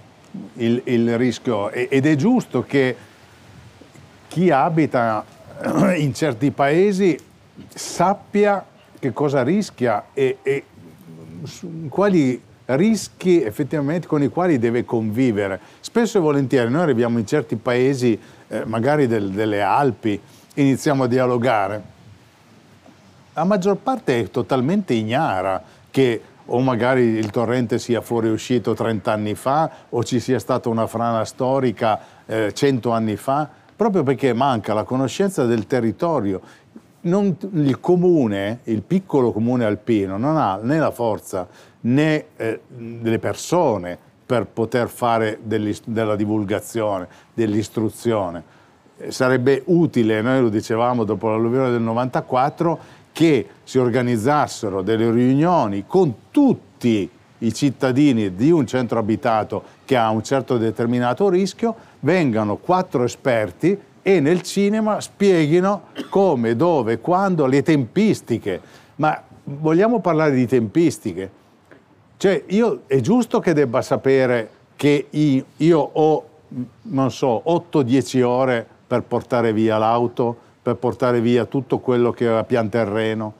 il, 0.55 0.81
il 0.83 1.17
rischio 1.17 1.71
ed 1.71 2.05
è 2.05 2.15
giusto 2.17 2.63
che 2.63 2.93
chi 4.27 4.49
abita 4.49 5.25
in 5.97 6.13
certi 6.13 6.51
paesi 6.51 7.17
sappia 7.67 8.65
che 8.99 9.13
cosa 9.13 9.43
rischia 9.43 10.05
e, 10.13 10.37
e 10.41 10.63
quali 11.89 12.41
rischi 12.65 13.41
effettivamente 13.41 14.07
con 14.07 14.21
i 14.21 14.29
quali 14.29 14.59
deve 14.59 14.85
convivere. 14.85 15.59
Spesso 15.79 16.17
e 16.17 16.21
volentieri 16.21 16.69
noi 16.69 16.83
arriviamo 16.83 17.19
in 17.19 17.25
certi 17.25 17.55
paesi, 17.55 18.19
eh, 18.47 18.65
magari 18.65 19.07
del- 19.07 19.31
delle 19.31 19.61
Alpi, 19.61 20.19
iniziamo 20.55 21.03
a 21.03 21.07
dialogare. 21.07 21.81
La 23.33 23.43
maggior 23.43 23.77
parte 23.77 24.19
è 24.19 24.29
totalmente 24.29 24.93
ignara 24.93 25.61
che 25.89 26.21
o 26.45 26.59
magari 26.59 27.01
il 27.01 27.29
torrente 27.29 27.79
sia 27.79 28.01
fuoriuscito 28.01 28.73
30 28.73 29.11
anni 29.11 29.35
fa 29.35 29.69
o 29.89 30.03
ci 30.03 30.19
sia 30.19 30.39
stata 30.39 30.69
una 30.69 30.87
frana 30.87 31.23
storica 31.23 31.99
eh, 32.25 32.53
100 32.53 32.91
anni 32.91 33.15
fa, 33.15 33.49
proprio 33.81 34.03
perché 34.03 34.31
manca 34.33 34.75
la 34.75 34.83
conoscenza 34.83 35.43
del 35.45 35.65
territorio. 35.65 36.39
Non- 37.01 37.35
il 37.53 37.79
comune, 37.79 38.59
il 38.65 38.83
piccolo 38.83 39.31
comune 39.31 39.65
alpino, 39.65 40.19
non 40.19 40.37
ha 40.37 40.57
né 40.61 40.77
la 40.77 40.91
forza 40.91 41.47
né 41.81 42.25
eh, 42.35 42.59
delle 42.67 43.17
persone 43.17 43.97
per 44.23 44.45
poter 44.45 44.87
fare 44.87 45.39
della 45.41 46.15
divulgazione, 46.15 47.07
dell'istruzione. 47.33 48.43
Eh, 48.97 49.11
Sarebbe 49.11 49.63
utile, 49.65 50.21
noi 50.21 50.41
lo 50.41 50.49
dicevamo 50.49 51.03
dopo 51.03 51.29
l'alluvione 51.29 51.71
del 51.71 51.81
94, 51.81 52.79
che 53.11 53.47
si 53.63 53.79
organizzassero 53.79 54.83
delle 54.83 55.09
riunioni 55.09 55.85
con 55.87 56.13
tutti 56.29 56.87
i 56.87 57.09
cittadini 57.53 58.35
di 58.35 58.51
un 58.51 58.67
centro 58.67 58.99
abitato 58.99 59.63
che 59.85 59.95
ha 59.95 60.09
un 60.09 60.23
certo 60.23 60.57
determinato 60.57 61.29
rischio, 61.29 61.75
vengano 62.01 62.57
quattro 62.57 63.03
esperti 63.03 63.79
e 64.01 64.19
nel 64.19 64.41
cinema 64.41 64.99
spieghino 64.99 65.83
come, 66.09 66.55
dove, 66.55 66.99
quando, 66.99 67.45
le 67.45 67.61
tempistiche. 67.63 68.59
Ma 68.97 69.21
vogliamo 69.43 69.99
parlare 69.99 70.33
di 70.33 70.45
tempistiche? 70.45 71.31
Cioè, 72.17 72.43
io, 72.47 72.81
è 72.85 72.99
giusto 72.99 73.39
che 73.39 73.53
debba 73.53 73.81
sapere 73.81 74.49
che 74.75 75.07
i- 75.09 75.43
io 75.57 75.79
ho, 75.79 76.25
non 76.83 77.11
so, 77.11 77.41
8-10 77.45 78.21
ore 78.21 78.65
per 78.85 79.03
portare 79.03 79.53
via 79.53 79.77
l'auto, 79.77 80.35
per 80.61 80.75
portare 80.75 81.21
via 81.21 81.45
tutto 81.45 81.79
quello 81.79 82.11
che 82.11 82.27
è 82.27 82.29
a 82.31 82.43
pian 82.43 82.69
terreno. 82.69 83.33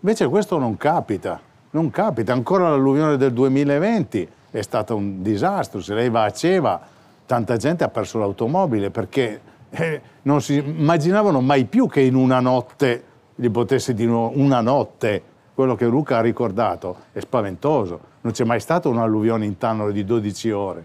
Invece 0.00 0.28
questo 0.28 0.58
non 0.58 0.76
capita, 0.76 1.40
non 1.76 1.90
capita. 1.90 2.32
Ancora 2.32 2.70
l'alluvione 2.70 3.18
del 3.18 3.34
2020 3.34 4.28
è 4.50 4.62
stato 4.62 4.96
un 4.96 5.22
disastro. 5.22 5.80
Se 5.80 5.92
lei 5.92 6.08
va 6.08 6.24
a 6.24 6.30
Ceva, 6.30 6.80
tanta 7.26 7.56
gente 7.58 7.84
ha 7.84 7.88
perso 7.88 8.18
l'automobile 8.18 8.90
perché 8.90 9.40
eh, 9.68 10.00
non 10.22 10.40
si 10.40 10.56
immaginavano 10.56 11.42
mai 11.42 11.66
più 11.66 11.86
che 11.86 12.00
in 12.00 12.14
una 12.14 12.40
notte 12.40 13.04
gli 13.34 13.50
potesse 13.50 13.92
di 13.92 14.06
nuovo 14.06 14.38
una 14.38 14.62
notte. 14.62 15.34
Quello 15.54 15.74
che 15.74 15.86
Luca 15.86 16.18
ha 16.18 16.22
ricordato 16.22 16.96
è 17.12 17.20
spaventoso. 17.20 18.00
Non 18.22 18.32
c'è 18.32 18.44
mai 18.44 18.60
stata 18.60 18.88
un'alluvione 18.88 19.44
in 19.44 19.58
Tannaro 19.58 19.92
di 19.92 20.04
12 20.04 20.50
ore. 20.50 20.84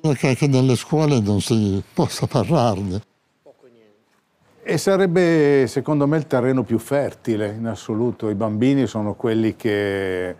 Perché 0.00 0.34
che 0.34 0.46
nelle 0.46 0.76
scuole 0.76 1.20
non 1.20 1.40
si 1.40 1.82
possa 1.94 2.26
parlarne. 2.26 3.00
E 4.66 4.78
sarebbe 4.78 5.66
secondo 5.68 6.06
me 6.06 6.16
il 6.16 6.26
terreno 6.26 6.62
più 6.62 6.78
fertile 6.78 7.54
in 7.58 7.66
assoluto. 7.66 8.30
I 8.30 8.34
bambini 8.34 8.86
sono 8.86 9.12
quelli 9.12 9.56
che, 9.56 10.34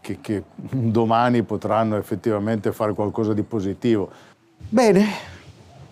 che, 0.00 0.18
che 0.22 0.42
domani 0.56 1.42
potranno 1.42 1.96
effettivamente 1.98 2.72
fare 2.72 2.94
qualcosa 2.94 3.34
di 3.34 3.42
positivo. 3.42 4.08
Bene, 4.56 5.04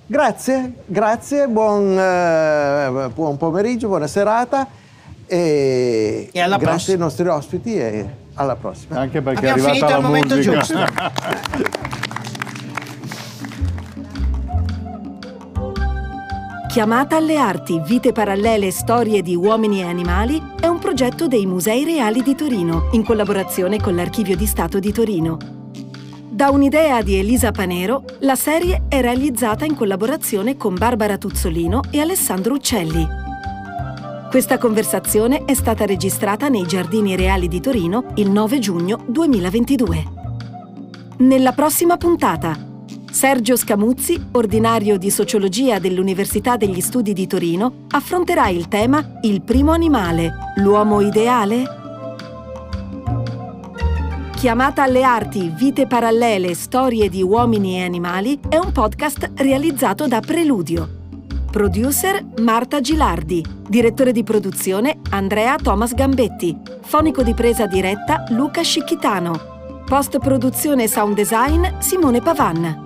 grazie, 0.06 0.72
grazie, 0.86 1.46
buon, 1.46 1.96
eh, 1.98 3.10
buon 3.12 3.36
pomeriggio, 3.36 3.88
buona 3.88 4.06
serata 4.06 4.66
e, 5.26 6.30
E 6.32 6.40
alla 6.40 6.56
grazie 6.56 6.66
prossima. 6.70 6.94
ai 6.96 7.00
nostri 7.02 7.28
ospiti 7.28 7.76
e 7.76 8.08
alla 8.32 8.56
prossima. 8.56 8.98
Anche 8.98 9.20
perché 9.20 9.46
Abbiamo 9.50 9.68
è 9.68 9.72
finito 9.72 9.84
arrivata 9.86 9.94
al 9.96 10.02
la 10.02 10.08
momento 10.08 10.34
musica. 10.36 11.72
Chiamata 16.74 17.14
alle 17.18 17.36
arti, 17.36 17.80
vite 17.86 18.10
parallele, 18.10 18.72
storie 18.72 19.22
di 19.22 19.36
uomini 19.36 19.78
e 19.78 19.84
animali 19.84 20.42
è 20.58 20.66
un 20.66 20.80
progetto 20.80 21.28
dei 21.28 21.46
Musei 21.46 21.84
Reali 21.84 22.20
di 22.20 22.34
Torino, 22.34 22.88
in 22.94 23.04
collaborazione 23.04 23.78
con 23.78 23.94
l'Archivio 23.94 24.34
di 24.34 24.44
Stato 24.44 24.80
di 24.80 24.90
Torino. 24.90 25.38
Da 26.28 26.50
un'idea 26.50 27.00
di 27.00 27.14
Elisa 27.14 27.52
Panero, 27.52 28.02
la 28.22 28.34
serie 28.34 28.86
è 28.88 29.00
realizzata 29.00 29.64
in 29.64 29.76
collaborazione 29.76 30.56
con 30.56 30.74
Barbara 30.74 31.16
Tuzzolino 31.16 31.80
e 31.92 32.00
Alessandro 32.00 32.54
Uccelli. 32.54 33.06
Questa 34.28 34.58
conversazione 34.58 35.44
è 35.44 35.54
stata 35.54 35.86
registrata 35.86 36.48
nei 36.48 36.66
Giardini 36.66 37.14
Reali 37.14 37.46
di 37.46 37.60
Torino 37.60 38.06
il 38.16 38.30
9 38.30 38.58
giugno 38.58 39.04
2022. 39.06 40.04
Nella 41.18 41.52
prossima 41.52 41.96
puntata, 41.96 42.72
Sergio 43.14 43.56
Scamuzzi, 43.56 44.30
ordinario 44.32 44.98
di 44.98 45.08
sociologia 45.08 45.78
dell'Università 45.78 46.56
degli 46.56 46.80
Studi 46.80 47.12
di 47.12 47.28
Torino, 47.28 47.84
affronterà 47.90 48.48
il 48.48 48.66
tema 48.66 49.20
Il 49.22 49.42
primo 49.42 49.70
animale, 49.70 50.32
l'uomo 50.56 51.00
ideale? 51.00 51.62
Chiamata 54.34 54.82
alle 54.82 55.04
arti, 55.04 55.48
vite 55.56 55.86
parallele, 55.86 56.54
storie 56.54 57.08
di 57.08 57.22
uomini 57.22 57.76
e 57.76 57.84
animali 57.84 58.40
è 58.48 58.56
un 58.56 58.72
podcast 58.72 59.30
realizzato 59.36 60.08
da 60.08 60.18
Preludio. 60.18 60.88
Producer 61.52 62.20
Marta 62.40 62.80
Gilardi, 62.80 63.44
direttore 63.68 64.10
di 64.10 64.24
produzione 64.24 64.98
Andrea 65.10 65.54
Thomas 65.54 65.94
Gambetti, 65.94 66.58
fonico 66.82 67.22
di 67.22 67.32
presa 67.32 67.66
diretta 67.66 68.24
Luca 68.30 68.62
Scicchitano, 68.62 69.84
post 69.86 70.18
produzione 70.18 70.88
sound 70.88 71.14
design 71.14 71.64
Simone 71.78 72.20
Pavan. 72.20 72.83